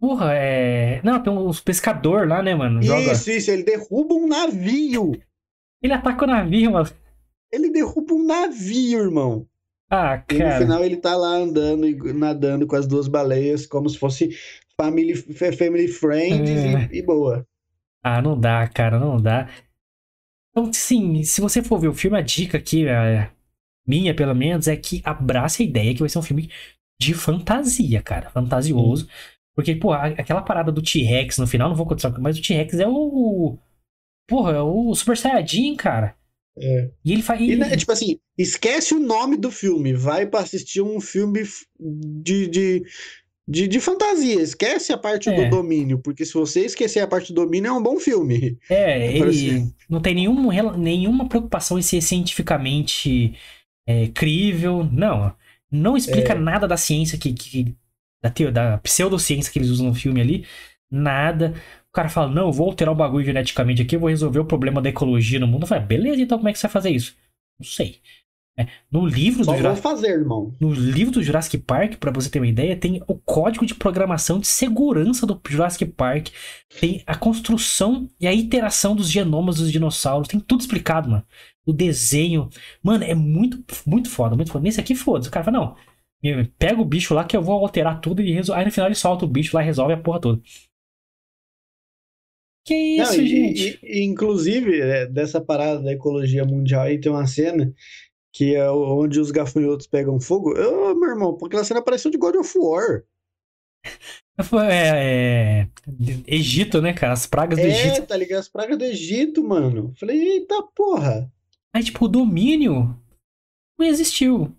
Porra, 0.01 0.35
é. 0.35 1.01
Não, 1.03 1.23
tem 1.23 1.33
uns 1.33 1.61
pescador 1.61 2.29
lá, 2.29 2.43
né, 2.43 2.55
mano? 2.55 2.83
Joga. 2.83 3.13
Isso, 3.13 3.31
isso, 3.31 3.51
ele 3.51 3.63
derruba 3.63 4.15
um 4.15 4.27
navio. 4.27 5.13
Ele 5.81 5.93
ataca 5.93 6.25
o 6.25 6.29
navio, 6.29 6.73
mano. 6.73 6.89
Ele 7.53 7.71
derruba 7.71 8.15
um 8.15 8.25
navio, 8.27 8.99
irmão. 9.01 9.49
Ah, 9.89 10.23
E 10.29 10.35
no 10.35 10.39
cara. 10.41 10.59
final 10.59 10.85
ele 10.85 10.97
tá 10.97 11.17
lá 11.17 11.29
andando 11.29 11.87
e 11.87 12.13
nadando 12.13 12.67
com 12.67 12.75
as 12.75 12.87
duas 12.89 13.07
baleias, 13.07 13.65
como 13.67 13.89
se 13.89 13.97
fosse 13.97 14.37
family, 14.81 15.15
family 15.15 15.89
friends 15.89 16.51
É. 16.51 16.89
e, 16.93 16.99
e 16.99 17.03
boa. 17.03 17.47
Ah, 18.03 18.23
não 18.23 18.39
dá, 18.39 18.67
cara, 18.69 18.99
não 18.99 19.21
dá. 19.21 19.49
Então, 20.51 20.73
sim, 20.73 21.23
se 21.23 21.41
você 21.41 21.63
for 21.63 21.79
ver 21.79 21.89
o 21.89 21.95
filme, 21.95 22.17
a 22.17 22.23
dica 22.23 22.57
aqui, 22.57 22.89
a 22.89 23.31
minha 23.87 24.15
pelo 24.15 24.35
menos, 24.35 24.69
é 24.69 24.77
que 24.77 25.03
abrace 25.05 25.63
a 25.63 25.67
ideia 25.67 25.93
que 25.93 26.01
vai 26.01 26.09
ser 26.09 26.19
um 26.19 26.23
filme 26.23 26.51
de 27.01 27.15
fantasia, 27.15 28.01
cara. 28.03 28.31
Fantasioso. 28.31 29.09
Porque, 29.55 29.75
pô, 29.75 29.93
aquela 29.93 30.43
parada 30.43 30.71
do 30.71 30.83
T-Rex 30.83 31.39
no 31.39 31.47
final, 31.47 31.69
não 31.69 31.77
vou 31.77 31.87
contar, 31.87 32.11
mas 32.21 32.39
o 32.39 32.43
T-Rex 32.43 32.75
é 32.79 32.87
o. 32.87 33.59
Porra, 34.29 34.53
é 34.53 34.61
o 34.61 34.95
Super 34.95 35.17
Saiyajin, 35.17 35.77
cara. 35.77 36.15
É. 36.59 36.91
E 37.05 37.13
ele 37.13 37.23
faz. 37.23 37.41
E, 37.41 37.57
né, 37.57 37.77
tipo 37.77 37.93
assim, 37.93 38.19
esquece 38.37 38.95
o 38.95 38.99
nome 38.99 39.37
do 39.37 39.51
filme, 39.51 39.93
vai 39.93 40.27
pra 40.27 40.41
assistir 40.41 40.81
um 40.81 41.01
filme 41.01 41.43
de, 41.79 42.47
de, 42.49 42.83
de, 43.49 43.69
de 43.69 43.81
fantasia, 43.81 44.41
esquece 44.43 44.93
a 44.93 44.99
parte 44.99 45.29
É. 45.29 45.33
do 45.45 45.51
domínio, 45.51 45.99
porque 45.99 46.25
se 46.25 46.35
você 46.35 46.65
esquecer 46.67 47.01
a 47.01 47.07
parte 47.07 47.33
do 47.33 47.43
domínio, 47.45 47.69
é 47.69 47.73
um 47.73 47.83
bom 47.83 47.99
filme. 48.01 48.59
É, 48.69 49.07
ele 49.11 49.19
Parece- 49.21 49.75
não 49.89 50.01
tem 50.01 50.15
nenhum, 50.15 50.51
nenhuma 50.77 51.29
preocupação 51.29 51.79
em 51.79 51.83
ser 51.83 52.01
cientificamente 52.01 53.35
é, 53.87 54.09
crível. 54.09 54.85
Não. 54.91 55.33
Não 55.71 55.97
explica 55.97 56.33
É. 56.33 56.39
nada 56.39 56.67
da 56.67 56.77
ciência 56.77 57.19
que. 57.19 57.33
que 57.33 57.75
da, 58.23 58.31
teo- 58.31 58.51
da 58.53 58.79
pseudociência 58.79 59.53
que 59.53 59.59
eles 59.59 59.69
usam 59.71 59.87
no 59.89 59.95
filme 59.95 60.21
ali. 60.21 60.45
Nada. 60.91 61.55
O 61.89 61.93
cara 61.93 62.09
fala, 62.09 62.29
não, 62.33 62.47
eu 62.49 62.53
vou 62.53 62.69
alterar 62.69 62.93
o 62.93 62.97
bagulho 62.97 63.25
geneticamente 63.25 63.83
aqui, 63.83 63.97
eu 63.97 64.01
vou 64.01 64.09
resolver 64.09 64.39
o 64.41 64.45
problema 64.45 64.83
da 64.83 64.89
ecologia 64.89 65.39
no 65.41 65.47
mundo. 65.47 65.63
Eu 65.63 65.67
falo, 65.69 65.87
beleza, 65.87 66.21
então 66.21 66.39
como 66.39 66.49
é 66.49 66.53
que 66.53 66.59
você 66.59 66.67
vai 66.67 66.73
fazer 66.73 66.91
isso? 66.91 67.17
Não 67.59 67.67
sei. 67.67 68.01
É, 68.59 68.67
no 68.91 69.07
livro 69.07 69.45
Só 69.45 69.53
do 69.53 69.59
Jurassic 69.59 69.83
fazer, 69.83 70.09
irmão. 70.13 70.51
no 70.59 70.73
livro 70.73 71.13
do 71.13 71.23
Jurassic 71.23 71.59
Park, 71.59 71.97
pra 71.97 72.11
você 72.11 72.31
ter 72.31 72.39
uma 72.41 72.47
ideia, 72.49 72.75
tem 72.75 73.03
o 73.07 73.15
código 73.15 73.67
de 73.67 73.75
programação 73.75 74.39
de 74.41 74.47
segurança 74.47 75.27
do 75.27 75.39
Jurassic 75.47 75.85
Park, 75.85 76.29
tem 76.81 77.03
a 77.07 77.15
construção 77.15 78.09
e 78.19 78.27
a 78.27 78.33
iteração 78.33 78.97
dos 78.97 79.11
genomas 79.11 79.57
dos 79.57 79.71
dinossauros, 79.71 80.27
tem 80.29 80.41
tudo 80.41 80.61
explicado, 80.63 81.11
mano. 81.11 81.25
O 81.67 81.73
desenho, 81.73 82.49
mano, 82.83 83.05
é 83.05 83.15
muito, 83.15 83.63
muito 83.87 84.09
foda, 84.09 84.35
muito 84.35 84.51
foda. 84.51 84.65
Nesse 84.65 84.81
aqui, 84.81 84.95
foda-se. 84.95 85.29
O 85.29 85.33
cara 85.33 85.45
fala, 85.45 85.59
não, 85.59 85.77
pega 86.59 86.81
o 86.81 86.85
bicho 86.85 87.13
lá 87.13 87.25
que 87.25 87.37
eu 87.37 87.43
vou 87.43 87.59
alterar 87.59 88.01
tudo 88.01 88.23
e 88.23 88.33
resolve. 88.33 88.59
Aí 88.61 88.65
no 88.67 88.73
final 88.73 88.89
ele 88.89 88.95
solta 88.95 89.27
o 89.27 89.29
bicho 89.29 89.55
lá 89.55 89.63
e 89.63 89.67
resolve 89.67 89.93
a 89.93 89.99
porra 89.99 90.21
toda. 90.21 90.41
Que 92.65 92.97
Não, 92.97 93.05
isso, 93.05 93.21
e- 93.21 93.27
gente? 93.29 93.79
e- 93.83 94.01
e, 94.01 94.05
inclusive, 94.05 94.81
é, 94.81 95.07
dessa 95.07 95.41
parada 95.41 95.83
da 95.83 95.93
ecologia 95.93 96.45
mundial 96.45 96.83
aí 96.83 96.99
tem 97.01 97.13
uma 97.13 97.27
cena 97.27 97.73
que 98.37 98.55
é 98.55 98.71
onde 98.71 99.19
os 99.19 99.31
gafanhotos 99.31 99.87
pegam 99.87 100.21
fogo. 100.21 100.51
Ô, 100.51 100.95
meu 100.95 101.09
irmão, 101.09 101.33
porque 101.33 101.55
aquela 101.57 101.65
cena 101.65 101.81
pareceu 101.81 102.11
de 102.11 102.19
God 102.19 102.35
of 102.37 102.53
War. 102.59 103.03
É, 104.71 105.63
é, 105.63 105.69
Egito, 106.27 106.83
né, 106.83 106.93
cara? 106.93 107.15
As 107.15 107.25
pragas 107.27 107.59
do 107.59 107.65
É, 107.65 107.69
Egito. 107.69 108.07
tá 108.07 108.15
ligado? 108.15 108.41
As 108.41 108.49
pragas 108.49 108.77
do 108.77 108.85
Egito, 108.85 109.43
mano. 109.43 109.95
Falei, 109.99 110.21
eita 110.21 110.63
porra. 110.75 111.33
Aí, 111.73 111.83
tipo, 111.83 112.05
o 112.05 112.09
domínio 112.09 112.95
não 113.79 113.87
existiu. 113.87 114.55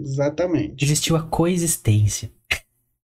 Exatamente. 0.00 0.82
Existiu 0.82 1.16
a 1.16 1.22
coexistência. 1.22 2.30
Ah, 2.50 2.56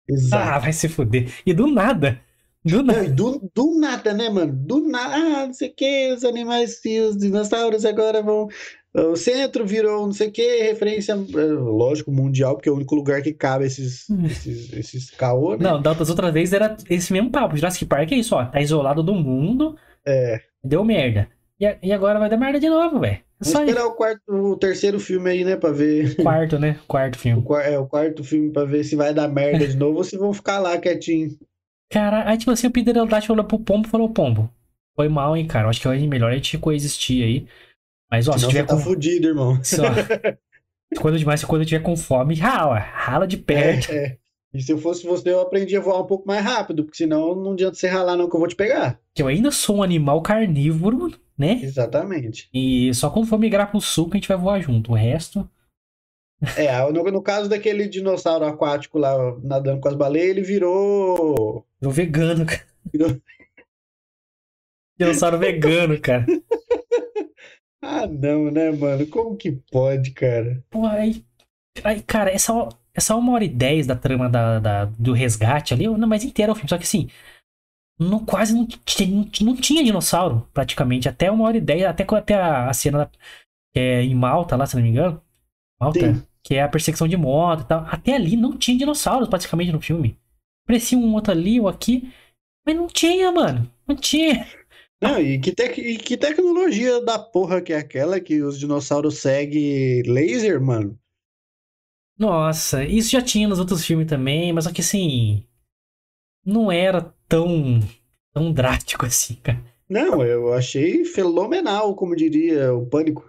Exato. 0.09 0.61
vai 0.61 0.73
se 0.73 0.89
fuder. 0.89 1.33
E 1.45 1.53
do 1.53 1.67
nada. 1.67 2.21
Do 2.65 2.83
nada. 2.83 3.09
do, 3.11 3.51
do 3.53 3.79
nada, 3.79 4.15
né, 4.15 4.29
mano? 4.31 4.53
Do 4.53 4.87
nada. 4.89 5.15
Ah, 5.15 5.47
não 5.47 5.53
sei 5.53 5.69
o 5.71 5.75
que, 5.75 6.13
os 6.13 6.25
animais 6.25 6.81
e 6.85 7.01
os 7.01 7.17
dinossauros 7.17 7.85
agora 7.85 8.23
vão. 8.23 8.49
O 8.97 9.17
centro 9.17 9.67
virou 9.67 10.07
não 10.07 10.13
sei 10.13 10.29
o 10.29 10.31
que, 10.33 10.63
referência, 10.63 11.13
é, 11.15 11.45
lógico, 11.45 12.13
mundial, 12.13 12.55
porque 12.55 12.69
é 12.69 12.73
o 12.73 12.77
único 12.77 12.95
lugar 12.95 13.23
que 13.23 13.33
cabe 13.33 13.65
esses, 13.67 14.09
esses, 14.09 14.73
esses 14.73 15.11
caô, 15.11 15.57
né? 15.57 15.65
Não, 15.65 15.83
da- 15.83 15.95
das 15.95 16.09
outras 16.11 16.33
vezes 16.33 16.53
era 16.53 16.77
esse 16.89 17.13
mesmo 17.13 17.31
papo. 17.31 17.57
Jurassic 17.57 17.85
Park 17.87 18.13
é 18.13 18.17
isso, 18.17 18.37
ó. 18.37 18.45
Tá 18.45 18.61
isolado 18.61 19.03
do 19.03 19.13
mundo, 19.15 19.77
É. 20.07 20.41
deu 20.63 20.85
merda. 20.85 21.29
E, 21.61 21.77
e 21.83 21.93
agora 21.93 22.19
vai 22.21 22.29
dar 22.31 22.37
merda 22.37 22.61
de 22.61 22.69
novo, 22.69 23.01
velho. 23.01 23.15
É 23.15 23.23
Vamos 23.41 23.53
só 23.53 23.61
isso. 23.63 23.71
esperar 23.71 23.87
o 23.87 23.95
quarto, 23.95 24.23
o 24.33 24.57
terceiro 24.57 25.01
filme 25.01 25.29
aí, 25.31 25.45
né, 25.45 25.57
pra 25.57 25.73
ver. 25.73 26.15
Quarto, 26.23 26.59
né? 26.59 26.79
Quarto 26.87 27.17
O, 27.17 27.19
filme. 27.19 27.43
quar- 27.43 27.67
é, 27.67 27.77
o 27.77 27.87
quarto 27.87 28.23
filme 28.23 28.53
pra 28.53 28.65
ver 28.65 28.85
se 28.85 28.95
vai 28.95 29.13
dar 29.13 29.27
merda 29.27 29.67
de 29.67 29.77
novo 29.77 29.99
ou 29.99 30.05
se 30.05 30.17
vão 30.17 30.33
ficar 30.33 30.61
lá 30.61 30.79
quietinho. 30.79 31.31
Cara, 31.91 32.29
aí 32.29 32.39
tipo 32.39 32.51
assim, 32.53 32.67
o 32.69 32.71
Peter 32.71 32.97
Eldate 32.97 33.31
olhou 33.31 33.45
pro 33.45 33.59
pombo 33.59 33.87
e 33.87 33.91
falou, 33.91 34.09
pombo, 34.09 34.49
foi 34.97 35.09
mal, 35.09 35.37
hein, 35.37 35.47
cara. 35.49 35.69
Acho 35.69 35.81
que 35.81 35.89
é 35.89 35.97
melhor 36.07 36.31
a 36.31 36.35
gente 36.35 36.59
coexistir 36.59 37.25
aí. 37.25 37.47
Mas, 38.15 38.29
ó, 38.29 38.39
se 38.39 38.47
tiver 38.47 38.61
você 38.61 38.67
tá 38.69 38.75
com... 38.77 38.81
fudido, 38.81 39.27
irmão. 39.27 39.61
Quando 41.01 41.19
demais, 41.19 41.43
quando 41.43 41.63
eu 41.63 41.67
tiver 41.67 41.83
com 41.83 41.97
fome, 41.97 42.37
rala. 42.37 42.79
Rala 42.79 43.27
de 43.27 43.37
perto. 43.37 43.91
É, 43.91 43.97
é. 43.97 44.19
E 44.55 44.63
se 44.63 44.71
eu 44.71 44.79
fosse 44.79 45.05
você, 45.05 45.31
eu 45.31 45.41
aprendi 45.41 45.77
a 45.77 45.81
voar 45.81 46.01
um 46.01 46.07
pouco 46.07 46.25
mais 46.29 46.45
rápido, 46.45 46.85
porque 46.85 46.99
senão 46.99 47.35
não 47.35 47.53
adianta 47.53 47.75
você 47.75 47.89
ralar, 47.89 48.17
não, 48.17 48.31
que 48.31 48.37
eu 48.37 48.39
vou 48.39 48.49
te 48.49 48.55
pegar. 48.55 49.01
Que 49.13 49.21
eu 49.21 49.27
ainda 49.27 49.51
sou 49.51 49.79
um 49.79 49.83
animal 49.83 50.23
carnívoro, 50.23 51.13
né? 51.37 51.59
Exatamente. 51.61 52.49
E 52.55 52.95
só 52.95 53.11
quando 53.11 53.27
for 53.27 53.41
migrar 53.41 53.69
pro 53.69 53.81
sul 53.81 54.09
que 54.09 54.17
a 54.17 54.21
gente 54.21 54.29
vai 54.29 54.37
voar 54.37 54.61
junto. 54.61 54.93
O 54.93 54.95
resto. 54.95 55.51
É, 56.57 56.93
no, 56.93 57.03
no 57.03 57.23
caso 57.23 57.49
daquele 57.49 57.89
dinossauro 57.89 58.45
aquático 58.45 58.97
lá 58.97 59.17
nadando 59.43 59.81
com 59.81 59.89
as 59.89 59.97
baleias, 59.97 60.29
ele 60.29 60.43
virou. 60.43 61.67
Virou 61.81 61.93
vegano, 61.93 62.47
cara. 62.47 62.65
Virou- 62.93 63.21
Dinossauro 64.97 65.39
vegano, 65.39 66.01
cara. 66.01 66.25
Ah, 67.85 68.07
não, 68.07 68.51
né, 68.51 68.71
mano? 68.71 69.07
Como 69.09 69.37
que 69.37 69.53
pode, 69.53 70.13
cara? 70.13 70.65
Pô, 70.71 70.87
aí. 70.87 71.25
Aí, 71.85 72.03
cara, 72.03 72.31
essa, 72.31 72.53
essa 72.95 73.17
uma 73.17 73.33
hora 73.35 73.45
e 73.45 73.49
dez 73.49 73.87
da 73.87 73.97
trama 73.97 74.29
da, 74.29 74.59
da- 74.61 74.85
do 74.87 75.13
resgate 75.13 75.75
ali, 75.75 75.87
não, 75.89 76.09
mas 76.09 76.25
inteira 76.25 76.53
o 76.53 76.55
filme. 76.55 76.69
Só 76.71 76.79
que 76.79 76.85
assim. 76.85 77.09
Não, 77.99 78.25
quase 78.25 78.55
não, 78.55 78.67
tinha- 78.67 79.09
não, 79.09 79.31
não 79.43 79.57
tinha 79.57 79.85
dinossauro, 79.85 80.49
praticamente. 80.53 81.09
Até 81.09 81.31
uma 81.31 81.45
hora 81.45 81.57
e 81.59 81.61
dez, 81.61 81.85
até, 81.85 82.05
até 82.17 82.35
a, 82.35 82.69
a 82.71 82.75
cena 82.75 83.11
é 83.75 84.03
em 84.03 84.15
Malta, 84.15 84.57
lá, 84.57 84.67
se 84.67 84.77
não 84.77 84.83
me 84.83 84.91
engano. 84.91 85.23
Malta, 85.81 86.15
Sim. 86.15 86.23
que 86.43 86.55
é 86.57 86.63
a 86.63 86.69
perseguição 86.69 87.09
de 87.09 87.17
moto 87.17 87.63
e 87.63 87.67
tal. 87.67 87.87
Até 87.89 88.15
ali 88.15 88.37
não 88.37 88.57
tinha 88.59 88.79
dinossauros, 88.79 89.29
praticamente, 89.29 89.73
no 89.73 89.81
filme. 89.81 90.19
Parecia 90.67 90.99
um 90.99 91.15
outro 91.15 91.33
ali 91.33 91.61
ou 91.61 91.69
aqui. 91.69 92.13
Mas 92.67 92.77
não 92.77 92.87
tinha, 92.89 93.33
mano. 93.33 93.71
Não 93.87 93.97
tinha. 93.97 94.47
Não, 95.05 95.21
e 95.21 95.39
que, 95.41 95.53
tec... 95.53 95.79
e 95.79 95.99
que 95.99 96.17
tecnologia 96.17 97.01
da 97.01 97.19
porra 97.19 97.61
que 97.63 97.73
é 97.73 97.77
aquela 97.79 98.21
que 98.21 98.43
os 98.43 98.59
dinossauros 98.59 99.19
seguem 99.19 100.03
laser, 100.03 100.61
mano? 100.61 100.99
Nossa, 102.19 102.85
isso 102.85 103.11
já 103.11 103.21
tinha 103.23 103.49
nos 103.49 103.59
outros 103.59 103.85
filmes 103.85 104.07
também, 104.09 104.53
mas 104.53 104.65
só 104.65 104.73
que 104.73 104.81
assim. 104.81 105.45
Não 106.45 106.71
era 106.73 107.03
tão. 107.29 107.81
tão 108.33 108.53
drástico 108.53 109.07
assim, 109.07 109.35
cara. 109.37 109.63
Não, 109.89 110.23
eu 110.25 110.53
achei 110.53 111.05
fenomenal, 111.07 111.95
como 111.95 112.15
diria 112.17 112.75
o 112.75 112.87
Pânico. 112.87 113.25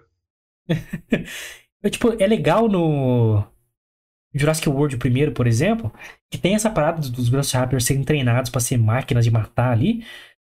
Eu, 1.82 1.90
tipo, 1.90 2.12
é 2.22 2.26
legal 2.26 2.68
no. 2.68 3.44
Jurassic 4.34 4.68
World 4.68 4.98
primeiro, 4.98 5.32
por 5.32 5.46
exemplo, 5.46 5.92
que 6.30 6.38
tem 6.38 6.54
essa 6.54 6.70
parada 6.70 7.00
dos- 7.00 7.28
Velociraptors 7.28 7.84
serem 7.84 8.04
treinados 8.04 8.50
pra 8.50 8.60
ser 8.60 8.76
máquinas 8.78 9.24
de 9.24 9.30
matar 9.30 9.72
ali. 9.72 10.04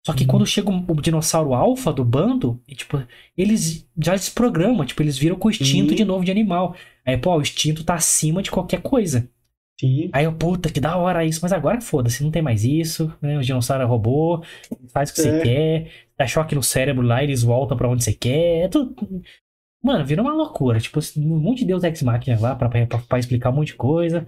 Só 0.09 0.14
que 0.14 0.22
Uhum. 0.22 0.28
quando 0.28 0.46
chega 0.46 0.70
o 0.70 1.00
dinossauro 1.02 1.52
alfa 1.52 1.92
do 1.92 2.02
bando, 2.02 2.59
e, 2.66 2.74
tipo, 2.74 3.02
eles 3.36 3.86
já 4.02 4.14
desprogramam, 4.14 4.86
tipo, 4.86 5.02
eles 5.02 5.18
viram 5.18 5.36
com 5.36 5.48
o 5.48 5.50
instinto 5.50 5.90
Sim. 5.90 5.96
de 5.96 6.02
novo 6.02 6.24
de 6.24 6.30
animal. 6.30 6.74
Aí, 7.04 7.18
pô, 7.18 7.36
o 7.36 7.42
instinto 7.42 7.84
tá 7.84 7.92
acima 7.94 8.42
de 8.42 8.50
qualquer 8.50 8.80
coisa. 8.80 9.28
Sim. 9.78 10.09
Aí 10.11 10.24
eu, 10.24 10.32
puta, 10.32 10.70
que 10.70 10.80
da 10.80 10.96
hora 10.96 11.26
isso, 11.26 11.40
mas 11.42 11.52
agora 11.52 11.78
foda-se, 11.82 12.24
não 12.24 12.30
tem 12.30 12.40
mais 12.40 12.64
isso, 12.64 13.12
né? 13.20 13.36
O 13.36 13.42
dinossauro 13.42 13.82
é 13.82 13.86
robô, 13.86 14.42
faz 14.94 15.11
o 15.11 15.14
que 15.14 15.20
você 15.20 15.28
É. 15.28 15.40
quer, 15.42 15.90
dá 16.18 16.26
choque 16.26 16.54
no 16.54 16.62
cérebro 16.62 17.02
lá, 17.06 17.22
eles 17.22 17.42
voltam 17.42 17.76
pra 17.76 17.86
onde 17.90 18.02
você 18.02 18.14
quer. 18.14 18.64
É 18.64 18.68
tudo. 18.68 18.94
Mano, 19.84 20.06
virou 20.06 20.24
uma 20.24 20.34
loucura. 20.34 20.80
Tipo, 20.80 21.00
um 21.18 21.38
monte 21.38 21.59
de 21.59 21.66
Deus 21.66 21.84
Ex 21.84 22.02
Machina 22.02 22.40
lá 22.40 22.56
pra, 22.56 22.68
pra, 22.70 22.86
pra 22.86 23.18
explicar 23.18 23.50
um 23.50 23.56
monte 23.56 23.68
de 23.68 23.74
coisa. 23.74 24.26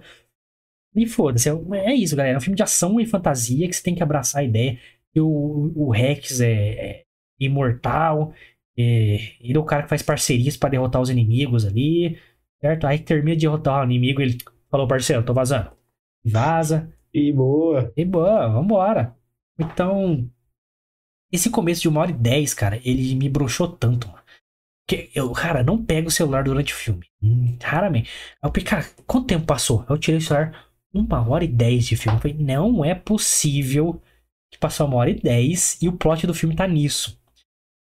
E 0.95 1.07
foda-se, 1.07 1.49
é, 1.49 1.53
é 1.85 1.95
isso, 1.95 2.15
galera. 2.15 2.35
É 2.35 2.37
um 2.37 2.41
filme 2.41 2.55
de 2.55 2.63
ação 2.63 2.99
e 2.99 3.05
fantasia 3.07 3.67
que 3.67 3.73
você 3.75 3.81
tem 3.81 3.95
que 3.95 4.03
abraçar 4.03 4.41
a 4.41 4.45
ideia 4.45 4.77
que 5.13 5.19
o, 5.19 5.71
o 5.75 5.91
Rex 5.91 6.41
é, 6.41 6.51
é 6.51 7.03
imortal, 7.39 8.33
é, 8.77 9.17
ele 9.41 9.57
é 9.57 9.59
o 9.59 9.63
cara 9.65 9.83
que 9.83 9.89
faz 9.89 10.01
parcerias 10.01 10.57
pra 10.57 10.69
derrotar 10.69 11.01
os 11.01 11.09
inimigos 11.09 11.65
ali, 11.65 12.17
certo? 12.59 12.87
Aí 12.87 12.99
termina 12.99 13.35
de 13.35 13.41
derrotar 13.41 13.81
o 13.81 13.85
inimigo, 13.85 14.21
ele 14.21 14.37
falou, 14.69 14.87
parceiro, 14.87 15.23
tô 15.23 15.33
vazando. 15.33 15.71
Vaza. 16.23 16.91
E 17.13 17.31
boa. 17.31 17.91
E 17.95 18.05
boa, 18.05 18.47
vambora. 18.47 19.15
Então, 19.59 20.29
esse 21.31 21.49
começo 21.49 21.81
de 21.81 21.89
uma 21.89 22.01
hora 22.01 22.11
e 22.11 22.13
dez, 22.13 22.53
cara, 22.53 22.79
ele 22.83 23.15
me 23.15 23.29
broxou 23.29 23.67
tanto, 23.67 24.07
mano. 24.07 24.21
Que 24.87 25.09
eu, 25.15 25.31
cara, 25.31 25.63
não 25.63 25.83
pego 25.83 26.07
o 26.07 26.11
celular 26.11 26.43
durante 26.43 26.73
o 26.73 26.75
filme. 26.75 27.05
Hum, 27.21 27.57
Raramente. 27.61 28.09
Aí 28.41 28.49
eu 28.49 28.51
falei, 28.51 28.65
cara, 28.65 28.85
quanto 29.07 29.27
tempo 29.27 29.45
passou? 29.45 29.81
Aí 29.81 29.87
eu 29.89 29.97
tirei 29.97 30.17
o 30.19 30.21
celular, 30.21 30.69
uma 30.93 31.27
hora 31.27 31.43
e 31.43 31.47
dez 31.47 31.85
de 31.85 31.95
filme. 31.95 32.17
Eu 32.17 32.21
falei, 32.21 32.37
não 32.37 32.83
é 32.83 32.95
possível 32.95 34.01
que 34.51 34.59
passou 34.59 34.87
uma 34.87 34.97
hora 34.97 35.09
e 35.11 35.19
dez 35.21 35.77
e 35.81 35.87
o 35.87 35.93
plot 35.97 36.27
do 36.27 36.33
filme 36.33 36.55
tá 36.55 36.67
nisso. 36.67 37.19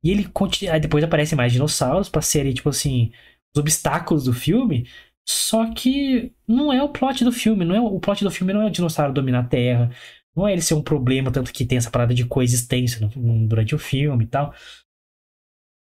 E 0.03 0.11
ele 0.11 0.25
continua. 0.29 0.75
Aí 0.75 0.79
depois 0.79 1.03
aparecem 1.03 1.37
mais 1.37 1.53
dinossauros 1.53 2.09
pra 2.09 2.21
serem, 2.21 2.53
tipo 2.53 2.69
assim, 2.69 3.11
os 3.55 3.59
obstáculos 3.59 4.25
do 4.25 4.33
filme. 4.33 4.87
Só 5.27 5.73
que 5.73 6.31
não 6.47 6.71
é 6.71 6.83
o 6.83 6.89
plot 6.89 7.23
do 7.23 7.31
filme. 7.31 7.65
Não 7.65 7.75
é, 7.75 7.81
o 7.81 7.99
plot 7.99 8.23
do 8.23 8.31
filme 8.31 8.53
não 8.53 8.61
é 8.61 8.65
o 8.67 8.71
dinossauro 8.71 9.13
dominar 9.13 9.39
a 9.41 9.47
Terra. 9.47 9.91
Não 10.35 10.47
é 10.47 10.53
ele 10.53 10.61
ser 10.61 10.73
um 10.75 10.83
problema, 10.83 11.31
tanto 11.31 11.51
que 11.53 11.65
tem 11.65 11.77
essa 11.77 11.89
parada 11.91 12.13
de 12.13 12.25
coexistência 12.25 12.99
no- 13.15 13.21
no- 13.21 13.47
durante 13.47 13.73
o 13.73 13.79
filme 13.79 14.25
e 14.25 14.27
tal. 14.27 14.53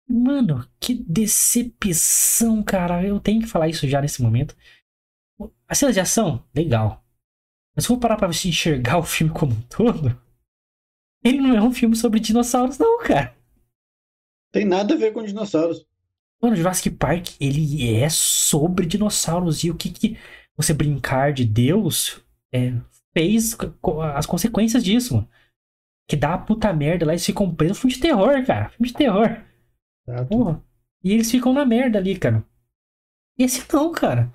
Mano, 0.07 0.67
que 0.79 0.93
decepção, 0.93 2.61
cara. 2.63 3.05
Eu 3.05 3.19
tenho 3.19 3.41
que 3.41 3.47
falar 3.47 3.69
isso 3.69 3.87
já 3.87 4.01
nesse 4.01 4.21
momento. 4.21 4.55
A 5.67 5.73
cena 5.73 5.93
de 5.93 5.99
ação, 5.99 6.43
legal. 6.53 7.03
Mas 7.75 7.85
se 7.85 7.87
for 7.87 7.97
parar 7.97 8.17
pra 8.17 8.27
você 8.27 8.49
enxergar 8.49 8.97
o 8.97 9.03
filme 9.03 9.33
como 9.33 9.53
um 9.53 9.61
todo, 9.61 10.19
ele 11.23 11.39
não 11.39 11.55
é 11.55 11.61
um 11.61 11.71
filme 11.71 11.95
sobre 11.95 12.19
dinossauros, 12.19 12.77
não, 12.77 12.99
cara. 13.03 13.35
Tem 14.51 14.65
nada 14.65 14.93
a 14.93 14.97
ver 14.97 15.13
com 15.13 15.23
dinossauros. 15.23 15.85
Mano, 16.41 16.55
Jurassic 16.55 16.89
Park, 16.91 17.29
ele 17.39 17.95
é 17.95 18.09
sobre 18.09 18.85
dinossauros. 18.85 19.63
E 19.63 19.69
o 19.69 19.75
que 19.75 19.91
que 19.91 20.17
você 20.57 20.73
brincar 20.73 21.31
de 21.31 21.45
Deus 21.45 22.21
é, 22.51 22.73
fez 23.13 23.55
as 24.15 24.25
consequências 24.25 24.83
disso, 24.83 25.15
mano. 25.15 25.29
Que 26.07 26.15
dá 26.15 26.33
a 26.33 26.37
puta 26.37 26.73
merda 26.73 27.05
lá, 27.05 27.13
eles 27.13 27.25
ficam 27.25 27.53
presos. 27.53 27.79
Filme 27.79 27.93
de 27.93 28.01
terror, 28.01 28.45
cara. 28.45 28.69
Filme 28.69 28.87
de 28.87 28.93
terror. 28.93 29.41
Tá? 30.05 30.25
Porra. 30.25 30.61
E 31.03 31.13
eles 31.13 31.31
ficam 31.31 31.53
na 31.53 31.63
merda 31.63 31.99
ali, 31.99 32.17
cara. 32.17 32.43
Esse 33.37 33.63
não, 33.71 33.91
cara. 33.91 34.31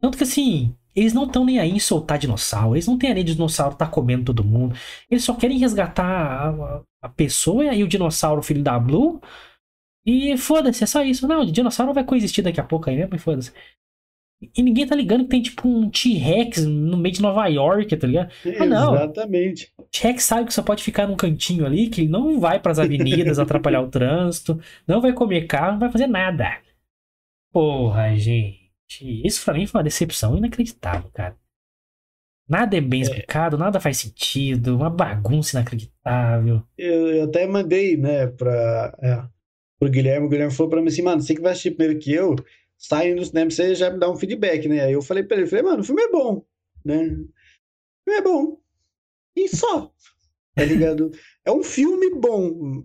Tanto 0.00 0.16
que 0.16 0.24
assim, 0.24 0.74
eles 0.96 1.12
não 1.12 1.24
estão 1.24 1.44
nem 1.44 1.58
aí 1.60 1.70
em 1.70 1.78
soltar 1.78 2.18
dinossauro. 2.18 2.74
Eles 2.74 2.86
não 2.86 2.98
têm 2.98 3.14
nem 3.14 3.24
de 3.24 3.34
dinossauro 3.34 3.76
tá 3.76 3.86
comendo 3.86 4.24
todo 4.24 4.42
mundo. 4.44 4.74
Eles 5.10 5.22
só 5.24 5.34
querem 5.34 5.58
resgatar 5.58 6.04
a, 6.04 6.82
a- 7.02 7.08
pessoa 7.10 7.64
e 7.74 7.84
o 7.84 7.88
dinossauro, 7.88 8.42
filho 8.42 8.62
da 8.62 8.78
Blue. 8.78 9.20
E 10.04 10.36
foda-se, 10.38 10.82
é 10.84 10.86
só 10.86 11.02
isso. 11.02 11.28
Não, 11.28 11.42
o 11.42 11.52
dinossauro 11.52 11.92
vai 11.92 12.04
coexistir 12.04 12.42
daqui 12.42 12.60
a 12.60 12.64
pouco 12.64 12.88
aí 12.88 12.96
mesmo, 12.96 13.14
e 13.14 13.18
foda-se. 13.18 13.52
E 14.56 14.62
ninguém 14.62 14.86
tá 14.86 14.94
ligando 14.94 15.24
que 15.24 15.30
tem 15.30 15.42
tipo 15.42 15.66
um 15.66 15.88
T-Rex 15.88 16.66
no 16.66 16.96
meio 16.98 17.14
de 17.14 17.22
Nova 17.22 17.46
York, 17.46 17.96
tá 17.96 18.06
ligado? 18.06 18.30
Ah, 18.60 18.66
não. 18.66 18.94
Exatamente. 18.94 19.72
T-Rex 19.90 20.24
sabe 20.24 20.46
que 20.46 20.52
só 20.54 20.62
pode 20.62 20.82
ficar 20.82 21.06
num 21.06 21.16
cantinho 21.16 21.64
ali, 21.64 21.88
que 21.88 22.02
ele 22.02 22.10
não 22.10 22.38
vai 22.38 22.60
pras 22.60 22.78
avenidas 22.78 23.38
atrapalhar 23.40 23.80
o 23.80 23.88
trânsito, 23.88 24.60
não 24.86 25.00
vai 25.00 25.12
comer 25.12 25.46
carro, 25.46 25.72
não 25.72 25.80
vai 25.80 25.90
fazer 25.90 26.06
nada. 26.06 26.58
Porra, 27.52 28.14
gente. 28.16 28.65
Isso 29.24 29.44
pra 29.44 29.54
mim 29.54 29.66
foi 29.66 29.78
uma 29.78 29.84
decepção 29.84 30.36
inacreditável, 30.36 31.10
cara. 31.12 31.36
Nada 32.48 32.76
é 32.76 32.80
bem 32.80 33.00
explicado, 33.00 33.58
nada 33.58 33.80
faz 33.80 33.98
sentido, 33.98 34.76
uma 34.76 34.88
bagunça 34.88 35.56
inacreditável. 35.56 36.62
Eu, 36.78 37.08
eu 37.08 37.24
até 37.24 37.44
mandei, 37.46 37.96
né, 37.96 38.28
pra, 38.28 38.96
é, 39.02 39.28
pro 39.80 39.90
Guilherme. 39.90 40.26
O 40.26 40.28
Guilherme 40.28 40.54
falou 40.54 40.70
pra 40.70 40.80
mim 40.80 40.86
assim, 40.86 41.02
mano, 41.02 41.20
você 41.20 41.34
que 41.34 41.40
vai 41.40 41.52
assistir 41.52 41.72
primeiro 41.72 41.98
que 41.98 42.12
eu, 42.12 42.36
saindo 42.78 43.20
do 43.20 43.26
cinema, 43.26 43.50
você 43.50 43.74
já 43.74 43.90
me 43.90 43.98
dá 43.98 44.08
um 44.08 44.16
feedback, 44.16 44.68
né? 44.68 44.82
Aí 44.84 44.92
eu 44.92 45.02
falei 45.02 45.24
pra 45.24 45.36
ele, 45.36 45.46
falei, 45.46 45.64
mano, 45.64 45.80
o 45.80 45.84
filme 45.84 46.02
é 46.02 46.08
bom, 46.08 46.44
né? 46.84 47.02
O 47.02 48.10
filme 48.10 48.18
é 48.18 48.22
bom. 48.22 48.60
E 49.34 49.48
só, 49.48 49.92
tá 50.54 50.64
ligado? 50.64 51.10
É 51.44 51.50
um 51.50 51.64
filme 51.64 52.14
bom. 52.14 52.84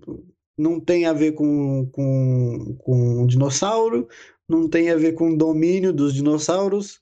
Não 0.57 0.79
tem 0.79 1.05
a 1.05 1.13
ver 1.13 1.33
com, 1.33 1.87
com, 1.91 2.75
com 2.79 3.27
dinossauro, 3.27 4.07
não 4.51 4.69
tem 4.69 4.91
a 4.91 4.97
ver 4.97 5.13
com 5.13 5.31
o 5.31 5.37
domínio 5.37 5.91
dos 5.93 6.13
dinossauros. 6.13 7.01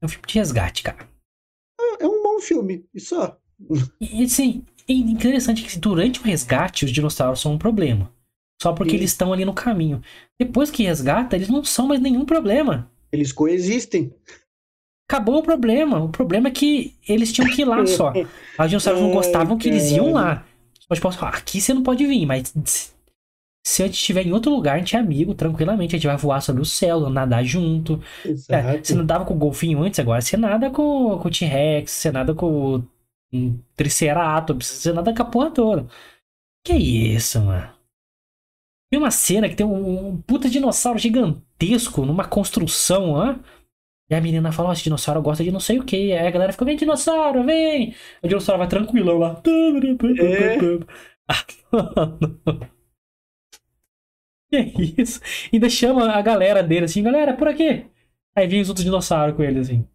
É 0.00 0.06
um 0.06 0.08
filme 0.08 0.26
de 0.26 0.34
resgate, 0.34 0.82
cara. 0.82 1.08
É 1.98 2.06
um 2.06 2.22
bom 2.22 2.40
filme, 2.40 2.84
e 2.94 3.00
só. 3.00 3.38
E 4.00 4.24
assim, 4.24 4.64
é 4.88 4.92
interessante 4.92 5.62
que 5.62 5.78
durante 5.78 6.20
o 6.20 6.24
resgate 6.24 6.84
os 6.84 6.92
dinossauros 6.92 7.40
são 7.40 7.54
um 7.54 7.58
problema. 7.58 8.12
Só 8.60 8.72
porque 8.72 8.92
Sim. 8.92 8.98
eles 8.98 9.10
estão 9.10 9.32
ali 9.32 9.44
no 9.44 9.52
caminho. 9.52 10.00
Depois 10.38 10.70
que 10.70 10.84
resgata, 10.84 11.34
eles 11.34 11.48
não 11.48 11.64
são 11.64 11.88
mais 11.88 12.00
nenhum 12.00 12.24
problema. 12.24 12.88
Eles 13.10 13.32
coexistem. 13.32 14.14
Acabou 15.08 15.38
o 15.38 15.42
problema. 15.42 16.02
O 16.02 16.08
problema 16.08 16.48
é 16.48 16.50
que 16.52 16.94
eles 17.08 17.32
tinham 17.32 17.50
que 17.50 17.62
ir 17.62 17.64
lá 17.64 17.84
só. 17.86 18.12
Os 18.58 18.68
dinossauros 18.68 19.02
não 19.02 19.10
gostavam 19.10 19.58
que 19.58 19.68
eles 19.68 19.90
iam 19.90 20.12
lá. 20.12 20.46
Mas, 20.88 20.98
tipo, 20.98 21.08
ó, 21.08 21.28
aqui 21.28 21.60
você 21.60 21.74
não 21.74 21.82
pode 21.82 22.06
vir, 22.06 22.24
mas 22.24 22.54
se- 23.64 23.82
a 23.82 23.86
gente 23.86 23.96
estiver 23.96 24.26
em 24.26 24.32
outro 24.32 24.50
lugar, 24.52 24.76
a 24.76 24.78
gente 24.78 24.96
é 24.96 24.98
amigo, 24.98 25.34
tranquilamente. 25.34 25.94
A 25.96 25.98
gente 25.98 26.06
vai 26.06 26.16
voar 26.16 26.40
sobre 26.40 26.62
o 26.62 26.64
céu, 26.64 27.08
nadar 27.10 27.44
junto. 27.44 28.00
É, 28.48 28.78
você 28.82 28.94
nadava 28.94 29.24
com 29.24 29.34
o 29.34 29.38
golfinho 29.38 29.82
antes, 29.82 30.00
agora 30.00 30.20
você 30.20 30.36
nada 30.36 30.70
com, 30.70 31.18
com 31.18 31.28
o 31.28 31.30
T-Rex, 31.30 31.90
você 31.92 32.10
nada 32.12 32.34
com 32.34 32.76
o 32.78 32.88
um, 33.32 33.58
Triceratops, 33.76 34.66
você 34.66 34.92
nada 34.92 35.14
com 35.14 35.22
a 35.22 35.24
porra 35.26 35.50
toda. 35.50 35.86
Que 36.64 36.74
isso, 36.74 37.40
mano? 37.42 37.72
Tem 38.90 38.98
uma 38.98 39.10
cena 39.10 39.48
que 39.48 39.56
tem 39.56 39.64
um, 39.66 40.08
um 40.08 40.22
puta 40.22 40.48
dinossauro 40.50 40.98
gigantesco 40.98 42.04
numa 42.04 42.28
construção 42.28 43.12
lá. 43.12 43.40
E 44.10 44.14
a 44.14 44.20
menina 44.20 44.52
fala, 44.52 44.70
ó, 44.70 44.72
esse 44.72 44.84
dinossauro 44.84 45.22
gosta 45.22 45.44
de 45.44 45.52
não 45.52 45.60
sei 45.60 45.78
o 45.78 45.84
que. 45.84 46.12
Aí 46.12 46.26
a 46.26 46.30
galera 46.30 46.52
fica, 46.52 46.64
vem 46.64 46.76
dinossauro, 46.76 47.44
vem! 47.44 47.94
O 48.22 48.28
dinossauro 48.28 48.58
vai 48.60 48.68
tranquilão 48.68 49.18
lá. 49.18 49.42
É. 50.18 50.66
que 54.52 54.94
isso? 55.00 55.20
Ainda 55.52 55.68
chama 55.68 56.10
a 56.12 56.22
galera 56.22 56.62
dele 56.62 56.84
assim, 56.84 57.02
galera, 57.02 57.34
por 57.36 57.48
aqui. 57.48 57.86
Aí 58.36 58.46
vem 58.46 58.60
os 58.60 58.68
outros 58.68 58.84
dinossauros 58.84 59.36
com 59.36 59.42
ele 59.42 59.58
assim. 59.60 59.86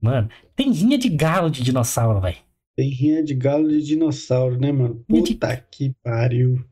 Mano, 0.00 0.28
tem 0.54 0.70
rinha 0.70 0.96
de 0.98 1.08
galo 1.08 1.50
de 1.50 1.62
dinossauro, 1.62 2.20
velho. 2.20 2.36
Tem 2.76 2.88
rinha 2.90 3.22
de 3.24 3.34
galo 3.34 3.68
de 3.68 3.82
dinossauro, 3.82 4.58
né, 4.58 4.70
mano? 4.70 5.04
Rinha 5.08 5.22
de- 5.22 5.34
Puta 5.34 5.56
que 5.70 5.94
pariu. 6.02 6.64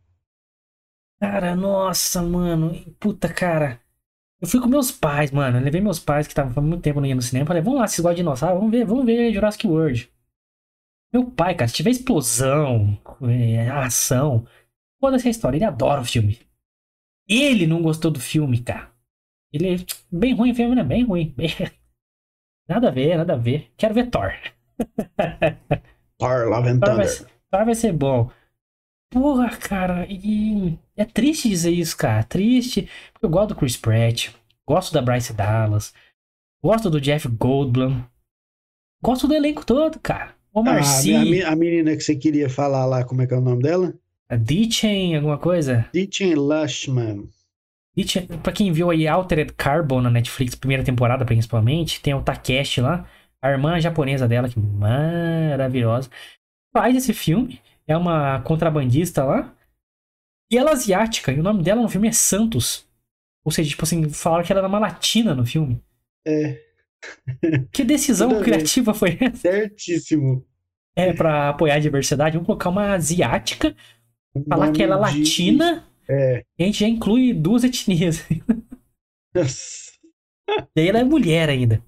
Cara, 1.20 1.56
nossa, 1.56 2.22
mano. 2.22 2.72
Puta, 3.00 3.32
cara. 3.32 3.80
Eu 4.40 4.46
fui 4.46 4.60
com 4.60 4.68
meus 4.68 4.92
pais, 4.92 5.30
mano. 5.30 5.58
Eu 5.58 5.64
levei 5.64 5.80
meus 5.80 5.98
pais 5.98 6.26
que 6.26 6.32
estavam 6.32 6.52
há 6.56 6.60
muito 6.60 6.82
tempo 6.82 7.00
não 7.00 7.06
iam 7.08 7.16
no 7.16 7.22
cinema. 7.22 7.46
Falei, 7.46 7.62
vamos 7.62 7.80
lá, 7.80 7.86
vocês 7.86 8.00
gostam 8.00 8.14
de 8.14 8.20
dinossauro? 8.22 8.56
Vamos 8.58 8.70
ver, 8.70 8.84
vamos 8.84 9.04
ver 9.06 9.32
Jurassic 9.32 9.66
World. 9.66 10.12
Meu 11.12 11.30
pai, 11.30 11.54
cara, 11.54 11.66
se 11.68 11.74
tiver 11.74 11.90
explosão, 11.90 12.98
é, 13.22 13.68
ação, 13.70 14.46
foda-se 15.06 15.28
a 15.28 15.30
história. 15.30 15.56
Ele 15.56 15.64
adora 15.64 16.00
o 16.00 16.04
filme. 16.04 16.38
Ele 17.28 17.66
não 17.66 17.82
gostou 17.82 18.10
do 18.10 18.20
filme, 18.20 18.60
cara. 18.60 18.90
Ele 19.52 19.74
é 19.74 19.76
bem 20.10 20.34
ruim 20.34 20.52
o 20.52 20.54
filme, 20.54 20.74
né? 20.74 20.82
Bem 20.84 21.04
ruim. 21.04 21.32
Bem- 21.36 21.48
Nada 22.68 22.88
a 22.88 22.90
ver, 22.90 23.16
nada 23.16 23.34
a 23.34 23.36
ver. 23.36 23.70
Quero 23.76 23.94
ver 23.94 24.10
Thor. 24.10 24.32
Thor, 26.18 26.48
Love 26.48 26.68
and 26.68 26.80
Thor 26.80 26.96
vai, 26.96 27.06
Thunder. 27.06 27.08
ser- 27.08 27.26
Thor 27.50 27.64
vai 27.64 27.74
ser 27.74 27.92
bom. 27.92 28.30
Porra, 29.10 29.56
cara, 29.56 30.04
e 30.10 30.76
é 30.96 31.04
triste 31.04 31.48
dizer 31.48 31.70
isso, 31.70 31.96
cara. 31.96 32.24
Triste. 32.24 32.88
Porque 33.12 33.26
eu 33.26 33.30
gosto 33.30 33.48
do 33.50 33.54
Chris 33.56 33.76
Pratt, 33.76 34.30
gosto 34.68 34.92
da 34.92 35.00
Bryce 35.00 35.32
Dallas, 35.32 35.94
gosto 36.62 36.90
do 36.90 37.00
Jeff 37.00 37.28
Goldblum, 37.28 38.02
gosto 39.02 39.28
do 39.28 39.34
elenco 39.34 39.64
todo, 39.64 40.00
cara. 40.00 40.34
Omar 40.52 40.78
Ah, 40.78 40.82
Sy, 40.82 41.42
a, 41.42 41.52
a 41.52 41.56
menina 41.56 41.94
que 41.94 42.00
você 42.00 42.16
queria 42.16 42.48
falar 42.50 42.84
lá, 42.86 43.04
como 43.04 43.22
é 43.22 43.26
que 43.26 43.34
é 43.34 43.36
o 43.38 43.42
nome 43.42 43.62
dela? 43.62 43.94
A 44.28 44.36
Ditchen, 44.36 45.16
alguma 45.16 45.38
coisa. 45.38 45.88
Ditchen 45.92 46.34
Lushman. 46.34 47.28
Ditchen, 47.96 48.26
pra 48.42 48.52
quem 48.52 48.72
viu 48.72 48.90
aí 48.90 49.06
Altered 49.06 49.52
Carbon 49.54 50.00
na 50.02 50.10
Netflix, 50.10 50.54
primeira 50.54 50.84
temporada 50.84 51.24
principalmente, 51.24 52.00
tem 52.02 52.14
o 52.14 52.22
Takeshi 52.22 52.80
lá, 52.80 53.08
a 53.40 53.50
irmã 53.50 53.80
japonesa 53.80 54.28
dela, 54.28 54.48
que 54.48 54.58
maravilhosa. 54.58 56.10
Faz 56.76 56.94
esse 56.96 57.14
filme, 57.14 57.60
é 57.86 57.96
uma 57.96 58.40
contrabandista 58.42 59.24
lá, 59.24 59.54
e 60.50 60.58
ela 60.58 60.70
é 60.70 60.72
asiática, 60.74 61.32
e 61.32 61.40
o 61.40 61.42
nome 61.42 61.62
dela 61.62 61.80
no 61.82 61.88
filme 61.88 62.08
é 62.08 62.12
Santos. 62.12 62.86
Ou 63.44 63.50
seja, 63.52 63.70
tipo 63.70 63.84
assim, 63.84 64.08
falaram 64.10 64.44
que 64.44 64.52
ela 64.52 64.60
era 64.60 64.68
uma 64.68 64.78
latina 64.78 65.34
no 65.34 65.46
filme. 65.46 65.80
É, 66.26 66.60
Que 67.72 67.84
decisão 67.84 68.42
criativa 68.42 68.92
foi 68.92 69.16
essa? 69.20 69.36
certíssimo. 69.36 70.44
É, 70.96 71.12
pra 71.12 71.50
apoiar 71.50 71.74
a 71.74 71.78
diversidade, 71.78 72.34
vamos 72.34 72.46
colocar 72.46 72.70
uma 72.70 72.94
asiática, 72.94 73.74
falar 74.44 74.72
que 74.72 74.82
ela 74.82 74.96
é 75.08 75.12
de- 75.12 75.18
latina, 75.20 75.84
É. 76.08 76.44
e 76.58 76.62
a 76.62 76.66
gente 76.66 76.80
já 76.80 76.88
inclui 76.88 77.32
duas 77.32 77.64
etnias. 77.64 78.24
E 80.76 80.80
aí 80.80 80.88
ela 80.88 81.00
é 81.00 81.04
mulher 81.04 81.48
ainda. 81.48 81.82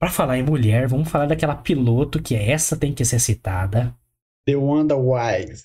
Pra 0.00 0.10
falar 0.10 0.38
em 0.38 0.42
mulher, 0.42 0.88
vamos 0.88 1.08
falar 1.08 1.26
daquela 1.26 1.54
piloto 1.54 2.20
que 2.22 2.34
essa 2.34 2.76
tem 2.76 2.92
que 2.92 3.04
ser 3.04 3.20
citada. 3.20 3.94
The 4.46 4.56
Wanda 4.56 4.96
Wise. 4.96 5.64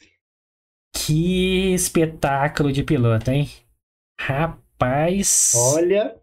Que 0.94 1.74
espetáculo 1.74 2.72
de 2.72 2.84
piloto, 2.84 3.32
hein? 3.32 3.50
Rapaz, 4.20 5.54
Olha, 5.56 6.16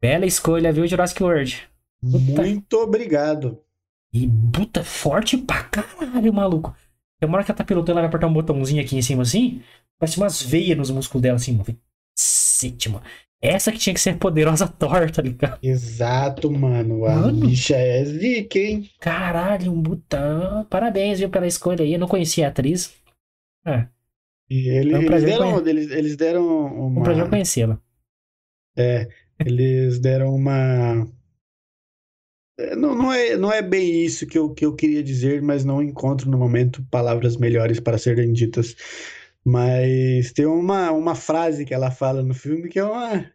bela 0.00 0.26
escolha, 0.26 0.72
viu, 0.72 0.86
Jurassic 0.86 1.22
World? 1.22 1.68
Puta. 2.02 2.42
muito 2.42 2.74
obrigado. 2.76 3.58
E 4.12 4.28
puta, 4.52 4.84
forte 4.84 5.36
pra 5.38 5.64
caralho, 5.64 6.32
maluco. 6.32 6.74
Tem 7.24 7.28
uma 7.28 7.36
hora 7.38 7.44
que 7.44 7.50
ela 7.50 7.56
tá 7.58 7.64
pilotando, 7.64 7.92
ela 7.98 8.02
vai 8.02 8.08
apertar 8.08 8.26
um 8.26 8.32
botãozinho 8.34 8.82
aqui 8.84 8.96
em 8.96 9.02
cima 9.02 9.22
assim, 9.22 9.62
parece 9.98 10.18
umas 10.18 10.42
veias 10.42 10.76
nos 10.76 10.90
músculos 10.90 11.22
dela 11.22 11.36
assim, 11.36 11.52
mano. 11.52 11.64
Cacete, 12.14 12.88
mano. 12.90 13.04
Essa 13.40 13.72
que 13.72 13.78
tinha 13.78 13.94
que 13.94 14.00
ser 14.00 14.18
poderosa 14.18 14.66
torta, 14.68 15.12
tá 15.14 15.22
ligado? 15.22 15.58
Exato, 15.62 16.50
mano. 16.50 17.06
A 17.06 17.14
Mano. 17.16 17.46
bicha 17.46 17.76
é 17.76 18.04
zica, 18.04 18.58
hein? 18.58 18.90
Caralho, 19.00 19.72
um 19.72 19.80
botão. 19.80 20.64
Parabéns, 20.66 21.18
viu, 21.18 21.30
pela 21.30 21.46
escolha 21.46 21.82
aí. 21.82 21.92
Eu 21.94 21.98
não 21.98 22.08
conhecia 22.08 22.46
a 22.46 22.50
atriz. 22.50 22.94
É, 23.66 23.88
E 24.50 24.68
ele- 24.68 24.94
um 24.94 25.02
eles, 25.02 25.24
deram, 25.24 25.52
conhe- 25.54 25.70
eles, 25.70 25.90
eles 25.90 26.16
deram 26.16 26.42
um 26.46 26.86
uma. 26.88 27.02
prazer 27.02 27.28
conhecê-la. 27.30 27.78
É, 28.76 29.08
eles 29.38 29.98
deram 29.98 30.34
uma. 30.34 31.06
É, 32.58 32.76
Não, 32.76 32.94
não, 32.94 33.12
é, 33.12 33.36
não 33.36 33.52
é 33.52 33.60
bem 33.62 34.04
isso 34.04 34.26
que 34.26 34.38
eu, 34.38 34.52
que 34.54 34.64
eu 34.64 34.74
queria 34.74 35.02
dizer, 35.02 35.42
mas 35.42 35.64
não 35.64 35.82
encontro 35.82 36.30
no 36.30 36.38
momento 36.38 36.84
palavras 36.90 37.36
melhores 37.36 37.80
para 37.80 37.98
serem 37.98 38.32
ditas. 38.32 38.76
Mas 39.44 40.32
tem 40.32 40.46
uma, 40.46 40.90
uma 40.92 41.14
frase 41.14 41.64
que 41.64 41.74
ela 41.74 41.90
fala 41.90 42.22
no 42.22 42.32
filme 42.34 42.68
que 42.68 42.78
é 42.78 42.84
uma 42.84 43.30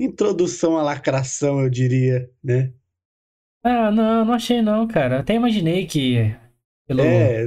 introdução 0.00 0.78
à 0.78 0.82
lacração, 0.82 1.60
eu 1.60 1.70
diria, 1.70 2.30
né? 2.42 2.72
Ah, 3.64 3.90
não, 3.90 4.24
não 4.24 4.34
achei 4.34 4.60
não, 4.60 4.86
cara. 4.88 5.20
Até 5.20 5.34
imaginei 5.34 5.86
que. 5.86 6.34
Pelo... 6.86 7.00
É, 7.02 7.46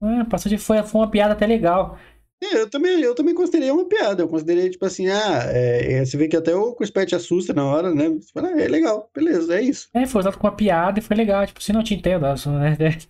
Ah, 0.00 0.24
passou 0.24 0.48
de. 0.48 0.58
Foi, 0.58 0.82
foi 0.82 1.00
uma 1.00 1.10
piada 1.10 1.34
até 1.34 1.46
legal. 1.46 1.98
É, 2.44 2.60
eu 2.62 2.70
também, 2.70 3.00
eu 3.00 3.14
também 3.14 3.34
considerei 3.34 3.70
uma 3.70 3.88
piada. 3.88 4.22
Eu 4.22 4.28
considerei, 4.28 4.70
tipo 4.70 4.84
assim, 4.84 5.08
ah, 5.08 5.42
é, 5.52 5.94
é, 5.94 6.04
você 6.04 6.16
vê 6.16 6.28
que 6.28 6.36
até 6.36 6.54
o 6.54 6.74
Chris 6.74 6.90
Pratt 6.90 7.12
assusta 7.12 7.52
na 7.52 7.64
hora, 7.66 7.94
né? 7.94 8.08
Você 8.08 8.30
fala, 8.32 8.48
ah, 8.48 8.60
é 8.60 8.68
legal, 8.68 9.10
beleza, 9.14 9.58
é 9.58 9.62
isso. 9.62 9.88
É, 9.94 10.06
foi 10.06 10.20
usado 10.20 10.38
com 10.38 10.46
uma 10.46 10.56
piada 10.56 10.98
e 10.98 11.02
foi 11.02 11.16
legal. 11.16 11.46
Tipo, 11.46 11.62
se 11.62 11.72
não 11.72 11.82
te 11.82 11.94
entendo. 11.94 12.26
eu 12.26 12.52
né? 12.52 12.76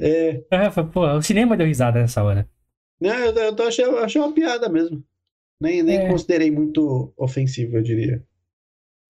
É, 0.00 0.42
É, 0.50 0.70
foi, 0.70 0.84
pô, 0.86 1.06
o 1.06 1.22
cinema 1.22 1.56
deu 1.56 1.66
risada 1.66 2.00
nessa 2.00 2.22
hora. 2.24 2.48
Não, 3.00 3.14
eu, 3.14 3.32
eu 3.34 3.54
tô- 3.54 3.62
achei, 3.64 3.84
eu 3.84 3.98
achei 3.98 4.20
uma 4.20 4.32
piada 4.32 4.68
mesmo. 4.68 5.04
Nem, 5.60 5.82
nem 5.82 5.98
É. 5.98 6.08
considerei 6.08 6.50
muito 6.50 7.12
ofensivo, 7.16 7.76
eu 7.76 7.82
diria. 7.82 8.24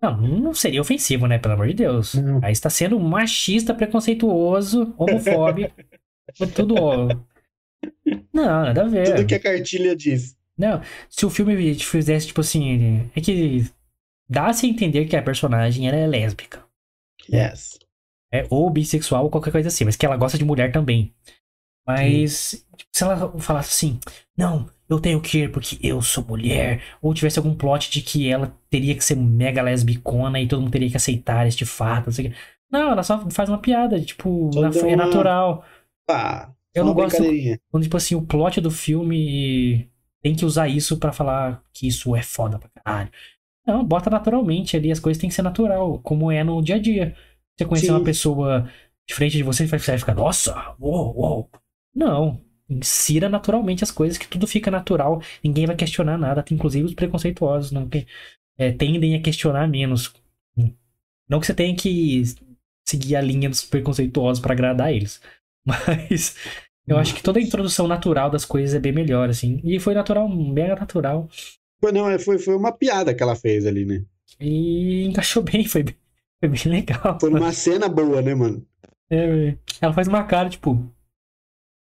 Não, 0.02 0.20
não 0.20 0.52
seria 0.54 0.80
ofensivo, 0.80 1.26
né? 1.26 1.38
Pelo 1.38 1.54
amor 1.54 1.68
de 1.68 1.74
Deus. 1.74 2.14
Não. 2.14 2.40
Aí 2.42 2.52
está 2.52 2.68
sendo 2.68 2.98
machista, 3.00 3.72
preconceituoso, 3.72 4.92
homofóbico. 4.98 5.72
tudo. 6.54 6.76
Não, 8.32 8.44
nada 8.64 8.82
a 8.82 8.88
ver. 8.88 9.14
Tudo 9.14 9.26
que 9.26 9.34
a 9.34 9.40
cartilha 9.40 9.94
diz. 9.96 10.36
Não, 10.56 10.80
se 11.08 11.24
o 11.26 11.30
filme 11.30 11.74
fizesse, 11.74 12.26
tipo 12.28 12.40
assim. 12.40 13.10
É 13.14 13.20
que 13.20 13.64
dá-se 14.28 14.66
a 14.66 14.68
entender 14.68 15.06
que 15.06 15.16
a 15.16 15.22
personagem 15.22 15.88
ela 15.88 15.96
é 15.96 16.06
lésbica. 16.06 16.62
Yes. 17.32 17.78
É, 18.32 18.46
ou 18.50 18.68
bissexual, 18.70 19.24
ou 19.24 19.30
qualquer 19.30 19.50
coisa 19.52 19.68
assim, 19.68 19.84
mas 19.84 19.96
que 19.96 20.06
ela 20.06 20.16
gosta 20.16 20.38
de 20.38 20.44
mulher 20.44 20.72
também. 20.72 21.14
Mas, 21.86 22.64
tipo, 22.76 22.90
se 22.92 23.02
ela 23.02 23.38
falasse 23.40 23.70
assim, 23.70 23.98
não, 24.36 24.70
eu 24.88 25.00
tenho 25.00 25.20
que 25.20 25.38
ir 25.38 25.50
porque 25.52 25.78
eu 25.82 26.00
sou 26.00 26.24
mulher, 26.24 26.80
ou 27.02 27.12
tivesse 27.12 27.38
algum 27.38 27.54
plot 27.54 27.90
de 27.90 28.00
que 28.00 28.30
ela 28.30 28.56
teria 28.70 28.94
que 28.94 29.04
ser 29.04 29.16
mega 29.16 29.60
lesbicona 29.62 30.40
e 30.40 30.46
todo 30.46 30.60
mundo 30.62 30.70
teria 30.72 30.88
que 30.90 30.96
aceitar 30.96 31.46
este 31.46 31.66
fato, 31.66 32.06
não 32.06 32.12
sei 32.12 32.26
o 32.26 32.30
quê. 32.30 32.36
Não, 32.70 32.92
ela 32.92 33.02
só 33.02 33.28
faz 33.30 33.48
uma 33.48 33.58
piada, 33.58 34.00
tipo, 34.00 34.50
na- 34.54 34.68
é 34.88 34.96
natural. 34.96 35.64
Pá, 36.06 36.54
Eu 36.74 36.84
não 36.84 36.94
gosto 36.94 37.22
quando, 37.70 37.82
tipo 37.82 37.96
assim, 37.96 38.14
o 38.14 38.22
plot 38.22 38.60
do 38.60 38.70
filme 38.70 39.90
tem 40.22 40.34
que 40.34 40.44
usar 40.44 40.68
isso 40.68 40.96
pra 40.98 41.12
falar 41.12 41.62
que 41.72 41.86
isso 41.86 42.14
é 42.16 42.22
foda 42.22 42.58
pra 42.58 42.70
caralho. 42.82 43.10
Não, 43.66 43.84
bota 43.84 44.08
naturalmente 44.08 44.76
ali, 44.76 44.90
as 44.90 44.98
coisas 44.98 45.20
têm 45.20 45.28
que 45.28 45.34
ser 45.34 45.42
natural, 45.42 45.98
como 46.00 46.30
é 46.30 46.42
no 46.42 46.62
dia 46.62 46.76
a 46.76 46.78
dia. 46.78 47.14
Você 47.56 47.64
conhecer 47.64 47.86
Sim. 47.86 47.92
uma 47.92 48.04
pessoa 48.04 48.68
de 49.06 49.14
frente 49.14 49.36
de 49.36 49.42
você, 49.42 49.66
você 49.66 49.90
vai 49.90 49.98
ficar, 49.98 50.14
nossa, 50.14 50.74
uou, 50.80 51.14
uou. 51.16 51.50
Não, 51.94 52.40
insira 52.68 53.28
naturalmente 53.28 53.84
as 53.84 53.90
coisas, 53.90 54.16
que 54.16 54.26
tudo 54.26 54.46
fica 54.46 54.70
natural, 54.70 55.20
ninguém 55.44 55.66
vai 55.66 55.76
questionar 55.76 56.16
nada, 56.16 56.44
inclusive 56.50 56.86
os 56.86 56.94
preconceituosos, 56.94 57.70
não, 57.70 57.88
que, 57.88 58.06
é, 58.56 58.72
tendem 58.72 59.14
a 59.14 59.20
questionar 59.20 59.68
menos. 59.68 60.12
Não 61.28 61.40
que 61.40 61.46
você 61.46 61.54
tenha 61.54 61.74
que 61.74 62.22
seguir 62.84 63.16
a 63.16 63.20
linha 63.20 63.48
dos 63.48 63.64
preconceituosos 63.64 64.40
pra 64.40 64.52
agradar 64.52 64.92
eles, 64.92 65.20
mas 65.66 66.36
eu 66.86 66.98
acho 66.98 67.14
que 67.14 67.22
toda 67.22 67.38
a 67.38 67.42
introdução 67.42 67.86
natural 67.86 68.30
das 68.30 68.44
coisas 68.44 68.74
é 68.74 68.80
bem 68.80 68.92
melhor, 68.92 69.28
assim. 69.30 69.60
E 69.64 69.78
foi 69.78 69.94
natural, 69.94 70.28
mega 70.28 70.74
natural. 70.74 71.28
Foi, 71.80 71.92
não, 71.92 72.08
é, 72.08 72.18
foi, 72.18 72.38
foi 72.38 72.54
uma 72.54 72.72
piada 72.72 73.14
que 73.14 73.22
ela 73.22 73.36
fez 73.36 73.66
ali, 73.66 73.84
né? 73.84 74.04
E 74.40 75.04
encaixou 75.04 75.42
bem, 75.42 75.64
foi 75.66 75.82
bem, 75.82 75.96
foi 76.40 76.48
bem 76.48 76.80
legal. 76.80 77.18
Foi 77.20 77.30
uma 77.30 77.52
cena 77.52 77.88
boa, 77.88 78.20
né, 78.20 78.34
mano? 78.34 78.66
É, 79.10 79.56
ela 79.80 79.92
faz 79.92 80.08
uma 80.08 80.24
cara, 80.24 80.48
tipo. 80.48 80.90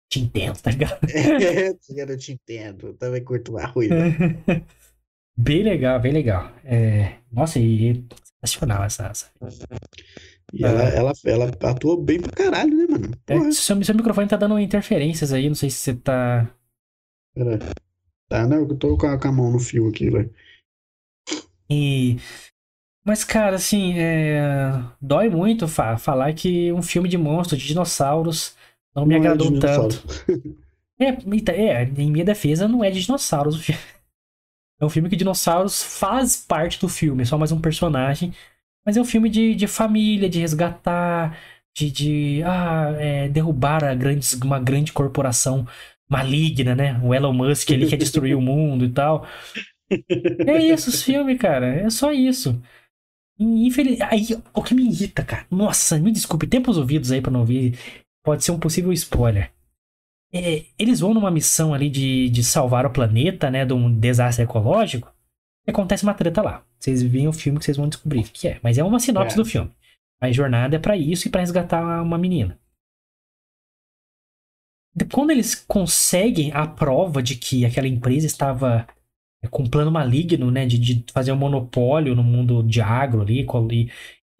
Te 0.09 0.21
entendo, 0.21 0.57
tá 0.61 0.71
ligado? 0.71 0.99
É, 1.11 1.69
eu 1.69 2.17
te 2.17 2.31
entendo. 2.31 2.87
Eu 2.87 2.93
também 2.93 3.23
curto 3.23 3.57
a 3.57 3.65
ruiva. 3.65 3.95
bem 5.37 5.63
legal, 5.63 5.99
bem 5.99 6.13
legal. 6.13 6.51
É, 6.63 7.17
nossa, 7.31 7.59
e 7.59 8.05
sensacional 8.41 8.83
essa. 8.83 9.07
essa. 9.07 9.29
E 10.53 10.63
ela, 10.63 10.83
ela, 10.83 11.13
ela 11.25 11.45
atuou 11.45 12.01
bem 12.01 12.21
pra 12.21 12.31
caralho, 12.31 12.75
né, 12.75 12.87
mano? 12.89 13.11
É, 13.27 13.51
seu, 13.51 13.83
seu 13.83 13.95
microfone 13.95 14.27
tá 14.27 14.37
dando 14.37 14.57
interferências 14.59 15.33
aí, 15.33 15.47
não 15.47 15.55
sei 15.55 15.69
se 15.69 15.77
você 15.77 15.93
tá. 15.95 16.49
Pera. 17.35 17.59
Tá, 18.29 18.47
não, 18.47 18.57
eu 18.57 18.77
tô 18.77 18.97
com 18.97 19.07
a, 19.07 19.17
com 19.17 19.27
a 19.27 19.31
mão 19.31 19.51
no 19.51 19.59
fio 19.59 19.87
aqui, 19.89 20.09
velho. 20.09 20.33
E. 21.69 22.17
Mas, 23.05 23.23
cara, 23.23 23.55
assim, 23.55 23.93
é... 23.97 24.71
dói 25.01 25.29
muito 25.29 25.67
fa 25.67 25.97
falar 25.97 26.33
que 26.33 26.71
um 26.73 26.81
filme 26.81 27.07
de 27.07 27.17
monstros, 27.17 27.61
de 27.61 27.67
dinossauros, 27.67 28.53
não 28.93 29.05
me 29.05 29.17
Não 29.17 29.23
é 29.23 29.27
agradou 29.27 29.51
de 29.51 29.59
tanto. 29.59 30.03
É, 30.99 31.09
é, 31.51 31.83
em 31.83 32.11
minha 32.11 32.25
defesa, 32.25 32.67
não 32.67 32.83
é 32.83 32.89
de 32.89 33.01
dinossauros 33.01 33.55
o 33.55 33.59
filme. 33.59 33.79
É 34.79 34.85
um 34.85 34.89
filme 34.89 35.09
que 35.09 35.15
dinossauros 35.15 35.81
faz 35.81 36.37
parte 36.37 36.79
do 36.79 36.87
filme, 36.87 37.23
é 37.23 37.25
só 37.25 37.35
mais 37.35 37.51
um 37.51 37.59
personagem. 37.59 38.31
Mas 38.87 38.95
é 38.95 39.01
um 39.01 39.05
filme 39.05 39.29
de, 39.29 39.53
de 39.53 39.67
família, 39.67 40.29
de 40.29 40.39
resgatar, 40.39 41.37
de, 41.75 41.91
de 41.91 42.43
ah, 42.43 42.95
é, 42.97 43.27
derrubar 43.27 43.83
a 43.83 43.93
grandes, 43.93 44.31
uma 44.35 44.61
grande 44.61 44.93
corporação 44.93 45.67
maligna, 46.09 46.73
né? 46.73 46.97
O 47.03 47.13
Elon 47.13 47.33
Musk 47.33 47.69
ali 47.71 47.85
quer 47.85 47.97
destruir 47.97 48.33
o 48.37 48.41
mundo 48.41 48.85
e 48.85 48.89
tal. 48.89 49.27
É 50.47 50.63
isso, 50.63 50.89
os 50.89 51.03
filmes, 51.03 51.37
cara. 51.37 51.67
É 51.67 51.89
só 51.89 52.13
isso. 52.13 52.61
Infeliz... 53.37 53.99
Aí, 53.99 54.25
o 54.53 54.63
que 54.63 54.73
me 54.73 54.85
irrita, 54.87 55.21
cara. 55.21 55.45
Nossa, 55.51 55.99
me 55.99 56.09
desculpe, 56.09 56.47
tempa 56.47 56.71
os 56.71 56.77
ouvidos 56.77 57.11
aí 57.11 57.21
pra 57.21 57.29
não 57.29 57.41
ouvir. 57.41 57.77
Pode 58.23 58.45
ser 58.45 58.51
um 58.51 58.59
possível 58.59 58.93
spoiler. 58.93 59.51
É, 60.33 60.63
eles 60.79 61.01
vão 61.01 61.13
numa 61.13 61.29
missão 61.29 61.73
ali 61.73 61.89
de, 61.89 62.29
de 62.29 62.41
salvar 62.41 62.85
o 62.85 62.91
planeta, 62.93 63.51
né? 63.51 63.65
De 63.65 63.73
um 63.73 63.91
desastre 63.93 64.45
ecológico. 64.45 65.13
Acontece 65.67 66.03
uma 66.03 66.13
treta 66.13 66.41
lá. 66.41 66.65
Vocês 66.79 67.03
veem 67.03 67.27
o 67.27 67.33
filme 67.33 67.59
que 67.59 67.65
vocês 67.65 67.77
vão 67.77 67.89
descobrir 67.89 68.19
o 68.21 68.23
que 68.23 68.47
é. 68.47 68.59
Mas 68.63 68.77
é 68.77 68.83
uma 68.83 68.99
sinopse 68.99 69.35
É. 69.35 69.37
do 69.37 69.45
filme. 69.45 69.71
A 70.21 70.31
jornada 70.31 70.75
é 70.75 70.79
pra 70.79 70.95
isso 70.97 71.27
e 71.27 71.31
pra 71.31 71.41
resgatar 71.41 72.01
uma 72.01 72.17
menina. 72.17 72.57
Quando 75.13 75.29
eles 75.31 75.53
conseguem 75.53 76.51
a 76.53 76.65
prova 76.65 77.21
de 77.21 77.35
que 77.35 77.65
aquela 77.65 77.87
empresa 77.87 78.25
estava 78.25 78.87
é, 79.43 79.47
com 79.47 79.63
um 79.63 79.69
plano 79.69 79.91
maligno, 79.91 80.49
né, 80.49 80.65
de, 80.65 80.79
de 80.79 81.05
fazer 81.13 81.31
um 81.31 81.35
monopólio 81.37 82.15
no 82.15 82.23
mundo 82.23 82.63
de 82.63 82.81
agro 82.81 83.21
ali, 83.21 83.41
e- 83.71 83.91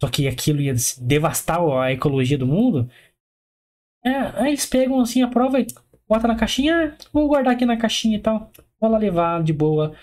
só 0.01 0.09
que 0.09 0.27
aquilo 0.27 0.59
ia 0.61 0.73
devastar 0.99 1.59
a 1.61 1.91
ecologia 1.91 2.37
do 2.37 2.47
mundo. 2.47 2.89
É, 4.03 4.09
aí 4.41 4.47
eles 4.47 4.65
pegam 4.65 4.99
assim 4.99 5.21
a 5.21 5.27
prova 5.27 5.59
e 5.59 5.67
bota 6.07 6.27
na 6.27 6.35
caixinha, 6.35 6.95
ah, 6.99 7.05
vou 7.13 7.27
guardar 7.27 7.53
aqui 7.53 7.65
na 7.65 7.77
caixinha 7.77 8.17
e 8.17 8.21
tal, 8.21 8.51
vou 8.79 8.89
lá 8.89 8.97
levar 8.97 9.43
de 9.43 9.53
boa. 9.53 9.95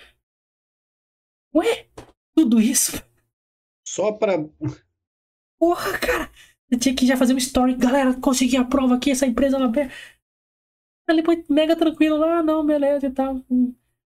Ué, 1.54 1.86
tudo 2.34 2.60
isso? 2.60 3.02
Só 3.86 4.12
pra. 4.12 4.34
Porra, 5.58 5.98
cara! 5.98 6.30
Eu 6.70 6.78
tinha 6.78 6.94
que 6.94 7.06
já 7.06 7.16
fazer 7.16 7.34
um 7.34 7.38
story. 7.38 7.74
Galera, 7.76 8.14
consegui 8.20 8.56
a 8.56 8.64
prova 8.64 8.96
aqui, 8.96 9.10
essa 9.10 9.26
empresa 9.26 9.56
ela. 9.56 9.70
Aí 11.08 11.16
depois, 11.16 11.44
mega 11.48 11.76
tranquilo 11.76 12.16
lá, 12.16 12.38
ah, 12.38 12.42
não, 12.42 12.64
beleza 12.64 13.06
e 13.06 13.10
tal. 13.10 13.40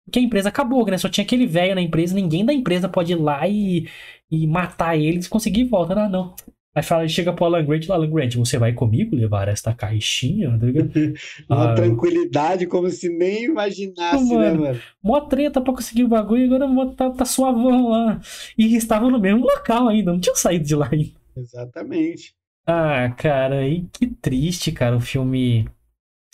Porque 0.04 0.18
a 0.18 0.22
empresa 0.22 0.48
acabou, 0.48 0.86
né? 0.86 0.96
Só 0.96 1.08
tinha 1.08 1.24
aquele 1.24 1.46
velho 1.46 1.74
na 1.74 1.82
empresa, 1.82 2.14
ninguém 2.14 2.44
da 2.44 2.52
empresa 2.52 2.88
pode 2.88 3.12
ir 3.12 3.16
lá 3.16 3.46
e, 3.48 3.88
e 4.30 4.46
matar 4.46 4.96
eles 4.96 5.26
e 5.26 5.30
conseguir 5.30 5.64
volta. 5.64 5.94
Ah, 5.94 6.08
não. 6.08 6.34
Aí 6.76 6.82
fala, 6.82 7.08
chega 7.08 7.32
pro 7.32 7.46
Alan 7.46 7.64
Grant, 7.64 7.88
Alan 7.88 8.10
Grant, 8.10 8.34
você 8.36 8.58
vai 8.58 8.72
comigo 8.74 9.16
levar 9.16 9.48
esta 9.48 9.74
caixinha? 9.74 10.50
Tá? 10.58 10.66
Uma 11.48 11.72
Ah, 11.72 11.74
tranquilidade, 11.74 12.66
como 12.66 12.90
se 12.90 13.08
nem 13.08 13.44
imaginasse, 13.44 14.36
né, 14.36 14.52
Mano. 14.52 14.60
mano? 14.62 14.82
Mó 15.02 15.20
treta 15.22 15.60
pra 15.60 15.72
conseguir 15.72 16.04
o 16.04 16.08
bagulho, 16.08 16.44
agora 16.46 16.66
mó- 16.68 16.92
tá, 16.94 17.10
tá 17.10 17.24
suavão 17.24 17.88
lá. 17.88 18.20
E 18.58 18.76
estavam 18.76 19.10
no 19.10 19.18
mesmo 19.18 19.44
local 19.46 19.88
ainda, 19.88 20.12
não 20.12 20.20
tinham 20.20 20.36
saído 20.36 20.66
de 20.66 20.74
lá 20.74 20.88
ainda. 20.92 21.12
Exatamente. 21.36 22.34
Ah, 22.66 23.10
cara, 23.16 23.66
e 23.66 23.86
que 23.92 24.06
triste, 24.08 24.72
cara, 24.72 24.96
o 24.96 25.00
filme 25.00 25.68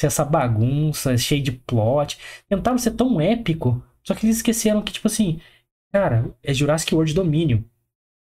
essa 0.02 0.24
bagunça, 0.24 1.16
cheio 1.16 1.42
de 1.42 1.52
plot. 1.52 2.18
Tentaram 2.48 2.78
ser 2.78 2.92
tão 2.92 3.20
épico, 3.20 3.82
só 4.04 4.14
que 4.14 4.26
eles 4.26 4.36
esqueceram 4.38 4.82
que, 4.82 4.92
tipo 4.92 5.06
assim, 5.06 5.40
cara, 5.92 6.34
é 6.42 6.52
Jurassic 6.54 6.94
World 6.94 7.14
Domínio. 7.14 7.64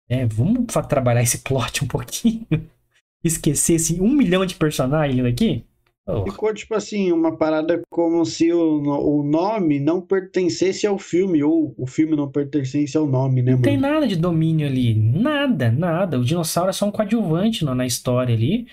É, 0.10 0.26
vamos 0.26 0.66
trabalhar 0.88 1.24
esse 1.24 1.39
plot 1.39 1.84
um 1.84 1.88
pouquinho. 1.88 2.45
Esquecer 3.24 3.76
esse 3.76 4.01
um 4.01 4.10
milhão 4.10 4.45
de 4.45 4.56
personagens 4.56 5.26
aqui? 5.26 5.66
Oh, 6.06 6.26
Ficou, 6.26 6.54
tipo 6.54 6.76
assim, 6.76 7.14
uma 7.14 7.38
parada 7.38 7.82
como 7.89 8.26
se 8.26 8.51
o, 8.51 8.82
o 8.82 9.24
nome 9.24 9.80
não 9.80 10.01
pertencesse 10.01 10.86
ao 10.86 10.99
filme, 10.99 11.41
ou 11.41 11.74
o 11.78 11.88
filme 11.88 12.14
não 12.14 12.30
pertencesse 12.30 12.97
ao 12.97 13.08
nome, 13.08 13.41
né, 13.41 13.54
não 13.54 13.62
tem 13.62 13.78
mano? 13.78 13.93
nada 13.93 14.08
de 14.08 14.18
domínio 14.18 14.68
ali. 14.68 14.93
Nada, 14.93 15.72
nada. 15.72 16.20
O 16.20 16.26
dinossauro 16.26 16.70
é 16.70 16.74
só 16.74 16.86
um 16.86 16.91
coadjuvante 16.91 17.64
na, 17.64 17.86
história 17.86 18.36
ali. 18.36 18.68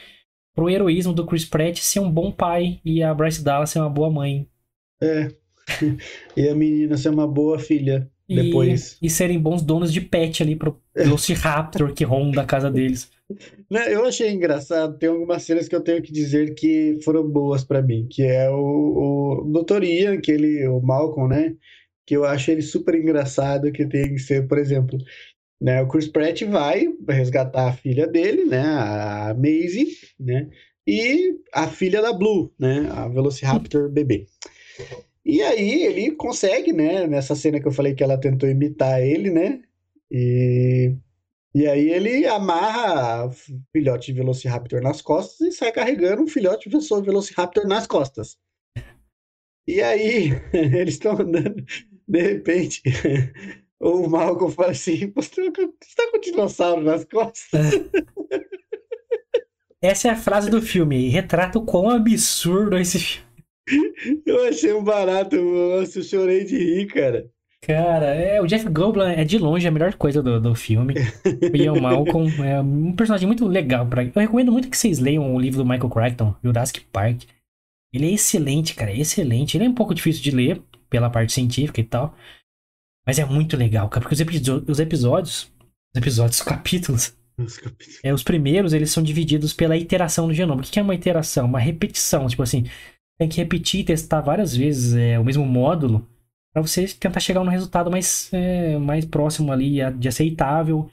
Pro 0.56 0.68
heroísmo 0.68 1.12
do 1.12 1.24
Chris 1.24 1.44
Pratt 1.44 1.78
ser 1.78 2.00
um 2.00 2.10
bom 2.10 2.32
pai 2.32 2.80
e 2.84 3.00
a 3.00 3.14
Bryce 3.14 3.44
Dallas 3.44 3.70
ser 3.70 3.78
uma 3.78 3.90
boa 3.90 4.10
mãe. 4.10 4.48
É. 5.00 5.28
E 6.36 6.48
a 6.48 6.54
menina 6.54 6.96
ser 6.96 7.10
uma 7.10 7.28
boa 7.28 7.60
filha 7.60 8.10
depois. 8.34 8.96
e 9.00 9.10
serem 9.10 9.38
bons 9.38 9.62
donos 9.62 9.92
de 9.92 10.00
pet 10.00 10.42
ali 10.42 10.56
pro 10.56 10.80
Velociraptor 10.94 11.92
que 11.92 12.04
ronda 12.04 12.42
a 12.42 12.46
casa 12.46 12.70
deles. 12.70 13.10
Né, 13.70 13.94
Eu 13.94 14.04
achei 14.04 14.28
engraçado, 14.32 14.98
tem 14.98 15.08
algumas 15.08 15.44
cenas 15.44 15.68
que 15.68 15.76
eu 15.76 15.80
tenho 15.80 16.02
que 16.02 16.12
dizer 16.12 16.52
que 16.56 16.98
foram 17.04 17.22
boas 17.22 17.62
pra 17.62 17.80
mim, 17.80 18.08
que 18.10 18.24
é 18.24 18.50
o, 18.50 19.44
o 19.46 19.62
Dr. 19.62 19.84
Ian, 19.84 20.14
aquele, 20.14 20.66
o 20.66 20.80
Malcolm, 20.80 21.28
né? 21.28 21.54
Que 22.04 22.16
eu 22.16 22.24
acho 22.24 22.50
ele 22.50 22.60
super 22.60 22.96
engraçado, 22.96 23.70
que 23.70 23.86
tem 23.86 24.14
que 24.14 24.18
ser, 24.18 24.48
por 24.48 24.58
exemplo, 24.58 24.98
né? 25.60 25.80
O 25.82 25.86
Chris 25.86 26.08
Pratt 26.08 26.42
vai 26.42 26.88
resgatar 27.08 27.68
a 27.68 27.72
filha 27.72 28.06
dele, 28.06 28.46
né? 28.46 28.62
A 28.62 29.36
Maisie, 29.38 29.86
né? 30.18 30.48
E 30.84 31.36
a 31.54 31.68
filha 31.68 32.02
da 32.02 32.12
Blue, 32.12 32.52
né? 32.58 32.88
A 32.90 33.06
Velociraptor 33.06 33.88
bebê. 33.88 34.26
E 35.24 35.42
aí 35.42 35.82
ele 35.84 36.12
consegue, 36.12 36.72
né? 36.72 37.06
Nessa 37.06 37.34
cena 37.34 37.60
que 37.60 37.68
eu 37.68 37.72
falei 37.72 37.94
que 37.94 38.02
ela 38.02 38.18
tentou 38.18 38.48
imitar 38.48 39.00
ele, 39.02 39.30
né? 39.30 39.62
E 40.10 40.94
e 41.54 41.66
aí 41.66 41.90
ele 41.90 42.26
amarra 42.26 43.26
o 43.26 43.32
filhote 43.72 44.06
de 44.12 44.12
Velociraptor 44.18 44.80
nas 44.80 45.02
costas 45.02 45.40
e 45.40 45.52
sai 45.52 45.72
carregando 45.72 46.22
um 46.22 46.28
filhote 46.28 46.70
de 46.70 46.78
Velo- 46.78 47.02
Velociraptor 47.02 47.66
nas 47.66 47.88
costas. 47.88 48.38
E 49.66 49.80
aí 49.82 50.30
eles 50.52 50.94
estão 50.94 51.12
andando, 51.12 51.64
de 52.08 52.20
repente, 52.22 52.82
o 53.80 54.08
Malcolm 54.08 54.52
fala 54.54 54.70
assim: 54.72 55.12
Você 55.14 55.42
está 55.82 56.10
com 56.10 56.18
um 56.18 56.20
dinossauro 56.20 56.82
nas 56.82 57.04
costas? 57.04 57.80
Essa 59.82 60.08
é 60.08 60.10
a 60.10 60.16
frase 60.16 60.50
do 60.50 60.60
filme. 60.60 61.08
Retrata 61.08 61.58
o 61.58 61.64
quão 61.64 61.88
absurdo 61.90 62.76
é 62.76 62.82
esse 62.82 62.98
filme. 62.98 63.29
Eu 64.26 64.48
achei 64.48 64.72
um 64.72 64.82
barato, 64.82 65.36
nossa, 65.36 65.98
eu 65.98 66.02
chorei 66.02 66.44
de 66.44 66.56
rir, 66.58 66.86
cara. 66.86 67.30
Cara, 67.62 68.06
é, 68.14 68.40
o 68.40 68.46
Jeff 68.46 68.66
Goldblum 68.68 69.04
é 69.06 69.22
de 69.22 69.36
longe 69.38 69.68
a 69.68 69.70
melhor 69.70 69.92
coisa 69.94 70.22
do, 70.22 70.40
do 70.40 70.54
filme. 70.54 70.94
O 71.52 71.56
Ian 71.56 71.74
Malcolm 71.80 72.30
é 72.42 72.60
um 72.60 72.94
personagem 72.96 73.26
muito 73.26 73.46
legal. 73.46 73.86
Pra... 73.86 74.02
Eu 74.02 74.12
recomendo 74.16 74.50
muito 74.50 74.70
que 74.70 74.76
vocês 74.76 74.98
leiam 74.98 75.34
o 75.34 75.38
livro 75.38 75.58
do 75.62 75.68
Michael 75.68 75.90
Crichton, 75.90 76.34
Jurassic 76.42 76.80
Park. 76.90 77.22
Ele 77.92 78.06
é 78.08 78.12
excelente, 78.14 78.74
cara, 78.74 78.90
é 78.90 78.98
excelente. 78.98 79.56
Ele 79.56 79.64
é 79.66 79.68
um 79.68 79.74
pouco 79.74 79.94
difícil 79.94 80.22
de 80.22 80.30
ler 80.30 80.62
pela 80.88 81.10
parte 81.10 81.32
científica 81.32 81.80
e 81.80 81.84
tal. 81.84 82.16
Mas 83.06 83.18
é 83.18 83.24
muito 83.24 83.56
legal, 83.56 83.88
cara, 83.88 84.02
porque 84.02 84.14
os, 84.14 84.20
episo- 84.20 84.64
os 84.66 84.80
episódios, 84.80 85.52
os 85.94 86.00
episódios, 86.00 86.38
os 86.38 86.42
capítulos, 86.44 87.14
Nossa, 87.36 87.60
capítulo. 87.60 87.98
é, 88.04 88.12
os 88.14 88.22
primeiros, 88.22 88.72
eles 88.72 88.90
são 88.90 89.02
divididos 89.02 89.52
pela 89.52 89.76
iteração 89.76 90.26
do 90.28 90.34
genoma. 90.34 90.62
O 90.62 90.64
que 90.64 90.78
é 90.78 90.82
uma 90.82 90.94
iteração? 90.94 91.46
Uma 91.46 91.58
repetição. 91.60 92.26
Tipo 92.26 92.42
assim, 92.42 92.64
tem 93.20 93.28
que 93.28 93.36
repetir 93.36 93.80
e 93.80 93.84
testar 93.84 94.22
várias 94.22 94.56
vezes 94.56 94.94
é, 94.96 95.18
o 95.18 95.24
mesmo 95.24 95.44
módulo 95.44 96.08
para 96.54 96.62
você 96.62 96.86
tentar 96.88 97.20
chegar 97.20 97.44
num 97.44 97.50
resultado 97.50 97.90
mais, 97.90 98.32
é, 98.32 98.78
mais 98.78 99.04
próximo 99.04 99.52
ali 99.52 99.78
de 99.98 100.08
aceitável 100.08 100.90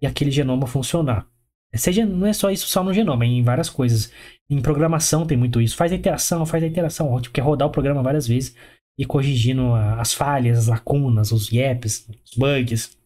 e 0.00 0.06
aquele 0.06 0.30
genoma 0.30 0.68
funcionar. 0.68 1.26
Seja, 1.74 2.06
não 2.06 2.28
é 2.28 2.32
só 2.32 2.48
isso 2.52 2.68
só 2.68 2.84
no 2.84 2.94
genoma, 2.94 3.24
é 3.24 3.26
em 3.26 3.42
várias 3.42 3.68
coisas. 3.68 4.12
Em 4.48 4.62
programação 4.62 5.26
tem 5.26 5.36
muito 5.36 5.60
isso. 5.60 5.76
Faz 5.76 5.90
a 5.90 5.96
iteração, 5.96 6.46
faz 6.46 6.62
a 6.62 6.68
iteração. 6.68 7.20
Tipo, 7.20 7.34
quer 7.34 7.40
rodar 7.40 7.66
o 7.66 7.72
programa 7.72 8.04
várias 8.04 8.28
vezes 8.28 8.54
e 8.96 9.04
corrigindo 9.04 9.74
as 9.74 10.14
falhas, 10.14 10.56
as 10.58 10.66
lacunas, 10.68 11.32
os 11.32 11.50
gaps, 11.50 12.08
os 12.24 12.36
bugs. 12.38 12.96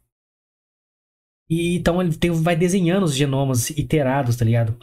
E 1.49 1.77
então 1.77 2.03
ele 2.03 2.14
tem- 2.14 2.31
vai 2.31 2.55
desenhando 2.55 3.05
os 3.05 3.14
genomas 3.16 3.71
iterados, 3.71 4.37
tá 4.37 4.45
ligado? 4.45 4.79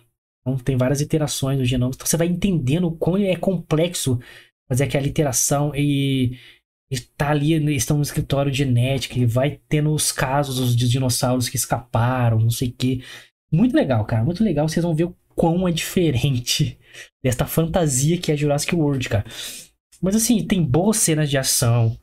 Então 0.46 0.58
tem 0.58 0.78
várias 0.78 1.02
iterações 1.02 1.58
dos 1.58 1.68
genomas. 1.68 1.96
Então 1.96 2.06
você 2.06 2.18
vai 2.18 2.28
entendendo 2.28 2.88
o 2.88 2.96
quão 2.96 3.18
é 3.18 3.36
complexo 3.36 4.20
fazer 4.68 4.84
aquela 4.84 5.08
iteração 5.08 5.74
e 5.76 6.38
está 6.89 7.32
ali, 7.32 7.76
estão 7.76 7.98
no 7.98 8.04
escritório 8.04 8.52
de 8.52 8.60
genética 8.60 9.18
e 9.18 9.26
vai 9.26 9.60
tendo 9.68 9.91
os 9.91 10.12
casos 10.12 10.76
dos 10.76 10.89
dinossauros 10.89 11.50
que 11.50 11.56
escaparam, 11.56 12.39
não 12.39 12.52
sei 12.52 12.70
o 12.70 12.74
quê. 12.74 13.02
Muito 13.52 13.76
legal, 13.76 14.06
cara. 14.06 14.24
Muito 14.24 14.43
legal. 14.43 14.68
Vocês 14.68 14.84
vão 14.84 14.96
ver 14.96 15.06
o 15.06 15.16
quão 15.36 15.68
é 15.68 15.72
diferente 15.72 16.78
desta 17.24 17.46
fantasia 17.46 18.18
que 18.18 18.32
é 18.32 18.38
Jurassic 18.38 18.76
World, 18.76 19.10
cara. 19.10 19.26
Mas 20.02 20.16
assim, 20.16 20.46
tem 20.46 20.64
boas 20.64 20.98
cenas 20.98 21.30
de 21.30 21.38
ação. 21.38 21.98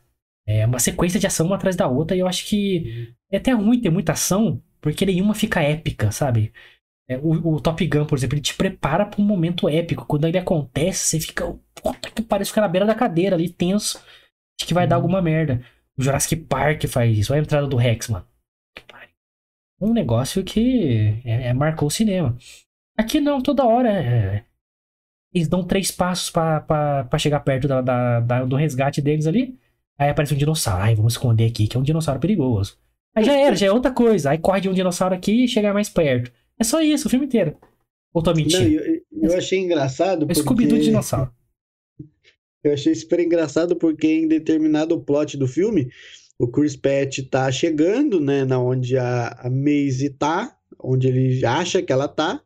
É 0.47 0.67
uma 0.67 0.81
sequência 0.81 1.21
de 1.21 1.27
ação 1.27 1.47
uma 1.47 1.57
atrás 1.57 1.77
da 1.77 1.87
outra. 1.87 2.17
E 2.17 2.21
eu 2.21 2.27
acho 2.27 2.47
que 2.47 3.15
é 3.31 3.37
até 3.37 3.53
ruim 3.53 3.81
ter 3.81 3.91
muita 3.91 4.13
ação, 4.13 4.61
porque 4.81 5.07
nenhuma 5.07 5.35
fica 5.35 5.63
épica, 5.63 6.11
sabe? 6.11 6.53
É, 7.09 7.19
o, 7.19 7.55
o 7.57 7.61
Top 7.61 7.85
Gun, 7.87 8.07
por 8.07 8.17
exemplo, 8.17 8.35
ele 8.37 8.43
te 8.43 8.55
prepara 8.55 9.05
para 9.05 9.21
um 9.21 9.25
momento 9.25 9.69
épico. 9.69 10.07
Quando 10.07 10.27
ele 10.27 10.39
acontece, 10.39 11.05
você 11.07 11.21
fica. 11.21 11.53
Puta 11.75 12.11
que 12.11 12.23
parece 12.23 12.51
ficar 12.51 12.61
na 12.63 12.69
beira 12.69 12.87
da 12.87 12.95
cadeira 12.95 13.37
ali, 13.37 13.49
tenso. 13.49 13.99
Acho 14.59 14.67
que 14.69 14.75
vai 14.75 14.87
dar 14.87 14.97
alguma 14.97 15.21
merda. 15.21 15.65
O 15.99 16.03
Jurassic 16.03 16.37
Park 16.37 16.85
faz 16.87 17.17
isso. 17.19 17.33
Olha 17.33 17.43
a 17.43 17.45
entrada 17.45 17.67
do 17.67 17.77
Rex, 17.77 18.09
mano. 18.09 18.25
Um 19.81 19.93
negócio 19.93 20.45
que 20.45 21.21
é, 21.25 21.49
é, 21.49 21.53
marcou 21.53 21.89
o 21.89 21.91
cinema. 21.91 22.37
Aqui 22.97 23.21
não, 23.21 23.41
toda 23.43 23.65
hora. 23.67 23.91
é, 23.91 24.45
eles 25.35 25.49
dão 25.49 25.65
três 25.65 25.91
passos 25.91 26.31
pra 26.31 27.19
chegar 27.19 27.41
perto 27.41 27.67
da, 27.67 27.81
da- 27.81 28.21
da- 28.21 28.45
do 28.45 28.55
resgate 28.55 29.01
deles 29.03 29.27
ali. 29.27 29.59
Aí 29.99 30.09
aparece 30.11 30.35
um 30.35 30.37
dinossauro. 30.37 30.83
Ai, 30.83 30.95
vamos 30.95 31.15
esconder 31.15 31.47
aqui, 31.51 31.67
que 31.67 31.77
é 31.77 31.81
um 31.81 31.83
dinossauro 31.83 32.21
perigoso. 32.21 32.79
Aí 33.15 33.25
já 33.25 33.35
era, 33.37 33.57
já 33.57 33.67
é 33.67 33.73
outra 33.73 33.91
coisa. 33.93 34.31
Aí 34.31 34.39
corre 34.39 34.61
de 34.61 34.69
um 34.69 34.73
dinossauro 34.75 35.15
aqui 35.15 35.45
e 35.45 35.49
chega 35.49 35.75
mais 35.75 35.89
perto. 35.89 36.31
É 36.63 36.65
só 36.65 36.81
isso, 36.81 37.09
o 37.09 37.11
filme 37.11 37.27
inteiro. 37.27 37.59
Ou 38.15 38.23
tô 38.23 38.31
Não, 38.31 38.37
mentindo? 38.37 38.79
eu, 38.79 39.03
eu 39.21 39.37
achei 39.37 39.59
engraçado 39.59 40.27
É 40.29 40.33
o 40.33 40.35
Scooby-Doo 40.37 40.77
porque... 40.77 40.85
dinossauro. 40.85 41.33
Eu 42.65 42.73
achei 42.73 42.95
super 42.95 43.19
engraçado 43.19 43.75
porque 43.75 44.07
em 44.07 44.29
determinado 44.29 45.01
plot 45.01 45.37
do 45.37 45.49
filme, 45.49 45.91
o 46.39 46.47
Chris 46.47 46.77
Pratt 46.77 47.19
tá 47.29 47.51
chegando, 47.51 48.21
né, 48.21 48.45
na 48.45 48.61
onde 48.61 48.97
a, 48.97 49.31
a 49.31 49.51
Maisie 49.51 50.11
tá, 50.11 50.57
onde 50.79 51.09
ele 51.09 51.45
acha 51.45 51.83
que 51.83 51.93
ela 51.93 52.07
tá, 52.07 52.41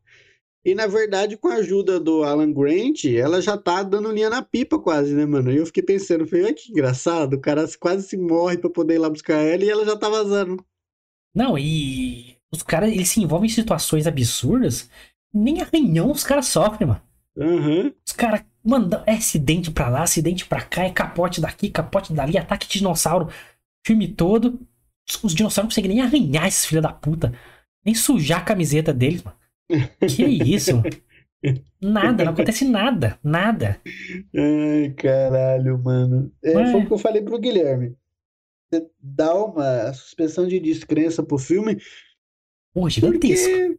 e 0.64 0.74
na 0.74 0.86
verdade, 0.86 1.36
com 1.36 1.48
a 1.48 1.56
ajuda 1.56 2.00
do 2.00 2.24
Alan 2.24 2.50
Grant, 2.50 3.04
ela 3.04 3.42
já 3.42 3.58
tá 3.58 3.82
dando 3.82 4.10
linha 4.10 4.30
na 4.30 4.40
pipa 4.40 4.78
quase, 4.78 5.14
né, 5.14 5.26
mano? 5.26 5.52
E 5.52 5.58
eu 5.58 5.66
fiquei 5.66 5.82
pensando, 5.82 6.26
falei, 6.26 6.46
olha 6.46 6.54
que 6.54 6.70
engraçado, 6.72 7.34
o 7.34 7.40
cara 7.40 7.66
quase 7.78 8.08
se 8.08 8.16
morre 8.16 8.56
pra 8.56 8.70
poder 8.70 8.94
ir 8.94 8.98
lá 8.98 9.10
buscar 9.10 9.36
ela 9.42 9.62
e 9.62 9.68
ela 9.68 9.84
já 9.84 9.98
tá 9.98 10.08
vazando. 10.08 10.64
Não, 11.34 11.58
e 11.58 12.36
os 12.53 12.62
caras, 12.62 12.90
eles 12.90 13.09
se 13.09 13.20
envolvem 13.22 13.49
em 13.49 13.53
situações 13.53 14.07
absurdas. 14.07 14.88
Nem 15.32 15.61
arranhão 15.61 16.11
os 16.11 16.24
caras 16.24 16.47
sofrem, 16.47 16.88
mano. 16.88 17.03
Aham. 17.38 17.92
Os 18.07 18.12
caras, 18.12 18.42
mano, 18.64 18.88
é 19.07 19.12
acidente 19.12 19.70
pra 19.70 19.88
lá, 19.88 20.03
acidente 20.03 20.47
pra 20.47 20.62
cá, 20.62 20.84
é 20.84 20.90
capote 20.90 21.40
daqui, 21.40 21.68
capote 21.68 22.12
dali, 22.12 22.38
ataque 22.38 22.66
de 22.66 22.78
dinossauro. 22.78 23.28
Filme 23.86 24.09
todo. 24.09 24.59
Os, 25.09 25.22
os 25.24 25.34
dinossauros 25.34 25.64
não 25.64 25.70
conseguem 25.70 25.97
nem 25.97 26.01
arranhar 26.01 26.47
esses 26.47 26.64
filha 26.64 26.80
da 26.80 26.92
puta. 26.92 27.32
Nem 27.84 27.94
sujar 27.94 28.40
a 28.40 28.44
camiseta 28.44 28.92
deles, 28.92 29.22
mano. 29.22 29.36
Que 30.09 30.24
isso, 30.24 30.76
mano? 30.76 30.88
Nada, 31.80 32.24
não 32.24 32.32
acontece 32.32 32.64
nada, 32.64 33.18
nada. 33.22 33.80
Ai, 34.34 34.90
caralho, 34.97 35.78
mano. 35.78 36.32
É, 36.42 36.55
Mas- 36.55 36.72
foi 36.72 36.80
o 36.82 36.86
que 36.86 36.92
eu 36.92 36.99
falei 36.99 37.22
pro 37.22 37.38
Guilherme. 37.38 37.94
Você 38.72 38.84
dá 39.01 39.32
uma 39.44 39.92
suspensão 39.92 40.49
de 40.49 40.59
descrença 40.59 41.22
pro 41.22 41.38
filme 41.38 41.78
Pô, 42.77 42.91
gigantesco. 42.91 43.79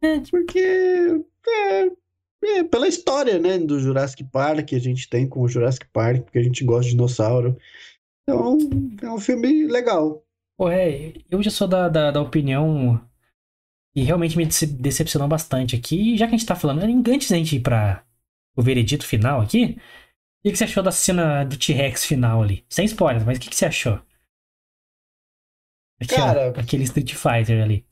porque 0.00 0.02
É, 0.02 0.20
Porque 0.28 0.58
é, 0.58 2.58
é 2.58 2.64
pela 2.64 2.88
história, 2.88 3.38
né, 3.38 3.56
do 3.56 3.78
Jurassic 3.78 4.24
Park 4.24 4.66
que 4.66 4.74
a 4.74 4.80
gente 4.80 5.08
tem 5.08 5.28
com 5.28 5.42
o 5.42 5.48
Jurassic 5.48 5.86
Park, 5.92 6.24
porque 6.24 6.40
a 6.40 6.42
gente 6.42 6.64
gosta 6.64 6.86
de 6.86 6.90
dinossauro. 6.90 7.56
Então, 8.24 8.58
é 9.00 9.10
um 9.10 9.20
filme 9.20 9.64
legal. 9.68 10.24
Pô, 10.58 10.68
é, 10.68 11.12
eu 11.30 11.40
já 11.40 11.50
sou 11.50 11.68
da, 11.68 11.88
da, 11.88 12.10
da 12.10 12.20
opinião 12.20 13.00
e 13.94 14.02
realmente 14.02 14.36
me 14.36 14.44
dece- 14.44 14.66
decepcionou 14.66 15.28
bastante 15.28 15.76
aqui. 15.76 16.14
E 16.14 16.16
já 16.16 16.26
que 16.26 16.34
a 16.34 16.38
gente 16.38 16.48
tá 16.48 16.56
falando, 16.56 16.82
antes 16.82 17.30
da 17.30 17.36
gente 17.36 17.56
ir 17.56 17.60
pra 17.60 18.04
o 18.56 18.62
veredito 18.62 19.06
final 19.06 19.40
aqui, 19.40 19.76
o 19.78 20.42
que, 20.44 20.50
que 20.52 20.56
você 20.56 20.64
achou 20.64 20.82
da 20.82 20.90
cena 20.90 21.44
do 21.44 21.56
T-Rex 21.56 22.04
final 22.04 22.42
ali? 22.42 22.64
Sem 22.68 22.86
spoilers, 22.86 23.24
mas 23.24 23.38
o 23.38 23.40
que, 23.40 23.50
que 23.50 23.56
você 23.56 23.66
achou? 23.66 24.00
Aquela- 26.00 26.26
Cara- 26.34 26.60
aquele 26.60 26.84
Street 26.84 27.14
Fighter 27.14 27.62
ali. 27.62 27.84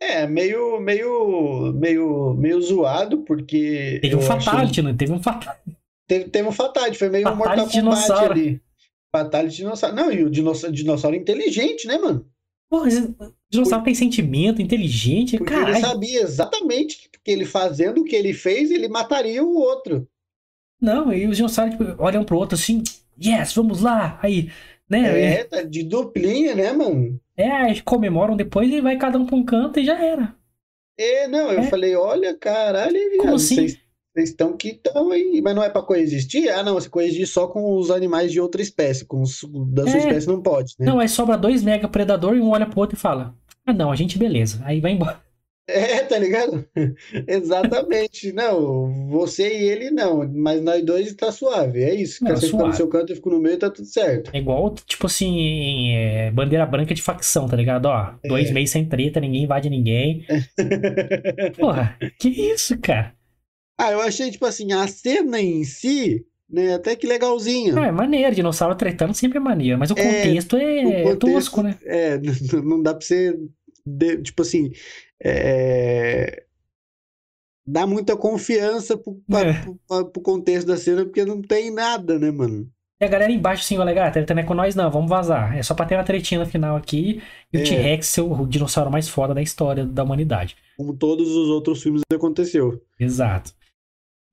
É, 0.00 0.26
meio, 0.26 0.78
meio, 0.80 1.72
meio, 1.74 2.34
meio 2.34 2.60
zoado, 2.62 3.18
porque 3.24 3.98
Teve 4.00 4.14
um 4.16 4.20
fatality, 4.20 4.80
não 4.80 4.96
teve 4.96 5.12
um 5.12 5.20
fatality. 5.22 5.76
teve, 6.06 6.24
teve 6.30 6.48
um 6.48 6.52
fatality, 6.52 6.98
foi 6.98 7.08
meio 7.08 7.28
um 7.28 7.36
Fatality 7.36 7.48
Mortal 7.48 7.82
Kombat 7.82 8.00
dinossauro. 8.06 8.32
ali. 8.32 8.62
Fatality 9.12 9.56
dinossauro. 9.56 9.96
Não, 9.96 10.12
e 10.12 10.22
o 10.24 10.30
dinossauro, 10.30 10.74
dinossauro 10.74 11.16
inteligente, 11.16 11.86
né, 11.88 11.98
mano? 11.98 12.24
Porra, 12.70 12.88
esse 12.88 13.14
dinossauro 13.50 13.84
tem 13.84 13.94
sentimento, 13.94 14.62
inteligente, 14.62 15.36
Porque 15.38 15.52
ele 15.54 15.80
sabia 15.80 16.20
exatamente 16.22 17.08
que 17.24 17.30
ele 17.30 17.44
fazendo 17.44 18.02
o 18.02 18.04
que 18.04 18.14
ele 18.14 18.32
fez, 18.32 18.70
ele 18.70 18.86
mataria 18.88 19.42
o 19.42 19.56
outro. 19.56 20.06
Não, 20.80 21.12
e 21.12 21.26
os 21.26 21.36
dinossauros 21.36 21.74
tipo, 21.76 22.00
olham 22.00 22.22
pro 22.24 22.36
outro 22.36 22.54
assim, 22.54 22.82
yes, 23.20 23.52
vamos 23.52 23.80
lá. 23.80 24.18
Aí, 24.22 24.50
né? 24.88 25.20
É, 25.34 25.44
tá 25.44 25.62
de 25.62 25.82
duplinha, 25.82 26.54
né, 26.54 26.72
mano? 26.72 27.20
É, 27.36 27.50
aí 27.50 27.80
comemoram 27.82 28.36
depois 28.36 28.70
e 28.72 28.80
vai 28.80 28.96
cada 28.96 29.18
um 29.18 29.26
pra 29.26 29.36
um 29.36 29.44
canto 29.44 29.78
e 29.80 29.84
já 29.84 30.02
era. 30.02 30.34
É, 30.98 31.28
não, 31.28 31.50
eu 31.52 31.60
É. 31.60 31.62
falei, 31.64 31.94
olha, 31.94 32.36
caralho, 32.36 32.96
hein, 32.96 33.10
Como 33.18 33.22
viado, 33.22 33.34
assim? 33.36 33.54
vocês 33.56 33.78
estão 34.30 34.56
que 34.56 34.70
estão 34.70 35.12
aí, 35.12 35.40
mas 35.42 35.54
não 35.54 35.62
é 35.62 35.70
pra 35.70 35.80
coexistir? 35.82 36.48
Ah, 36.52 36.62
não, 36.64 36.74
você 36.74 36.88
coexistir 36.88 37.26
só 37.28 37.46
com 37.46 37.76
os 37.76 37.90
animais 37.90 38.32
de 38.32 38.40
outra 38.40 38.60
espécie, 38.60 39.04
com 39.04 39.22
os 39.22 39.44
da 39.72 39.84
sua 39.86 39.96
É. 39.96 39.98
espécie 39.98 40.26
não 40.26 40.42
pode, 40.42 40.74
né? 40.78 40.86
Não, 40.86 40.98
aí 40.98 41.08
sobra 41.08 41.36
dois 41.38 41.62
mega 41.62 41.86
predador 41.86 42.34
e 42.36 42.40
um 42.40 42.50
olha 42.50 42.66
pro 42.66 42.80
outro 42.80 42.96
e 42.96 43.00
fala: 43.00 43.32
Ah, 43.64 43.72
não, 43.72 43.92
a 43.92 43.96
gente 43.96 44.18
beleza. 44.18 44.60
Aí 44.64 44.80
vai 44.80 44.90
embora. 44.92 45.20
É, 45.70 46.02
tá 46.02 46.18
ligado? 46.18 46.66
Exatamente. 47.28 48.32
Não, 48.32 49.08
você 49.10 49.46
e 49.54 49.64
ele 49.68 49.90
não, 49.90 50.26
mas 50.26 50.62
nós 50.62 50.82
dois 50.82 51.12
tá 51.14 51.30
suave, 51.30 51.82
é 51.82 51.94
isso. 51.94 52.24
Não, 52.24 52.34
você 52.34 52.46
fica 52.48 52.64
no 52.64 52.72
seu 52.72 52.88
canto 52.88 53.12
e 53.12 53.16
fica 53.16 53.28
no 53.28 53.38
meio, 53.38 53.58
tá 53.58 53.68
tudo 53.70 53.86
certo. 53.86 54.30
É 54.34 54.38
igual, 54.38 54.74
tipo 54.74 55.06
assim, 55.06 55.90
é, 55.92 56.30
bandeira 56.30 56.64
branca 56.64 56.94
de 56.94 57.02
facção, 57.02 57.46
tá 57.46 57.54
ligado? 57.54 57.84
Ó, 57.86 58.14
dois 58.26 58.48
É. 58.48 58.52
meses 58.54 58.70
sem 58.70 58.88
treta, 58.88 59.20
ninguém 59.20 59.44
invade 59.44 59.68
ninguém. 59.68 60.24
Porra, 61.58 61.96
que 62.18 62.28
isso, 62.28 62.78
cara? 62.78 63.14
Ah, 63.76 63.92
eu 63.92 64.00
achei, 64.00 64.30
tipo 64.30 64.46
assim, 64.46 64.72
a 64.72 64.86
cena 64.88 65.40
em 65.40 65.62
si, 65.64 66.24
né, 66.50 66.74
até 66.74 66.96
que 66.96 67.06
legalzinha. 67.06 67.74
Ah, 67.78 67.86
é 67.86 67.92
maneiro, 67.92 68.34
dinossauro 68.34 68.74
tretando 68.74 69.14
sempre 69.14 69.38
é 69.38 69.40
maneiro, 69.40 69.78
mas 69.78 69.90
o 69.90 69.98
É, 69.98 70.02
contexto 70.02 70.56
é, 70.56 70.80
O 70.86 70.92
contexto, 71.02 71.18
tosco, 71.18 71.62
né? 71.62 71.78
É, 71.84 72.18
não 72.64 72.82
dá 72.82 72.94
pra 72.94 73.02
você, 73.06 73.38
de- 73.86 74.22
tipo 74.22 74.42
assim, 74.42 74.72
é, 75.22 76.44
dar 77.66 77.86
muita 77.86 78.16
confiança 78.16 78.96
pro, 78.96 79.20
É. 79.36 79.52
pro- 79.86 80.10
pro 80.10 80.22
contexto 80.22 80.66
da 80.66 80.76
cena, 80.76 81.04
porque 81.04 81.24
não 81.24 81.42
tem 81.42 81.70
nada, 81.70 82.18
né, 82.18 82.30
mano? 82.30 82.68
E 83.00 83.04
a 83.04 83.08
galera 83.08 83.30
embaixo 83.30 83.62
assim, 83.62 83.78
olha, 83.78 84.04
ah, 84.06 84.10
treta 84.10 84.34
não 84.34 84.42
é 84.42 84.44
com 84.44 84.54
nós 84.54 84.74
não, 84.74 84.90
vamos 84.90 85.08
vazar. 85.08 85.56
É 85.56 85.62
só 85.62 85.72
pra 85.72 85.86
ter 85.86 85.94
uma 85.94 86.02
tretinha 86.02 86.40
no 86.40 86.46
final 86.46 86.76
aqui 86.76 87.22
e 87.52 87.58
o 87.58 87.60
É. 87.60 87.64
T-Rex 87.64 88.06
ser 88.08 88.22
o 88.22 88.44
dinossauro 88.46 88.90
mais 88.90 89.08
foda 89.08 89.32
da 89.32 89.40
história 89.42 89.84
da 89.86 90.02
humanidade. 90.02 90.56
Como 90.76 90.96
todos 90.96 91.28
os 91.28 91.48
outros 91.48 91.80
filmes 91.80 92.02
aconteceu. 92.12 92.82
Exato. 92.98 93.52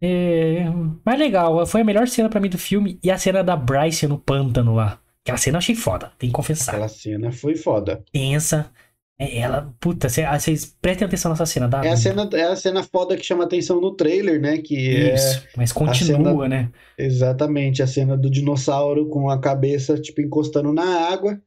É, 0.01 0.65
mas 1.05 1.19
legal, 1.19 1.65
foi 1.67 1.81
a 1.81 1.83
melhor 1.83 2.07
cena 2.07 2.27
pra 2.27 2.39
mim 2.39 2.49
do 2.49 2.57
filme 2.57 2.99
e 3.03 3.11
a 3.11 3.17
cena 3.17 3.43
da 3.43 3.55
Bryce 3.55 4.07
no 4.07 4.17
pântano 4.17 4.73
lá. 4.73 4.99
Aquela 5.23 5.37
cena 5.37 5.55
eu 5.55 5.59
achei 5.59 5.75
foda, 5.75 6.11
tem 6.17 6.29
que 6.29 6.35
confessar. 6.35 6.71
Aquela 6.73 6.87
cena 6.89 7.31
foi 7.31 7.55
foda. 7.55 8.03
Tensa. 8.11 8.71
É, 9.17 9.37
ela, 9.39 9.73
puta, 9.79 10.09
cê- 10.09 10.23
ah, 10.23 10.37
vocês 10.37 10.65
prestem 10.81 11.05
atenção 11.07 11.31
nessa 11.31 11.45
cena, 11.45 11.69
dá? 11.69 11.85
É 11.85 11.89
a 11.89 11.95
cena, 11.95 12.29
é 12.33 12.43
a 12.43 12.55
cena 12.55 12.83
foda 12.83 13.15
que 13.15 13.23
chama 13.23 13.45
atenção 13.45 13.79
no 13.79 13.95
trailer, 13.95 14.41
né? 14.41 14.57
Que 14.57 14.75
é 14.75 15.13
Isso, 15.15 15.41
mas 15.55 15.71
continua, 15.71 16.49
né? 16.49 16.69
exatamente 16.97 17.81
a 17.81 17.87
cena 17.87 18.17
do 18.17 18.29
dinossauro 18.29 19.07
com 19.07 19.29
a 19.29 19.39
cabeça, 19.39 19.97
tipo, 19.97 20.19
encostando 20.21 20.73
na 20.73 20.83
água, 21.09 21.39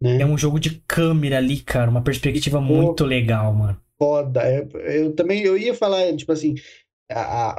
né? 0.00 0.20
É 0.20 0.26
um 0.26 0.36
jogo 0.36 0.60
de 0.60 0.82
câmera 0.86 1.38
ali, 1.38 1.60
cara, 1.60 1.90
uma 1.90 2.02
perspectiva 2.02 2.60
Ficou- 2.60 2.76
muito 2.76 3.04
legal, 3.06 3.54
mano. 3.54 3.80
foda. 3.98 4.42
É, 4.42 4.66
Eu 5.02 5.12
também 5.14 5.42
eu 5.42 5.56
ia 5.56 5.74
falar, 5.74 6.14
tipo 6.14 6.30
assim, 6.30 6.54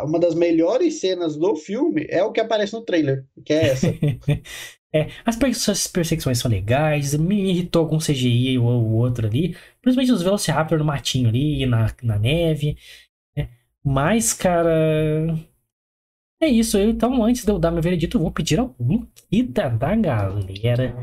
a- 0.02 0.06
uma 0.06 0.20
das 0.20 0.36
melhores 0.36 1.00
cenas 1.00 1.36
do 1.38 1.56
filme 1.56 2.06
é 2.10 2.24
o 2.24 2.32
que 2.32 2.39
aparece 2.41 2.74
no 2.74 2.84
trailer, 2.84 3.26
que 3.45 3.54
é 3.54 3.70
essa. 3.72 3.97
É, 4.91 5.10
as 5.24 5.36
perse- 5.36 5.70
as 5.70 5.86
perseguições 5.88 6.39
são 6.39 6.50
legais, 6.50 7.14
me 7.16 7.52
irritou 7.52 7.84
algum 7.84 8.00
CGI 8.00 8.58
ou 8.58 8.66
o 8.84 8.93
outro 8.95 9.28
ali, 9.28 9.56
principalmente 9.82 10.12
os 10.12 10.24
Velociraptor 10.24 10.80
no 10.80 10.86
matinho 10.86 11.30
ali, 11.30 11.64
na, 11.68 11.93
na 12.02 12.18
neve. 12.18 12.76
né? 13.38 13.50
Mas, 13.84 14.34
cara. 14.34 15.28
É 16.41 16.47
isso. 16.47 16.78
Então, 16.80 17.24
antes 17.24 17.43
de 17.45 17.52
eu 17.52 17.60
dar 17.60 17.72
meu 17.72 17.82
veredito, 17.82 18.18
eu 18.18 18.22
vou 18.22 18.32
pedir 18.32 18.60
algum 18.60 19.06
da, 19.50 19.70
da 19.70 19.95
galera. 19.95 20.95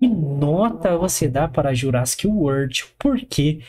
Que 0.00 0.08
nota 0.08 0.96
você 0.98 1.28
dá 1.28 1.48
para 1.48 1.74
Jurassic 1.74 2.26
World? 2.26 2.86
Por 2.98 3.20
quê? 3.20 3.60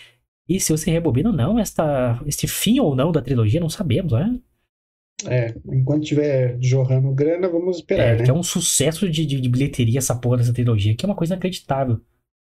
E 0.48 0.60
se 0.60 0.72
você 0.72 0.92
rebobina 0.92 1.30
ou 1.30 1.36
não 1.36 1.60
esta, 1.60 2.22
este 2.26 2.48
fim 2.48 2.80
ou 2.80 2.96
não 2.96 3.12
da 3.12 3.22
trilogia, 3.22 3.60
não 3.60 3.70
sabemos, 3.70 4.14
né? 4.14 4.40
É, 5.26 5.56
enquanto 5.66 6.06
tiver 6.06 6.58
jorrando 6.62 7.14
grana, 7.14 7.50
vamos 7.50 7.78
É, 7.78 7.80
esperar, 7.80 8.16
né? 8.18 8.24
que 8.24 8.30
é 8.30 8.34
um 8.34 8.44
sucesso 8.44 9.10
de, 9.10 9.26
de, 9.26 9.42
de 9.42 9.50
bilheteria 9.50 9.98
essa 10.00 10.16
porra 10.20 10.38
dessa 10.38 10.54
trilogia, 10.54 10.96
que 10.96 11.06
é 11.06 11.10
uma 11.10 11.16
coisa 11.16 11.34
inacreditável. 11.34 12.00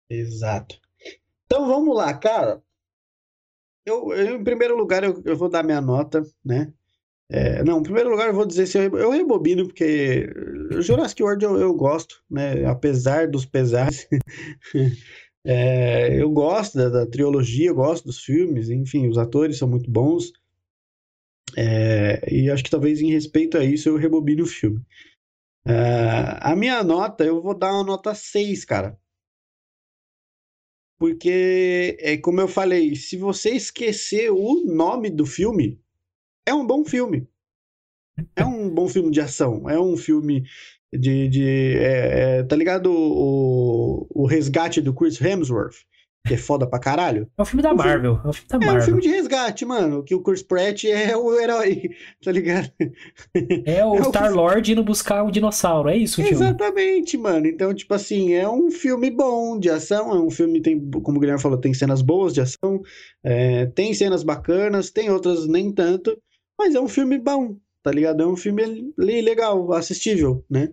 Exato. 0.08 0.80
Então 1.46 1.66
vamos 1.66 1.96
lá, 1.96 2.14
cara. 2.14 2.62
Eu, 3.84 4.12
eu, 4.12 4.36
em 4.36 4.44
primeiro 4.44 4.76
lugar, 4.76 5.02
eu, 5.02 5.20
eu 5.24 5.36
vou 5.36 5.48
dar 5.48 5.62
minha 5.64 5.80
nota, 5.80 6.22
né? 6.44 6.72
É, 7.30 7.64
não, 7.64 7.80
em 7.80 7.82
primeiro 7.82 8.10
lugar, 8.10 8.28
eu 8.28 8.34
vou 8.34 8.46
dizer 8.46 8.66
se 8.66 8.78
eu, 8.78 8.98
eu 8.98 9.10
rebobino, 9.10 9.66
porque 9.66 10.28
Jurassic 10.80 11.22
World 11.22 11.44
eu, 11.44 11.58
eu 11.60 11.74
gosto, 11.74 12.22
né? 12.30 12.64
Apesar 12.66 13.28
dos 13.28 13.46
pesares. 13.46 14.06
É, 15.44 16.20
eu 16.20 16.30
gosto 16.30 16.78
da, 16.78 16.88
da 16.88 17.06
trilogia, 17.06 17.70
eu 17.70 17.74
gosto 17.74 18.04
dos 18.04 18.20
filmes, 18.20 18.70
enfim, 18.70 19.08
os 19.08 19.18
atores 19.18 19.58
são 19.58 19.68
muito 19.68 19.90
bons. 19.90 20.32
É, 21.56 22.32
e 22.32 22.50
acho 22.50 22.64
que 22.64 22.70
talvez 22.70 23.00
em 23.00 23.10
respeito 23.10 23.58
a 23.58 23.64
isso 23.64 23.88
eu 23.88 23.96
rebobine 23.96 24.42
o 24.42 24.46
filme. 24.46 24.78
Uh, 25.66 26.38
a 26.40 26.56
minha 26.56 26.82
nota, 26.82 27.24
eu 27.24 27.42
vou 27.42 27.54
dar 27.56 27.72
uma 27.72 27.84
nota 27.84 28.14
6, 28.14 28.64
cara. 28.64 28.98
Porque, 30.98 31.96
é 32.00 32.16
como 32.16 32.40
eu 32.40 32.48
falei, 32.48 32.94
se 32.94 33.16
você 33.16 33.50
esquecer 33.50 34.30
o 34.30 34.64
nome 34.64 35.10
do 35.10 35.26
filme, 35.26 35.80
é 36.46 36.54
um 36.54 36.66
bom 36.66 36.84
filme. 36.84 37.28
É 38.36 38.44
um 38.44 38.70
bom 38.70 38.88
filme 38.88 39.10
de 39.10 39.20
ação. 39.20 39.68
É 39.68 39.80
um 39.80 39.96
filme 39.96 40.44
de. 40.92 41.28
de 41.28 41.76
é, 41.78 42.38
é, 42.38 42.42
tá 42.44 42.56
ligado? 42.56 42.90
O, 42.92 44.06
o 44.10 44.26
resgate 44.26 44.80
do 44.80 44.94
Chris 44.94 45.20
Hemsworth 45.20 45.76
que 46.24 46.34
é 46.34 46.36
foda 46.36 46.66
pra 46.66 46.78
caralho. 46.78 47.28
É 47.36 47.42
um 47.42 47.44
filme 47.44 47.62
da 47.62 47.74
Marvel. 47.74 48.20
é 48.24 48.28
um 48.28 48.32
filme 48.32 48.48
da 48.48 48.58
Marvel. 48.58 48.74
É 48.74 48.82
um 48.82 48.84
filme 48.84 49.02
de 49.02 49.08
resgate, 49.08 49.64
mano. 49.64 50.04
Que 50.04 50.14
o 50.14 50.22
Chris 50.22 50.42
Pratt 50.42 50.84
é 50.84 51.16
o 51.16 51.38
herói, 51.38 51.90
tá 52.22 52.30
ligado? 52.30 52.70
É 53.66 53.84
o 53.84 53.96
é 53.98 54.02
Star-Lord 54.02 54.72
indo 54.72 54.84
buscar 54.84 55.24
o 55.24 55.28
um 55.28 55.30
dinossauro, 55.30 55.88
é 55.88 55.96
isso 55.96 56.20
o 56.20 56.24
filme? 56.24 56.44
Exatamente, 56.44 57.18
mano. 57.18 57.46
Então, 57.46 57.74
tipo 57.74 57.92
assim, 57.92 58.34
é 58.34 58.48
um 58.48 58.70
filme 58.70 59.10
bom 59.10 59.58
de 59.58 59.68
ação. 59.68 60.12
É 60.12 60.20
um 60.20 60.30
filme, 60.30 60.60
tem, 60.60 60.78
como 61.02 61.18
o 61.18 61.20
Guilherme 61.20 61.42
falou, 61.42 61.58
tem 61.58 61.74
cenas 61.74 62.02
boas 62.02 62.32
de 62.32 62.40
ação. 62.40 62.80
É, 63.24 63.66
tem 63.66 63.92
cenas 63.92 64.22
bacanas, 64.22 64.90
tem 64.90 65.10
outras 65.10 65.48
nem 65.48 65.72
tanto. 65.72 66.16
Mas 66.56 66.76
é 66.76 66.80
um 66.80 66.88
filme 66.88 67.18
bom, 67.18 67.56
tá 67.82 67.90
ligado? 67.90 68.22
É 68.22 68.26
um 68.26 68.36
filme 68.36 68.92
legal, 68.96 69.72
assistível, 69.72 70.44
né? 70.48 70.68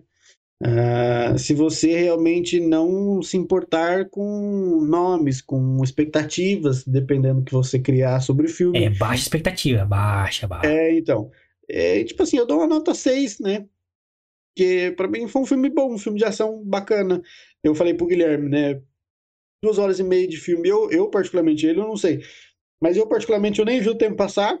Uh, 0.62 1.38
se 1.38 1.54
você 1.54 1.96
realmente 1.96 2.60
não 2.60 3.22
se 3.22 3.36
importar 3.38 4.10
com 4.10 4.84
nomes, 4.84 5.40
com 5.40 5.82
expectativas, 5.82 6.84
dependendo 6.84 7.40
do 7.40 7.44
que 7.46 7.52
você 7.52 7.78
criar 7.78 8.20
sobre 8.20 8.46
o 8.46 8.48
filme. 8.48 8.84
É, 8.84 8.90
baixa 8.90 9.22
expectativa, 9.22 9.86
baixa, 9.86 10.46
baixa. 10.46 10.70
É, 10.70 10.96
então. 10.96 11.30
É, 11.66 12.04
tipo 12.04 12.22
assim, 12.22 12.36
eu 12.36 12.46
dou 12.46 12.58
uma 12.58 12.66
nota 12.66 12.94
6, 12.94 13.38
né? 13.40 13.66
Que 14.54 14.90
para 14.90 15.08
mim 15.08 15.26
foi 15.28 15.40
um 15.40 15.46
filme 15.46 15.70
bom, 15.70 15.94
um 15.94 15.98
filme 15.98 16.18
de 16.18 16.24
ação 16.26 16.62
bacana. 16.62 17.22
Eu 17.64 17.74
falei 17.74 17.94
pro 17.94 18.06
Guilherme, 18.06 18.50
né? 18.50 18.82
Duas 19.62 19.78
horas 19.78 19.98
e 19.98 20.02
meia 20.02 20.28
de 20.28 20.36
filme, 20.36 20.68
eu, 20.68 20.90
eu 20.90 21.08
particularmente, 21.08 21.66
ele 21.66 21.80
eu 21.80 21.86
não 21.86 21.96
sei. 21.96 22.22
Mas 22.82 22.96
eu 22.96 23.06
particularmente, 23.06 23.60
eu 23.60 23.64
nem 23.64 23.80
vi 23.80 23.88
o 23.88 23.96
tempo 23.96 24.16
passar 24.16 24.58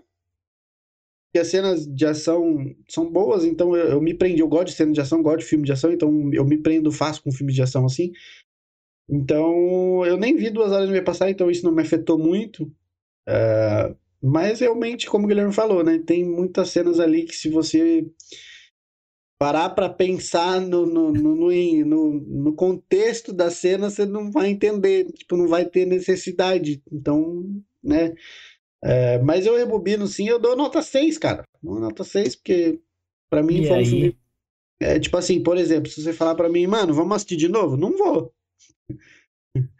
que 1.32 1.38
as 1.38 1.48
cenas 1.48 1.86
de 1.86 2.04
ação 2.04 2.74
são 2.88 3.10
boas, 3.10 3.44
então 3.44 3.76
eu, 3.76 3.88
eu, 3.90 4.00
me 4.00 4.14
prendi. 4.14 4.40
Eu 4.40 4.48
gosto 4.48 4.66
de 4.66 4.72
cena 4.72 4.92
de 4.92 5.00
ação, 5.00 5.22
gosto 5.22 5.40
de 5.40 5.44
filme 5.44 5.64
de 5.64 5.72
ação, 5.72 5.92
então 5.92 6.30
eu 6.32 6.44
me 6.44 6.58
prendo 6.58 6.90
fácil 6.90 7.22
com 7.22 7.32
filme 7.32 7.52
de 7.52 7.62
ação 7.62 7.86
assim. 7.86 8.12
Então 9.08 10.04
eu 10.04 10.16
nem 10.16 10.36
vi 10.36 10.50
duas 10.50 10.72
horas 10.72 10.88
e 10.88 10.92
meia 10.92 11.04
passar, 11.04 11.30
então 11.30 11.50
isso 11.50 11.64
não 11.64 11.72
me 11.72 11.82
afetou 11.82 12.18
muito. 12.18 12.64
Uh, 13.28 13.96
mas 14.22 14.60
realmente, 14.60 15.06
como 15.06 15.24
o 15.24 15.28
Guilherme 15.28 15.52
falou, 15.52 15.82
né? 15.82 15.98
Tem 15.98 16.24
muitas 16.24 16.70
cenas 16.70 17.00
ali 17.00 17.24
que 17.24 17.34
se 17.34 17.48
você 17.48 18.06
parar 19.38 19.70
para 19.70 19.88
pensar 19.88 20.60
no, 20.60 20.84
no, 20.84 21.12
no, 21.12 22.20
no, 22.20 22.52
contexto 22.54 23.32
da 23.32 23.50
cena, 23.50 23.88
você 23.88 24.04
não 24.04 24.30
vai 24.30 24.50
entender, 24.50 25.10
tipo, 25.12 25.34
não 25.34 25.48
vai 25.48 25.64
ter 25.64 25.86
necessidade. 25.86 26.82
Então, 26.92 27.48
né? 27.82 28.14
É, 28.82 29.18
mas 29.18 29.44
eu 29.44 29.56
rebobino 29.56 30.06
sim, 30.06 30.28
eu 30.28 30.38
dou 30.38 30.56
nota 30.56 30.82
6, 30.82 31.18
cara. 31.18 31.42
Uma 31.62 31.80
nota 31.80 32.02
6, 32.02 32.36
porque 32.36 32.80
para 33.28 33.42
mim 33.42 33.62
e 33.62 33.66
foi 33.68 33.82
um 33.82 33.86
filme. 33.86 34.18
É, 34.80 34.98
tipo 34.98 35.16
assim, 35.16 35.42
por 35.42 35.58
exemplo, 35.58 35.90
se 35.90 36.02
você 36.02 36.12
falar 36.12 36.34
para 36.34 36.48
mim, 36.48 36.66
mano, 36.66 36.94
vamos 36.94 37.16
assistir 37.16 37.36
de 37.36 37.48
novo? 37.48 37.76
Não 37.76 37.96
vou. 37.96 38.32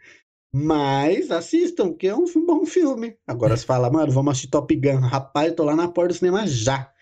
Mas 0.53 1.31
assistam, 1.31 1.89
porque 1.89 2.07
é 2.07 2.15
um 2.15 2.25
bom 2.45 2.65
filme. 2.65 3.15
Agora 3.25 3.55
você 3.55 3.65
fala, 3.65 3.89
mano, 3.89 4.11
vamos 4.11 4.31
assistir 4.31 4.49
Top 4.49 4.75
Gun. 4.75 4.99
Rapaz, 4.99 5.53
tô 5.53 5.63
lá 5.63 5.75
na 5.75 5.87
porta 5.87 6.09
do 6.09 6.17
cinema 6.17 6.45
já. 6.45 6.93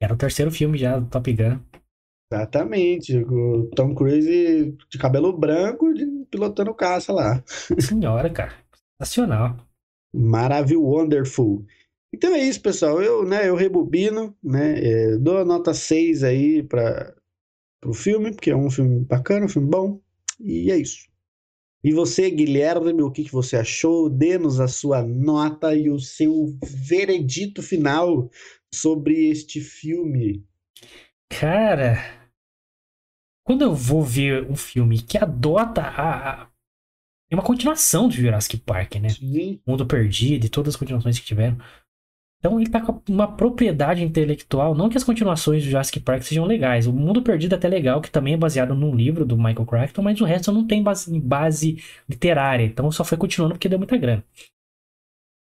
Era 0.00 0.14
o 0.14 0.16
terceiro 0.16 0.50
filme 0.52 0.78
já 0.78 0.98
do 0.98 1.08
Top 1.08 1.30
Gun. 1.32 1.58
Exatamente. 2.32 3.18
O 3.18 3.68
Tom 3.74 3.94
Cruise 3.94 4.76
de 4.88 4.98
cabelo 4.98 5.36
branco 5.36 5.86
pilotando 6.30 6.74
caça 6.74 7.12
lá. 7.12 7.42
Senhora, 7.80 8.30
cara. 8.30 8.54
Sensacional. 9.02 9.65
Maravilhoso, 10.16 10.86
wonderful. 10.86 11.64
Então 12.12 12.34
é 12.34 12.40
isso, 12.40 12.60
pessoal. 12.62 13.02
Eu, 13.02 13.24
né, 13.26 13.48
eu 13.48 13.54
rebobino, 13.54 14.34
né, 14.42 14.78
é, 14.82 15.18
dou 15.18 15.38
a 15.38 15.44
nota 15.44 15.74
6 15.74 16.24
aí 16.24 16.62
para 16.62 17.14
o 17.84 17.92
filme, 17.92 18.32
porque 18.32 18.50
é 18.50 18.56
um 18.56 18.70
filme 18.70 19.04
bacana, 19.04 19.46
um 19.46 19.48
filme 19.48 19.68
bom. 19.68 20.00
E 20.40 20.70
é 20.70 20.76
isso. 20.76 21.06
E 21.84 21.92
você, 21.92 22.30
Guilherme, 22.30 23.02
o 23.02 23.10
que, 23.10 23.24
que 23.24 23.32
você 23.32 23.56
achou? 23.56 24.08
Dê-nos 24.08 24.58
a 24.58 24.66
sua 24.66 25.02
nota 25.02 25.74
e 25.74 25.90
o 25.90 26.00
seu 26.00 26.56
veredito 26.64 27.62
final 27.62 28.30
sobre 28.74 29.28
este 29.28 29.60
filme. 29.60 30.44
Cara, 31.28 31.98
quando 33.44 33.62
eu 33.62 33.74
vou 33.74 34.02
ver 34.02 34.50
um 34.50 34.56
filme 34.56 35.00
que 35.00 35.16
adota 35.18 35.82
a, 35.82 36.48
é 37.30 37.34
uma 37.34 37.42
continuação 37.42 38.08
do 38.08 38.14
Jurassic 38.14 38.56
Park, 38.58 38.96
né? 38.96 39.08
Sim. 39.08 39.60
Mundo 39.66 39.86
Perdido 39.86 40.46
e 40.46 40.48
todas 40.48 40.74
as 40.74 40.78
continuações 40.78 41.18
que 41.18 41.26
tiveram. 41.26 41.58
Então 42.38 42.60
ele 42.60 42.70
tá 42.70 42.80
com 42.80 43.00
uma 43.08 43.26
propriedade 43.26 44.04
intelectual, 44.04 44.74
não 44.74 44.88
que 44.88 44.96
as 44.96 45.02
continuações 45.02 45.64
do 45.64 45.70
Jurassic 45.70 45.98
Park 46.00 46.22
sejam 46.22 46.44
legais. 46.44 46.86
O 46.86 46.92
Mundo 46.92 47.22
Perdido 47.22 47.54
é 47.54 47.58
até 47.58 47.66
legal, 47.66 48.00
que 48.00 48.10
também 48.10 48.34
é 48.34 48.36
baseado 48.36 48.74
num 48.74 48.94
livro 48.94 49.24
do 49.24 49.36
Michael 49.36 49.66
Crichton, 49.66 50.02
mas 50.02 50.20
o 50.20 50.24
resto 50.24 50.52
não 50.52 50.66
tem 50.66 50.82
base, 50.82 51.18
base 51.18 51.82
literária. 52.08 52.64
Então 52.64 52.90
só 52.92 53.02
foi 53.02 53.18
continuando 53.18 53.54
porque 53.54 53.68
deu 53.68 53.78
muita 53.78 53.96
grana. 53.96 54.22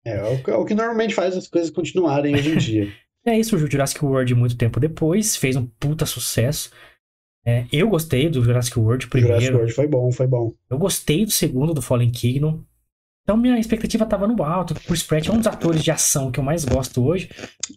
É, 0.05 0.17
é 0.17 0.23
o, 0.23 0.51
é 0.51 0.57
o 0.57 0.65
que 0.65 0.75
normalmente 0.75 1.15
faz 1.15 1.37
as 1.37 1.47
coisas 1.47 1.71
continuarem 1.71 2.35
hoje 2.35 2.51
em 2.51 2.59
dia. 2.59 2.93
é 3.25 3.39
isso, 3.39 3.57
o 3.57 3.59
Jurassic 3.59 4.05
World 4.05 4.35
muito 4.35 4.57
tempo 4.57 4.81
depois, 4.81 5.37
fez 5.37 5.57
um 5.57 5.67
puta 5.67 6.05
sucesso. 6.05 6.71
É, 7.45 7.67
eu 7.73 7.89
gostei 7.89 8.29
do 8.29 8.43
Jurassic 8.43 8.79
World 8.79 9.07
primeiro. 9.09 9.41
Jurassic 9.41 9.55
World 9.55 9.73
foi 9.73 9.87
bom, 9.87 10.13
foi 10.13 10.27
bom. 10.27 10.53
Eu 10.69 10.79
gostei 10.79 11.25
do 11.25 11.31
segundo, 11.31 11.73
do 11.73 11.83
Fallen 11.83 12.11
Kingdom. 12.11 12.63
Então 13.23 13.37
minha 13.37 13.59
expectativa 13.59 14.05
tava 14.07 14.27
no 14.27 14.43
alto. 14.43 14.75
O 14.75 14.81
Chris 14.81 15.03
Pratt 15.03 15.29
é 15.29 15.33
um 15.33 15.39
dos 15.39 15.47
atores 15.47 15.83
de 15.83 15.91
ação 15.91 16.31
que 16.31 16.41
eu 16.41 16.45
mais 16.45 16.65
gosto 16.65 17.05
hoje. 17.05 17.31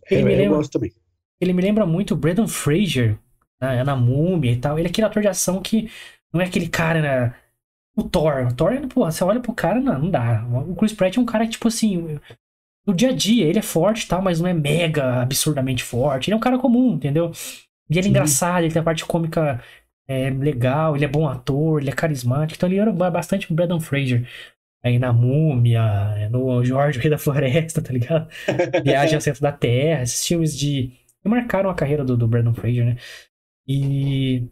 Ele 0.09 0.21
é, 0.21 0.25
me 0.25 0.35
lembra, 0.35 0.45
eu 0.45 0.57
gosto 0.57 0.71
também. 0.71 0.91
Ele 1.39 1.53
me 1.53 1.61
lembra 1.61 1.85
muito 1.85 2.13
o 2.13 2.17
Brandon 2.17 2.47
Fraser, 2.47 3.17
né, 3.61 3.83
na 3.83 3.95
Múmia 3.95 4.51
e 4.51 4.57
tal. 4.57 4.77
Ele 4.77 4.87
é 4.87 4.89
aquele 4.89 5.07
ator 5.07 5.21
de 5.21 5.27
ação 5.27 5.61
que 5.61 5.89
não 6.33 6.41
é 6.41 6.45
aquele 6.45 6.67
cara, 6.67 7.01
né, 7.01 7.35
o 7.95 8.03
Thor. 8.03 8.47
O 8.47 8.53
Thor, 8.53 8.87
pô, 8.87 9.05
você 9.05 9.23
olha 9.23 9.39
pro 9.39 9.53
cara, 9.53 9.79
não, 9.79 9.99
não 9.99 10.09
dá. 10.09 10.45
O 10.67 10.75
Chris 10.75 10.93
Pratt 10.93 11.17
é 11.17 11.21
um 11.21 11.25
cara 11.25 11.45
que, 11.45 11.51
tipo 11.51 11.67
assim, 11.67 12.19
no 12.85 12.93
dia 12.93 13.09
a 13.09 13.13
dia, 13.13 13.45
ele 13.45 13.59
é 13.59 13.61
forte 13.61 14.03
e 14.03 14.07
tal, 14.07 14.21
mas 14.21 14.39
não 14.39 14.47
é 14.47 14.53
mega 14.53 15.21
absurdamente 15.21 15.83
forte. 15.83 16.29
Ele 16.29 16.33
é 16.33 16.37
um 16.37 16.41
cara 16.41 16.57
comum, 16.57 16.95
entendeu? 16.95 17.31
E 17.93 17.99
ele 17.99 18.07
é 18.07 18.09
engraçado, 18.09 18.63
ele 18.63 18.73
tem 18.73 18.81
a 18.81 18.83
parte 18.83 19.05
cômica 19.05 19.61
é 20.07 20.29
legal, 20.29 20.95
ele 20.95 21.05
é 21.05 21.07
bom 21.07 21.27
ator, 21.27 21.81
ele 21.81 21.89
é 21.89 21.93
carismático. 21.93 22.57
Então 22.57 22.69
ele 22.69 22.79
era 22.79 22.91
bastante 22.91 23.51
o 23.51 23.55
Brandon 23.55 23.79
Fraser. 23.79 24.27
Aí 24.83 24.99
na 24.99 25.13
Múmia, 25.13 26.29
no 26.29 26.63
Jorge, 26.63 26.99
o 26.99 27.01
Rei 27.01 27.09
da 27.09 27.17
Floresta, 27.17 27.81
tá 27.81 27.93
ligado? 27.93 28.27
Viagem 28.83 29.15
ao 29.15 29.21
Centro 29.21 29.41
da 29.41 29.51
Terra, 29.51 30.03
esses 30.03 30.25
filmes 30.27 30.57
de. 30.57 30.91
que 31.21 31.29
marcaram 31.29 31.69
a 31.69 31.75
carreira 31.75 32.03
do, 32.03 32.17
do 32.17 32.27
Brandon 32.27 32.53
Fraser, 32.53 32.85
né? 32.85 32.97
E. 33.67 34.45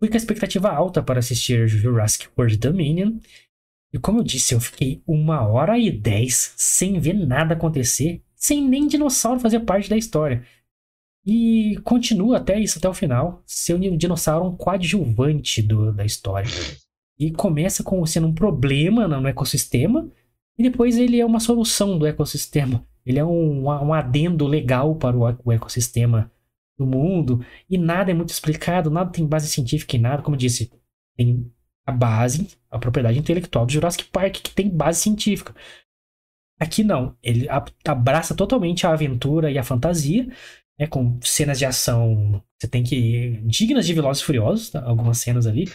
Fui 0.00 0.08
com 0.08 0.14
a 0.14 0.16
expectativa 0.16 0.70
alta 0.70 1.02
para 1.02 1.20
assistir 1.20 1.68
Jurassic 1.68 2.28
World 2.36 2.56
Dominion. 2.56 3.18
E 3.92 3.98
como 3.98 4.20
eu 4.20 4.24
disse, 4.24 4.54
eu 4.54 4.60
fiquei 4.60 5.02
uma 5.06 5.46
hora 5.46 5.78
e 5.78 5.90
dez 5.90 6.54
sem 6.56 6.98
ver 6.98 7.14
nada 7.14 7.54
acontecer, 7.54 8.22
sem 8.34 8.66
nem 8.66 8.88
dinossauro 8.88 9.38
fazer 9.38 9.60
parte 9.60 9.90
da 9.90 9.96
história. 9.96 10.42
E 11.32 11.76
continua 11.84 12.38
até 12.38 12.58
isso, 12.58 12.78
até 12.78 12.88
o 12.88 12.92
final, 12.92 13.40
ser 13.46 13.74
um 13.74 13.96
dinossauro 13.96 14.46
um 14.46 14.56
coadjuvante 14.56 15.62
do, 15.62 15.92
da 15.92 16.04
história. 16.04 16.50
E 17.16 17.30
começa 17.30 17.84
com 17.84 18.04
sendo 18.04 18.26
um 18.26 18.34
problema 18.34 19.06
no 19.06 19.28
ecossistema, 19.28 20.10
e 20.58 20.64
depois 20.64 20.98
ele 20.98 21.20
é 21.20 21.24
uma 21.24 21.38
solução 21.38 21.96
do 21.96 22.04
ecossistema. 22.04 22.84
Ele 23.06 23.20
é 23.20 23.24
um, 23.24 23.68
um 23.68 23.94
adendo 23.94 24.44
legal 24.44 24.96
para 24.96 25.16
o, 25.16 25.22
o 25.44 25.52
ecossistema 25.52 26.32
do 26.76 26.84
mundo, 26.84 27.44
e 27.68 27.78
nada 27.78 28.10
é 28.10 28.14
muito 28.14 28.30
explicado, 28.30 28.90
nada 28.90 29.12
tem 29.12 29.24
base 29.24 29.46
científica 29.46 29.96
em 29.96 30.00
nada, 30.00 30.22
como 30.22 30.34
eu 30.34 30.40
disse, 30.40 30.72
tem 31.16 31.48
a 31.86 31.92
base, 31.92 32.48
a 32.68 32.76
propriedade 32.76 33.20
intelectual 33.20 33.64
do 33.64 33.72
Jurassic 33.72 34.02
Park, 34.06 34.32
que 34.32 34.50
tem 34.50 34.68
base 34.68 35.02
científica. 35.02 35.54
Aqui 36.58 36.82
não, 36.82 37.16
ele 37.22 37.46
abraça 37.86 38.34
totalmente 38.34 38.84
a 38.84 38.92
aventura 38.92 39.48
e 39.48 39.58
a 39.58 39.62
fantasia, 39.62 40.28
né, 40.80 40.86
com 40.86 41.20
cenas 41.20 41.58
de 41.58 41.66
ação, 41.66 42.42
você 42.58 42.66
tem 42.66 42.82
que 42.82 43.38
dignas 43.44 43.86
de 43.86 43.92
Velozes 43.92 44.22
e 44.22 44.26
Furiosos, 44.26 44.70
tá? 44.70 44.82
algumas 44.82 45.18
cenas 45.18 45.46
ali. 45.46 45.66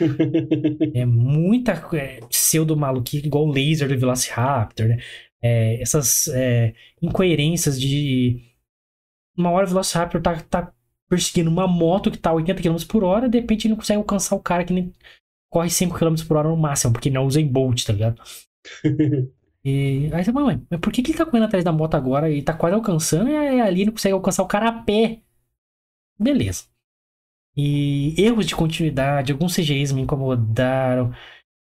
é 0.95 1.05
muita 1.05 1.73
é, 1.95 2.21
pseudo 2.27 2.75
maluquice, 2.75 3.27
igual 3.27 3.45
o 3.45 3.51
laser 3.51 3.87
do 3.87 3.99
Velociraptor, 3.99 4.87
né? 4.87 4.97
É, 5.41 5.79
essas 5.79 6.27
é, 6.29 6.73
incoerências 6.99 7.79
de 7.79 8.51
uma 9.37 9.51
hora 9.51 9.67
o 9.67 9.69
Velociraptor 9.69 10.21
tá, 10.21 10.41
tá 10.41 10.73
perseguindo 11.07 11.51
uma 11.51 11.67
moto 11.67 12.09
que 12.09 12.17
tá 12.17 12.31
a 12.31 12.33
80 12.33 12.63
km 12.63 12.77
por 12.87 13.03
hora, 13.03 13.29
de 13.29 13.39
repente 13.39 13.67
ele 13.67 13.73
não 13.73 13.77
consegue 13.77 13.97
alcançar 13.99 14.35
o 14.35 14.41
cara 14.41 14.65
que 14.65 14.73
nem 14.73 14.91
corre 15.51 15.69
5 15.69 15.95
km 15.97 16.15
por 16.27 16.37
hora 16.37 16.49
no 16.49 16.57
máximo, 16.57 16.93
porque 16.93 17.11
não 17.11 17.27
usa 17.27 17.39
em 17.39 17.47
Bolt, 17.47 17.83
tá 17.85 17.93
ligado? 17.93 18.19
E 19.65 20.11
aí 20.13 20.23
você 20.23 20.31
fala, 20.31 20.61
mas 20.69 20.79
por 20.79 20.93
que, 20.93 21.01
que 21.01 21.09
ele 21.09 21.17
tá 21.17 21.25
correndo 21.25 21.45
atrás 21.45 21.63
da 21.63 21.71
moto 21.71 21.95
agora 21.95 22.29
e 22.29 22.39
tá 22.43 22.53
quase 22.53 22.75
alcançando 22.75 23.31
e 23.31 23.35
ali 23.59 23.83
não 23.83 23.93
consegue 23.93 24.13
alcançar 24.13 24.43
o 24.43 24.47
cara 24.47 24.69
a 24.69 24.83
pé? 24.83 25.21
Beleza. 26.19 26.65
E 27.57 28.13
erros 28.21 28.45
de 28.45 28.55
continuidade, 28.55 29.31
alguns 29.31 29.55
CGIs 29.55 29.91
me 29.91 30.01
incomodaram. 30.01 31.11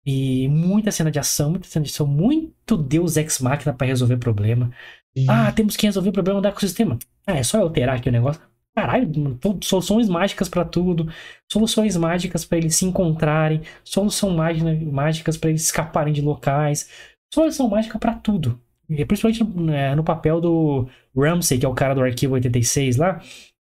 E 0.07 0.49
muita 0.49 0.91
cena 0.91 1.11
de 1.11 1.19
ação, 1.19 1.51
muita 1.51 1.69
cena 1.69 1.85
de 1.85 1.91
ação, 1.91 2.07
muito 2.07 2.77
Deus 2.77 3.17
Ex 3.17 3.39
Machina 3.41 3.75
para 3.75 3.87
resolver 3.87 4.17
problema. 4.17 4.73
Sim. 5.17 5.27
Ah, 5.29 5.53
temos 5.53 5.77
que 5.77 5.87
resolver 5.87 6.09
o 6.09 6.13
problema 6.13 6.41
do 6.41 6.49
ecossistema. 6.49 6.99
Ah, 7.27 7.37
é 7.37 7.43
só 7.43 7.61
alterar 7.61 7.97
aqui 7.97 8.09
o 8.09 8.13
negócio. 8.13 8.41
Caralho, 8.75 9.39
soluções 9.63 10.09
mágicas 10.09 10.49
para 10.49 10.65
tudo, 10.65 11.13
soluções 11.47 11.95
mágicas 11.95 12.43
para 12.43 12.57
eles 12.57 12.75
se 12.75 12.87
encontrarem, 12.87 13.61
solução 13.85 14.31
mágicas 14.31 15.37
para 15.37 15.51
eles 15.51 15.65
escaparem 15.65 16.15
de 16.15 16.23
locais, 16.23 16.89
solução 17.33 17.69
mágica 17.69 17.99
para 17.99 18.15
tudo. 18.15 18.61
E 18.89 19.05
principalmente 19.05 19.43
no, 19.45 19.73
é, 19.73 19.95
no, 19.95 20.05
papel 20.05 20.41
do 20.41 20.89
Ramsey, 21.17 21.59
que 21.59 21.67
é 21.67 21.69
o 21.69 21.75
cara 21.75 21.95
do 21.95 22.03
arquivo 22.03 22.35
86 22.35 22.97
lá. 22.97 23.21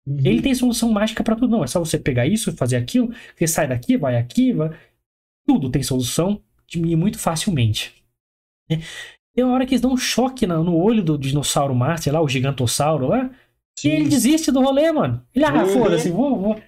Uhum. 0.05 0.17
Ele 0.23 0.41
tem 0.41 0.53
solução 0.53 0.91
mágica 0.91 1.23
para 1.23 1.35
tudo. 1.35 1.51
Não, 1.51 1.63
é 1.63 1.67
só 1.67 1.79
você 1.79 1.97
pegar 1.97 2.27
isso, 2.27 2.55
fazer 2.57 2.75
aquilo, 2.75 3.13
você 3.35 3.47
sai 3.47 3.67
daqui, 3.67 3.97
vai 3.97 4.17
aqui, 4.17 4.51
vai... 4.51 4.77
tudo 5.47 5.69
tem 5.69 5.81
solução 5.81 6.41
e 6.75 6.95
muito 6.95 7.19
facilmente. 7.19 8.03
Tem 8.67 9.43
uma 9.43 9.53
hora 9.53 9.65
que 9.65 9.73
eles 9.73 9.81
dão 9.81 9.93
um 9.93 9.97
choque 9.97 10.45
no 10.45 10.75
olho 10.75 11.03
do 11.03 11.17
dinossauro 11.17 11.73
master 11.73 12.13
lá, 12.13 12.21
o 12.21 12.27
gigantossauro 12.27 13.07
lá. 13.07 13.29
Sim. 13.77 13.89
E 13.89 13.91
ele 13.91 14.09
desiste 14.09 14.51
do 14.51 14.61
rolê, 14.61 14.91
mano. 14.91 15.25
Ele, 15.33 15.45
ah, 15.45 15.63
uhum. 15.63 15.69
foda-se, 15.69 16.09
vou, 16.09 16.39
vou. 16.39 16.61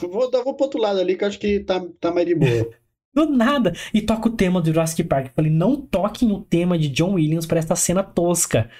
Vou, 0.00 0.30
vou 0.30 0.54
pro 0.54 0.64
outro 0.64 0.80
lado 0.80 0.98
ali 0.98 1.16
que 1.16 1.24
eu 1.24 1.28
acho 1.28 1.38
que 1.38 1.60
tá, 1.60 1.84
tá 2.00 2.12
mais 2.12 2.26
de 2.26 2.34
boa. 2.34 2.70
do 3.16 3.30
nada. 3.30 3.72
E 3.94 4.02
toca 4.02 4.28
o 4.28 4.36
tema 4.36 4.60
do 4.60 4.66
Jurassic 4.66 5.02
Park. 5.04 5.26
Eu 5.26 5.32
falei, 5.34 5.50
não 5.50 5.80
toquem 5.80 6.30
o 6.30 6.42
tema 6.42 6.78
de 6.78 6.88
John 6.88 7.14
Williams 7.14 7.46
para 7.46 7.58
esta 7.58 7.74
cena 7.74 8.02
tosca. 8.02 8.70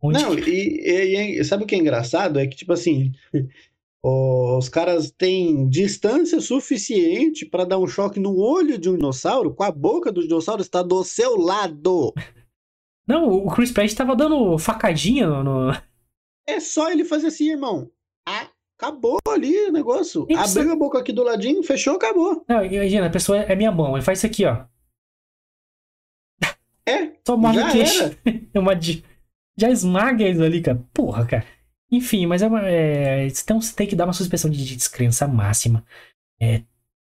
Onde... 0.00 0.22
Não, 0.22 0.38
e, 0.38 0.80
e, 0.84 1.40
e, 1.40 1.44
sabe 1.44 1.64
o 1.64 1.66
que 1.66 1.74
é 1.74 1.78
engraçado? 1.78 2.38
É 2.38 2.46
que, 2.46 2.56
tipo 2.56 2.72
assim, 2.72 3.12
os 4.02 4.68
caras 4.68 5.10
têm 5.10 5.68
distância 5.68 6.40
suficiente 6.40 7.46
para 7.46 7.64
dar 7.64 7.78
um 7.78 7.86
choque 7.86 8.20
no 8.20 8.36
olho 8.38 8.78
de 8.78 8.90
um 8.90 8.96
dinossauro, 8.96 9.54
com 9.54 9.62
a 9.62 9.72
boca 9.72 10.12
do 10.12 10.22
dinossauro 10.22 10.60
está 10.60 10.82
do 10.82 11.02
seu 11.02 11.36
lado. 11.36 12.12
Não, 13.08 13.28
o 13.28 13.50
Chris 13.50 13.72
Pratt 13.72 13.86
estava 13.86 14.14
dando 14.14 14.58
facadinha 14.58 15.28
no, 15.28 15.72
é 16.46 16.60
só 16.60 16.90
ele 16.90 17.04
fazer 17.04 17.26
assim, 17.26 17.50
irmão. 17.50 17.90
Acabou 18.78 19.18
ali 19.28 19.68
o 19.68 19.72
negócio. 19.72 20.26
Isso. 20.28 20.58
Abriu 20.58 20.72
a 20.72 20.76
boca 20.76 20.98
aqui 20.98 21.12
do 21.12 21.22
ladinho, 21.22 21.62
fechou, 21.62 21.96
acabou. 21.96 22.44
Não, 22.48 22.64
imagina, 22.64 23.06
a 23.06 23.10
pessoa 23.10 23.38
é 23.38 23.56
minha 23.56 23.72
mão, 23.72 23.96
ele 23.96 24.04
faz 24.04 24.18
isso 24.18 24.26
aqui, 24.26 24.44
ó. 24.44 24.64
É. 26.86 27.12
Só 27.26 27.36
queixo. 27.72 28.16
É 28.54 28.58
uma, 28.58 28.72
já 29.58 29.70
esmaga 29.70 30.28
isso 30.28 30.42
ali, 30.42 30.60
cara. 30.60 30.82
Porra, 30.92 31.26
cara. 31.26 31.44
Enfim, 31.90 32.26
mas 32.26 32.42
é 32.42 32.46
uma. 32.48 32.66
É, 32.68 33.26
então 33.26 33.60
você 33.60 33.74
tem 33.74 33.86
que 33.86 33.96
dar 33.96 34.04
uma 34.04 34.12
suspensão 34.12 34.50
de 34.50 34.76
descrença 34.76 35.26
máxima. 35.26 35.84
É, 36.40 36.62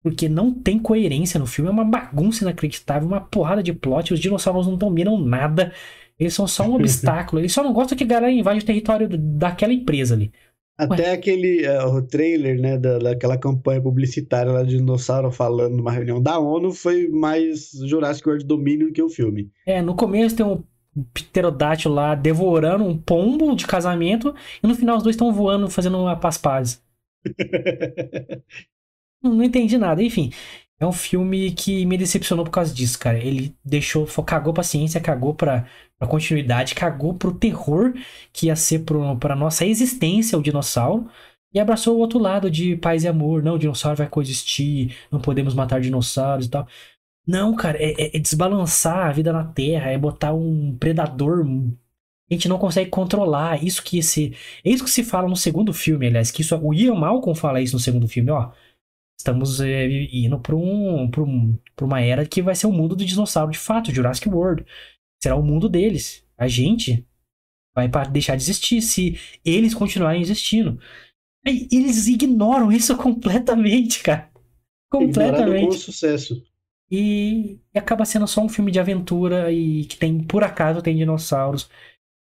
porque 0.04 0.30
não 0.30 0.54
tem 0.54 0.78
coerência 0.78 1.40
no 1.40 1.48
filme. 1.48 1.70
É 1.70 1.74
uma 1.74 1.84
bagunça 1.86 2.44
inacreditável, 2.44 3.08
uma 3.08 3.22
porrada 3.22 3.64
de 3.64 3.74
plot. 3.74 4.14
Os 4.14 4.20
dinossauros 4.20 4.68
não 4.68 4.78
dominam 4.78 5.20
nada. 5.20 5.74
Eles 6.20 6.34
são 6.34 6.48
só 6.48 6.64
um 6.64 6.76
obstáculo. 6.76 7.42
Eles 7.42 7.54
só 7.54 7.64
não 7.64 7.74
gostam 7.74 7.98
que 7.98 8.04
a 8.04 8.08
galera 8.08 8.32
invade 8.32 8.60
o 8.60 8.66
território 8.66 9.10
daquela 9.18 9.74
empresa 9.74 10.14
ali. 10.14 10.32
Até 10.78 11.04
Ué. 11.04 11.12
aquele 11.14 11.68
uh, 11.68 11.88
o 11.96 12.02
trailer, 12.02 12.60
né, 12.60 12.78
da, 12.78 12.98
daquela 12.98 13.38
campanha 13.38 13.82
publicitária 13.82 14.52
lá 14.52 14.62
de 14.62 14.78
dinossauro 14.78 15.32
falando 15.32 15.78
numa 15.78 15.92
reunião 15.92 16.22
da 16.22 16.38
ONU 16.38 16.74
foi 16.74 17.08
mais 17.08 17.72
Jurassic 17.86 18.28
World 18.28 18.46
domínio 18.46 18.92
que 18.92 19.02
o 19.02 19.10
filme. 19.10 19.50
É, 19.66 19.82
no 19.82 19.96
começo 19.96 20.36
tem 20.36 20.46
um 20.46 20.62
pterodátilo 21.14 21.94
lá 21.94 22.14
devorando 22.14 22.84
um 22.84 22.98
pombo 22.98 23.56
de 23.56 23.66
casamento 23.66 24.36
e 24.62 24.68
no 24.68 24.76
final 24.76 24.98
os 24.98 25.04
dois 25.04 25.16
estão 25.16 25.32
voando 25.32 25.70
fazendo 25.70 25.98
uma 25.98 26.16
paspaz. 26.16 26.84
não 29.24 29.44
entendi 29.44 29.78
nada, 29.78 30.04
enfim. 30.04 30.30
É 30.78 30.86
um 30.86 30.92
filme 30.92 31.52
que 31.52 31.86
me 31.86 31.98
decepcionou 31.98 32.44
por 32.44 32.52
causa 32.52 32.74
disso, 32.74 33.00
cara. 33.00 33.18
Ele 33.18 33.56
deixou, 33.64 34.06
cagou 34.26 34.54
pra 34.54 34.62
ciência, 34.62 35.00
cagou 35.00 35.34
pra, 35.34 35.66
pra 36.00 36.08
continuidade, 36.08 36.76
cagou 36.76 37.14
pro 37.14 37.34
terror 37.34 37.94
que 38.34 38.48
ia 38.48 38.56
ser 38.56 38.80
pro, 38.80 39.18
pra 39.18 39.36
nossa 39.36 39.66
existência, 39.66 40.38
o 40.38 40.42
dinossauro. 40.44 41.10
E 41.54 41.60
abraçou 41.60 41.96
o 41.96 42.00
outro 42.00 42.20
lado 42.20 42.52
de 42.52 42.76
paz 42.78 43.04
e 43.06 43.08
amor. 43.08 43.42
Não, 43.42 43.56
o 43.56 43.60
dinossauro 43.60 43.98
vai 43.98 44.10
coexistir, 44.10 44.96
não 45.12 45.22
podemos 45.22 45.54
matar 45.54 45.80
dinossauros 45.82 46.48
e 46.48 46.50
tal. 46.50 46.68
Não, 47.28 47.56
cara, 47.56 47.78
é, 47.82 47.92
é, 47.94 48.18
é 48.18 48.20
desbalançar 48.20 49.08
a 49.08 49.12
vida 49.12 49.34
na 49.34 49.44
Terra, 49.46 49.92
é 49.92 49.98
botar 49.98 50.34
um 50.34 50.78
predador 50.78 51.46
a 52.30 52.34
gente 52.34 52.48
não 52.48 52.58
consegue 52.58 52.90
controlar. 52.90 53.64
Isso 53.64 53.84
que 53.84 53.98
esse, 54.00 54.36
é 54.64 54.70
isso 54.70 54.84
que 54.84 54.90
se 54.90 55.04
fala 55.04 55.28
no 55.28 55.36
segundo 55.36 55.74
filme, 55.74 56.08
aliás, 56.08 56.32
que 56.32 56.42
isso 56.42 56.58
o 56.58 56.74
Ian 56.74 56.96
Malcolm 56.96 57.38
fala 57.38 57.62
isso 57.62 57.76
no 57.76 57.80
segundo 57.80 58.08
filme, 58.08 58.32
ó. 58.32 58.52
Estamos 59.18 59.62
é, 59.62 59.88
indo 60.12 60.40
para 60.40 60.56
um, 60.56 61.06
um, 61.06 61.60
uma 61.82 62.02
era 62.02 62.26
que 62.26 62.42
vai 62.42 62.56
ser 62.56 62.68
o 62.68 62.72
mundo 62.72 62.96
do 62.96 63.06
dinossauro 63.06 63.52
de 63.52 63.58
fato, 63.58 63.94
Jurassic 63.94 64.28
World. 64.30 64.66
Será 65.26 65.36
o 65.36 65.42
mundo 65.42 65.68
deles. 65.68 66.24
A 66.38 66.48
gente 66.48 67.04
vai 67.76 67.90
deixar 68.12 68.36
de 68.36 68.44
existir 68.44 68.80
se 68.80 69.20
eles 69.44 69.74
continuarem 69.74 70.22
existindo. 70.22 70.80
E 71.44 71.68
eles 71.72 72.06
ignoram 72.06 72.72
isso 72.72 72.96
completamente, 73.02 74.04
cara. 74.04 74.30
Completamente. 74.88 75.66
com 75.66 75.72
sucesso. 75.72 76.44
E, 76.92 77.60
e 77.74 77.80
acaba 77.80 78.06
sendo 78.06 78.28
só 78.28 78.44
um 78.44 78.48
filme 78.48 78.72
de 78.72 78.80
aventura 78.80 79.52
e 79.52 79.86
que 79.86 79.98
tem, 79.98 80.24
por 80.24 80.44
acaso, 80.44 80.84
tem 80.84 80.96
dinossauros, 80.96 81.68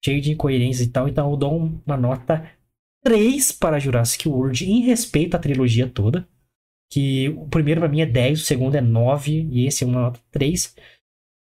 cheio 0.01 0.21
de 0.21 0.31
incoerências 0.31 0.87
e 0.87 0.89
tal. 0.89 1.09
Então 1.09 1.29
eu 1.29 1.35
dou 1.35 1.57
uma 1.85 1.97
nota 1.97 2.49
3 3.03 3.51
para 3.51 3.79
Jurassic 3.79 4.29
World 4.29 4.63
em 4.63 4.79
respeito 4.83 5.35
à 5.35 5.39
trilogia 5.39 5.89
toda 5.89 6.25
que 6.93 7.29
o 7.29 7.47
primeiro 7.47 7.81
para 7.81 7.89
mim 7.89 8.01
é 8.01 8.05
10, 8.05 8.39
o 8.39 8.45
segundo 8.45 8.75
é 8.75 8.81
9 8.81 9.49
e 9.51 9.65
esse 9.65 9.83
é 9.83 9.87
uma 9.87 9.99
nota 9.99 10.19
3. 10.29 10.75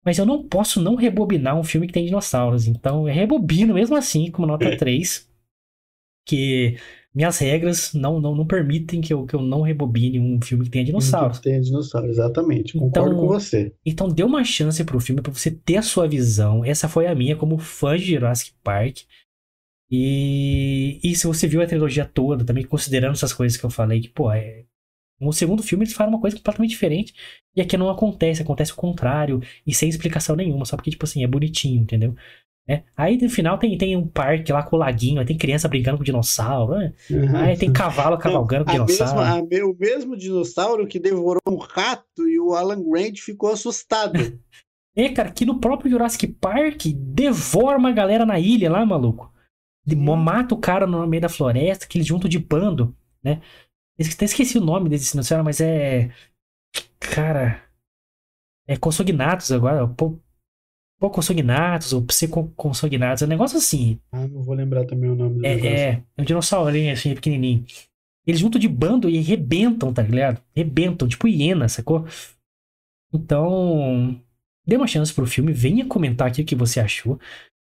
Mas 0.05 0.19
eu 0.19 0.27
não 0.27 0.47
posso 0.47 0.81
não 0.81 0.95
rebobinar 0.95 1.59
um 1.59 1.65
filme 1.65 1.87
que 1.87 1.93
tem 1.93 2.05
dinossauros, 2.05 2.67
então 2.67 3.09
eu 3.09 3.15
rebobino 3.15 3.75
mesmo 3.75 3.97
assim 3.97 4.31
com 4.31 4.43
uma 4.43 4.49
nota 4.49 4.77
3. 4.77 5.29
Que 6.27 6.77
minhas 7.15 7.39
regras 7.39 7.95
não, 7.95 8.21
não, 8.21 8.35
não 8.35 8.47
permitem 8.47 9.01
que 9.01 9.15
eu, 9.15 9.25
que 9.25 9.35
eu 9.35 9.41
não 9.41 9.63
rebobine 9.63 10.19
um 10.19 10.41
filme 10.43 10.65
que 10.65 10.71
tenha 10.71 10.85
dinossauros. 10.85 11.39
Que 11.39 11.45
tenha 11.45 11.61
dinossauros, 11.61 12.11
exatamente. 12.11 12.73
Concordo 12.77 13.11
então, 13.11 13.21
com 13.21 13.29
você. 13.29 13.73
Então 13.87 14.09
dê 14.09 14.25
uma 14.25 14.43
chance 14.43 14.83
pro 14.85 15.01
filme 15.01 15.23
para 15.23 15.33
você 15.33 15.51
ter 15.51 15.77
a 15.77 15.83
sua 15.83 16.09
visão. 16.09 16.65
Essa 16.65 16.89
foi 16.89 17.07
a 17.07 17.15
minha 17.15 17.37
como 17.37 17.57
fã 17.59 17.97
de 17.97 18.13
Jurassic 18.13 18.53
Park. 18.65 19.03
E, 19.91 20.99
e 21.05 21.15
se 21.15 21.27
você 21.27 21.47
viu 21.47 21.63
a 21.63 21.67
trilogia 21.67 22.05
toda, 22.05 22.45
também 22.45 22.65
considerando 22.65 23.13
essas 23.13 23.33
coisas 23.33 23.57
que 23.57 23.65
eu 23.65 23.71
falei, 23.71 24.01
que, 24.01 24.09
pô, 24.09 24.33
é, 24.33 24.65
no 25.21 25.33
segundo 25.33 25.63
filme 25.63 25.85
eles 25.85 25.95
falam 25.95 26.13
uma 26.13 26.21
coisa 26.21 26.37
completamente 26.37 26.71
diferente. 26.71 27.15
E 27.57 27.61
aqui 27.61 27.77
não 27.77 27.89
acontece, 27.89 28.43
acontece 28.43 28.73
o 28.73 28.77
contrário. 28.77 29.41
E 29.67 29.75
sem 29.75 29.89
explicação 29.89 30.37
nenhuma, 30.37 30.65
só 30.65 30.77
porque, 30.77 30.91
tipo 30.91 31.05
assim, 31.05 31.23
é 31.23 31.27
bonitinho, 31.27 31.83
entendeu? 31.83 32.15
É. 32.67 32.83
Aí 32.97 33.19
no 33.21 33.29
final 33.29 33.59
tem, 33.59 33.77
tem 33.77 33.95
um 33.95 34.07
parque 34.07 34.51
lá 34.51 34.63
com 34.63 34.77
o 34.77 34.79
laguinho, 34.79 35.21
aí 35.21 35.27
tem 35.27 35.37
criança 35.37 35.69
brincando 35.69 35.99
com 35.99 36.05
dinossauro, 36.05 36.79
né? 36.79 36.95
Uhum. 37.11 37.37
Aí 37.37 37.59
tem 37.59 37.71
cavalo 37.71 38.17
cavalgando 38.17 38.65
com 38.65 38.73
dinossauro. 38.73 39.47
Mesma, 39.47 39.67
a, 39.67 39.67
o 39.67 39.77
mesmo 39.79 40.17
dinossauro 40.17 40.87
que 40.87 40.99
devorou 40.99 41.43
um 41.47 41.59
rato 41.59 42.27
e 42.27 42.41
o 42.41 42.55
Alan 42.55 42.83
Grant 42.83 43.19
ficou 43.19 43.53
assustado. 43.53 44.15
é, 44.97 45.11
cara, 45.11 45.31
que 45.31 45.45
no 45.45 45.61
próprio 45.61 45.91
Jurassic 45.91 46.27
Park 46.27 46.87
devora 46.97 47.77
uma 47.77 47.93
galera 47.93 48.25
na 48.25 48.41
ilha 48.41 48.71
lá, 48.71 48.85
maluco. 48.85 49.31
Mata 49.87 50.55
o 50.55 50.59
cara 50.59 50.87
no 50.87 51.07
meio 51.07 51.21
da 51.21 51.29
floresta, 51.29 51.85
aquele 51.85 52.03
junto 52.03 52.27
de 52.27 52.39
bando, 52.39 52.97
né? 53.23 53.43
Até 54.01 54.25
esqueci 54.25 54.59
o 54.59 54.65
nome 54.65 54.89
desse 54.89 55.13
dinossauro, 55.13 55.45
mas 55.45 55.61
é. 55.61 56.11
Cara. 56.99 57.63
É 58.67 58.77
Consognatos 58.77 59.53
agora. 59.53 59.87
Pô, 59.87 60.19
pô 60.99 61.11
Consognatos 61.11 61.93
ou 61.93 62.03
Psicoconsognatos. 62.03 63.23
É 63.23 63.27
um 63.27 63.29
negócio 63.29 63.59
assim. 63.59 64.01
Ah, 64.11 64.27
não 64.27 64.43
vou 64.43 64.55
lembrar 64.55 64.85
também 64.87 65.11
o 65.11 65.15
nome 65.15 65.39
do 65.39 65.47
é, 65.47 65.55
negócio. 65.55 65.77
É, 65.77 66.03
é 66.17 66.23
um 66.23 66.25
dinossauro 66.25 66.75
assim, 66.91 67.15
pequenininho. 67.15 67.65
Eles 68.27 68.41
juntam 68.41 68.59
de 68.59 68.69
bando 68.69 69.09
e 69.09 69.19
rebentam, 69.19 69.93
tá 69.93 70.03
ligado? 70.03 70.43
Rebentam, 70.57 71.07
tipo 71.07 71.29
hiena, 71.29 71.69
sacou? 71.69 72.07
Então. 73.13 74.21
Dê 74.67 74.77
uma 74.77 74.87
chance 74.87 75.13
pro 75.13 75.27
filme, 75.27 75.53
venha 75.53 75.87
comentar 75.87 76.27
aqui 76.27 76.41
o 76.41 76.45
que 76.45 76.55
você 76.55 76.81
achou. 76.81 77.21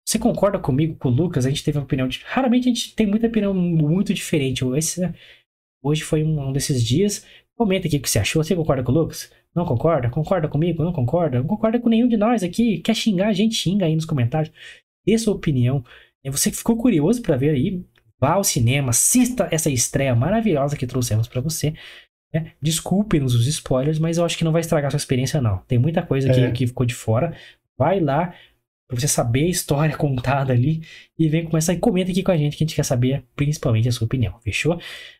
Você 0.07 0.17
concorda 0.17 0.57
comigo, 0.57 0.95
com 0.95 1.09
o 1.09 1.11
Lucas? 1.11 1.45
A 1.45 1.49
gente 1.49 1.63
teve 1.63 1.77
uma 1.77 1.83
opinião. 1.83 2.07
De... 2.07 2.21
Raramente 2.23 2.69
a 2.69 2.73
gente 2.73 2.95
tem 2.95 3.05
muita 3.05 3.27
opinião 3.27 3.53
muito 3.53 4.13
diferente. 4.13 4.63
Esse, 4.77 5.01
Hoje 5.85 6.01
foi 6.01 6.23
um 6.23 6.51
desses 6.51 6.83
dias. 6.83 7.23
Comenta 7.55 7.87
aqui 7.87 7.97
o 7.97 8.01
que 8.01 8.09
você 8.09 8.17
achou. 8.17 8.43
Você 8.43 8.55
concorda 8.55 8.81
com 8.81 8.91
o 8.91 8.95
Lucas? 8.95 9.31
Não 9.55 9.65
concorda? 9.65 10.09
Concorda 10.09 10.47
comigo? 10.47 10.83
Não 10.83 10.91
concorda? 10.91 11.37
Não 11.37 11.45
concorda 11.45 11.79
com 11.79 11.89
nenhum 11.89 12.07
de 12.07 12.17
nós 12.17 12.41
aqui. 12.41 12.79
Quer 12.79 12.95
xingar 12.95 13.27
a 13.27 13.33
gente? 13.33 13.53
Xinga 13.53 13.85
aí 13.85 13.93
nos 13.93 14.03
comentários. 14.03 14.51
Dê 15.05 15.15
sua 15.15 15.35
opinião. 15.35 15.85
E 16.23 16.31
você 16.31 16.49
que 16.49 16.57
ficou 16.57 16.75
curioso 16.75 17.21
para 17.21 17.37
ver 17.37 17.51
aí, 17.51 17.85
vá 18.19 18.31
ao 18.31 18.43
cinema, 18.43 18.89
assista 18.89 19.47
essa 19.51 19.69
estreia 19.69 20.15
maravilhosa 20.15 20.75
que 20.75 20.87
trouxemos 20.87 21.27
para 21.27 21.39
você. 21.39 21.75
É, 22.33 22.47
Desculpe-nos 22.59 23.35
os 23.35 23.45
spoilers, 23.45 23.99
mas 23.99 24.17
eu 24.17 24.25
acho 24.25 24.39
que 24.39 24.43
não 24.43 24.51
vai 24.51 24.61
estragar 24.61 24.89
sua 24.89 24.97
experiência, 24.97 25.39
não. 25.39 25.59
Tem 25.67 25.77
muita 25.77 26.01
coisa 26.01 26.31
é. 26.31 26.33
que, 26.33 26.51
que 26.51 26.67
ficou 26.67 26.83
de 26.83 26.95
fora. 26.95 27.37
Vai 27.77 27.99
lá, 27.99 28.33
Pra 28.87 28.99
você 28.99 29.07
saber 29.07 29.45
a 29.45 29.49
história 29.49 29.95
contada 29.97 30.53
ali. 30.53 30.81
E 31.17 31.27
vem 31.27 31.45
começar 31.45 31.73
e 31.73 31.79
comenta 31.79 32.11
aqui 32.11 32.23
com 32.23 32.31
a 32.31 32.37
gente 32.37 32.57
que 32.57 32.63
a 32.63 32.67
gente 32.67 32.75
quer 32.75 32.83
saber 32.83 33.23
principalmente 33.35 33.87
a 33.87 33.91
sua 33.91 34.05
opinião, 34.05 34.39
fechou? 34.41 34.79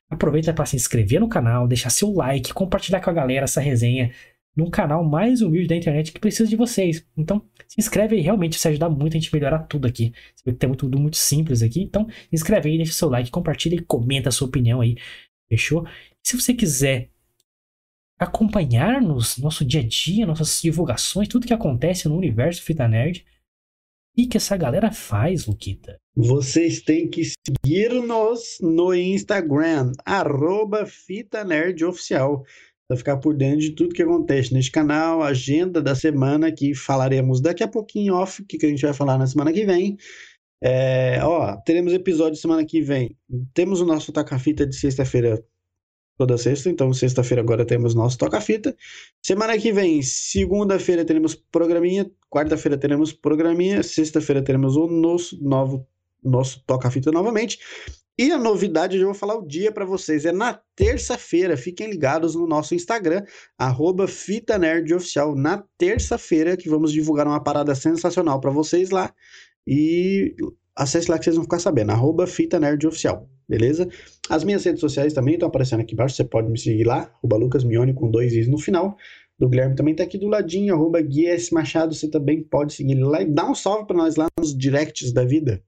Aproveita 0.09 0.53
para 0.53 0.66
se 0.66 0.76
inscrever 0.76 1.20
no 1.20 1.28
canal, 1.28 1.68
deixar 1.68 1.89
seu 1.89 2.13
like, 2.13 2.53
compartilhar 2.53 3.01
com 3.01 3.09
a 3.09 3.13
galera 3.13 3.45
essa 3.45 3.59
resenha 3.59 4.11
num 4.55 4.70
canal 4.70 5.03
mais 5.03 5.41
humilde 5.41 5.68
da 5.68 5.76
internet 5.76 6.13
que 6.13 6.20
precisa 6.20 6.47
de 6.49 6.55
vocês. 6.55 7.05
Então, 7.18 7.41
se 7.68 7.80
inscreve 7.80 8.16
aí, 8.16 8.22
realmente 8.22 8.53
isso 8.53 8.68
ajuda 8.68 8.89
muito 8.89 9.18
a 9.18 9.20
gente 9.20 9.34
melhorar 9.34 9.59
tudo 9.63 9.86
aqui. 9.88 10.13
Você 10.34 10.43
vê 10.45 10.51
que 10.53 10.59
tem 10.59 10.74
tudo 10.74 10.97
muito 10.97 11.18
simples 11.18 11.61
aqui. 11.61 11.82
Então, 11.82 12.07
se 12.07 12.30
inscreve 12.32 12.70
aí, 12.70 12.78
deixa 12.78 12.93
seu 12.93 13.09
like, 13.09 13.30
compartilha 13.30 13.76
e 13.76 13.82
comenta 13.82 14.30
a 14.30 14.32
sua 14.32 14.47
opinião 14.47 14.80
aí. 14.80 14.95
Fechou? 15.49 15.86
se 16.26 16.36
você 16.36 16.55
quiser 16.55 17.11
acompanhar-nos, 18.18 19.38
nosso 19.38 19.63
dia 19.63 19.82
a 19.82 19.88
dia, 19.88 20.26
nossas 20.26 20.59
divulgações, 20.59 21.28
tudo 21.28 21.45
que 21.45 21.53
acontece 21.53 22.07
no 22.07 22.18
universo 22.18 22.63
Fita 22.63 22.88
Nerd, 22.88 23.24
e 24.18 24.28
que 24.28 24.38
essa 24.38 24.55
galera 24.55 24.91
faz, 24.91 25.45
Luquita? 25.45 25.97
Vocês 26.16 26.82
têm 26.82 27.09
que 27.09 27.24
seguir-nos 27.26 28.57
no 28.61 28.93
Instagram, 28.93 29.91
arroba 30.05 30.86
Fita 30.86 31.43
Nerd 31.43 31.84
Oficial 31.84 32.43
para 32.88 32.97
ficar 32.97 33.18
por 33.18 33.36
dentro 33.36 33.61
de 33.61 33.72
tudo 33.72 33.95
que 33.95 34.03
acontece 34.03 34.53
neste 34.53 34.72
canal, 34.72 35.24
agenda 35.24 35.82
da 35.82 35.95
semana 35.95 36.51
que 36.51 36.76
falaremos 36.76 37.41
daqui 37.41 37.63
a 37.63 37.68
pouquinho 37.68 38.13
off, 38.13 38.41
o 38.41 38.45
que, 38.45 38.57
que 38.57 38.66
a 38.66 38.70
gente 38.70 38.86
vai 38.86 38.93
falar 38.93 39.18
na 39.18 39.28
semana 39.28 39.51
que 39.51 39.66
vem. 39.66 39.97
É, 40.63 41.20
ó, 41.24 41.57
teremos 41.57 41.93
episódio 41.93 42.39
semana 42.39 42.63
que 42.66 42.82
vem. 42.82 43.16
Temos 43.53 43.82
o 43.82 43.86
nosso 43.86 44.11
toca-fita 44.11 44.66
de 44.66 44.76
sexta-feira, 44.76 45.43
toda 46.18 46.38
sexta, 46.38 46.70
então 46.70 46.93
sexta-feira 46.93 47.41
agora 47.41 47.66
temos 47.66 47.93
nosso 47.93 48.18
toca-fita. 48.18 48.76
Semana 49.22 49.57
que 49.57 49.72
vem, 49.72 50.01
segunda-feira 50.01 51.03
teremos 51.03 51.36
programinha, 51.36 52.09
quarta-feira 52.30 52.78
teremos 52.78 53.11
programinha, 53.13 53.84
sexta-feira 53.84 54.41
teremos 54.41 54.76
o 54.76 54.88
nosso 54.88 55.38
novo 55.43 55.88
nosso 56.24 56.63
toca-fita 56.66 57.11
novamente. 57.11 57.59
E 58.18 58.32
a 58.32 58.38
novidade, 58.38 58.95
eu 58.95 59.01
já 59.01 59.05
vou 59.05 59.13
falar 59.13 59.36
o 59.36 59.45
dia 59.45 59.72
para 59.72 59.84
vocês, 59.84 60.26
é 60.26 60.32
na 60.32 60.59
terça-feira. 60.76 61.57
Fiquem 61.57 61.89
ligados 61.89 62.34
no 62.34 62.47
nosso 62.47 62.74
Instagram, 62.74 63.24
arroba 63.57 64.07
Fita 64.07 64.57
Nerd 64.57 64.93
Oficial. 64.93 65.36
Na 65.36 65.63
terça-feira 65.78 66.55
que 66.55 66.70
vamos 66.70 66.93
divulgar 66.93 67.28
uma 67.28 67.43
parada 67.43 67.76
sensacional 67.76 68.39
para 68.39 68.51
vocês 68.51 68.89
lá. 68.89 69.13
E 69.68 70.34
acesse 70.76 71.11
lá 71.11 71.18
que 71.18 71.26
vocês 71.26 71.36
vão 71.36 71.43
ficar 71.43 71.59
sabendo, 71.59 71.91
arroba 71.91 72.26
Fita 72.26 72.59
Nerd 72.59 72.88
Oficial, 72.88 73.30
beleza? 73.48 73.88
As 74.30 74.43
minhas 74.43 74.64
redes 74.64 74.82
sociais 74.82 75.14
também 75.14 75.36
estão 75.36 75.48
aparecendo 75.48 75.82
aqui 75.82 75.93
embaixo, 75.93 76.16
você 76.16 76.24
pode 76.24 76.50
me 76.50 76.58
seguir 76.58 76.84
lá, 76.84 77.12
arroba 77.18 77.38
Lucas 77.38 77.64
Mione 77.64 77.93
com 77.93 78.10
dois 78.10 78.34
is 78.34 78.48
no 78.48 78.58
final. 78.58 78.98
Do 79.38 79.50
Guilherme 79.50 79.76
também 79.76 79.93
tá 79.93 80.04
aqui 80.04 80.18
do 80.18 80.28
ladinho, 80.28 80.74
arroba 80.74 81.02
Guies 81.02 81.50
Machado, 81.52 81.93
você 81.93 82.10
também 82.10 82.41
pode 82.41 82.74
seguir 82.74 82.96
lá 82.96 83.22
e 83.22 83.26
dá 83.26 83.50
um 83.50 83.56
salve 83.56 83.86
para 83.86 83.98
nós 83.98 84.16
lá 84.16 84.28
nos 84.39 84.58
directs 84.58 85.12
da 85.12 85.26
vida. 85.26 85.62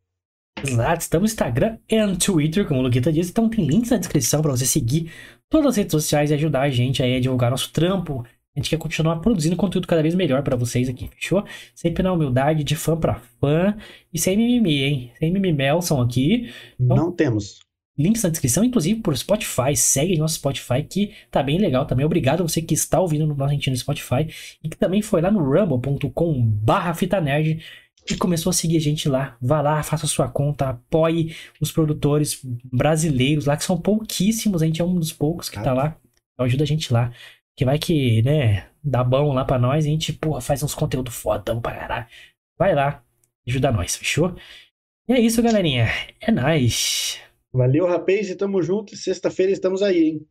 Exato, 0.66 1.02
estamos 1.02 1.30
no 1.30 1.34
Instagram 1.34 1.78
e 1.88 2.18
Twitter, 2.18 2.68
como 2.68 2.80
o 2.80 2.84
Luquita 2.84 3.12
disse, 3.12 3.30
então 3.30 3.50
tem 3.50 3.66
links 3.66 3.92
na 3.92 3.98
descrição 3.98 4.42
para 4.42 4.52
você 4.52 4.66
seguir 4.66 5.12
todas 5.50 5.72
as 5.72 5.76
redes 5.78 5.92
sociais 5.92 6.32
e 6.32 6.34
ajudar 6.34 6.62
a 6.62 6.70
gente 6.70 7.04
aí 7.04 7.16
a 7.16 7.20
divulgar 7.20 7.52
nosso 7.52 7.72
trampo. 7.72 8.26
A 8.56 8.60
gente 8.60 8.72
quer 8.72 8.80
continuar 8.80 9.18
produzindo 9.18 9.56
conteúdo 9.56 9.88
cada 9.88 10.02
vez 10.02 10.16
melhor 10.16 10.42
para 10.42 10.56
vocês 10.56 10.90
aqui, 10.90 11.08
fechou? 11.10 11.44
Sempre 11.76 12.02
na 12.02 12.12
humildade, 12.12 12.64
de 12.64 12.76
fã 12.76 12.98
para 12.98 13.22
fã 13.40 13.78
e 14.12 14.18
sem 14.18 14.36
mimimi, 14.36 14.82
hein? 14.82 15.12
Sem 15.20 15.32
mimimelson 15.32 16.02
aqui. 16.02 16.52
Então, 16.80 16.98
Não 16.98 17.12
temos. 17.12 17.60
Links 17.98 18.24
na 18.24 18.30
descrição, 18.30 18.64
inclusive 18.64 19.02
por 19.02 19.18
Spotify. 19.18 19.76
Segue 19.76 20.18
nosso 20.18 20.36
Spotify, 20.36 20.84
que 20.84 21.14
tá 21.32 21.42
bem 21.42 21.58
legal 21.58 21.86
também. 21.86 22.06
Obrigado 22.06 22.42
a 22.42 22.48
você 22.48 22.62
que 22.62 22.74
está 22.74 23.00
ouvindo 23.00 23.26
no 23.26 23.36
nosso 23.36 23.70
no 23.70 23.78
Spotify 23.78 24.28
e 24.64 24.70
que 24.70 24.78
também 24.78 25.02
foi 25.02 25.22
lá 25.22 25.32
no 25.32 25.40
rumble.com/barra 25.40 26.94
fita 26.94 27.20
nerd 27.20 27.60
e 28.10 28.16
começou 28.16 28.52
a 28.52 28.54
seguir 28.54 28.78
a 28.78 28.82
gente 28.82 29.10
lá. 29.10 29.36
Vá 29.42 29.62
lá, 29.62 29.84
faça 29.84 30.08
sua 30.08 30.30
conta, 30.30 30.70
apoie 30.70 31.36
os 31.60 31.72
produtores 31.72 32.40
brasileiros 32.72 33.46
lá, 33.46 33.58
que 33.58 33.64
são 33.64 33.80
pouquíssimos, 33.80 34.62
a 34.62 34.66
gente 34.66 34.82
é 34.82 34.86
um 34.86 34.96
dos 34.96 35.12
poucos 35.12 35.50
que 35.50 35.62
tá 35.62 35.74
lá. 35.74 35.98
Então 36.34 36.46
ajuda 36.46 36.64
a 36.64 36.68
gente 36.68 36.94
lá. 36.94 37.12
Que 37.56 37.66
vai 37.66 37.80
que, 37.80 38.22
né, 38.22 38.68
dá 38.84 39.04
bom 39.04 39.34
lá 39.34 39.44
pra 39.44 39.58
nós 39.58 39.86
e 39.86 39.90
a 39.90 39.92
gente, 39.92 40.14
porra, 40.14 40.40
faz 40.40 40.62
uns 40.62 40.76
conteúdo 40.76 41.12
fodão 41.12 41.60
pra 41.60 41.76
caralho. 41.76 42.06
Vai 42.58 42.74
lá, 42.76 43.04
ajuda 43.48 43.72
nós, 43.72 43.96
fechou? 43.96 44.36
E 45.10 45.14
é 45.14 45.20
isso, 45.20 45.42
galerinha. 45.42 45.88
É 46.22 46.32
nóis. 46.32 47.20
Valeu, 47.52 47.86
rapaz, 47.86 48.30
e 48.30 48.36
tamo 48.38 48.62
junto. 48.62 48.96
Sexta-feira 48.96 49.52
estamos 49.52 49.82
aí, 49.82 50.04
hein? 50.04 50.28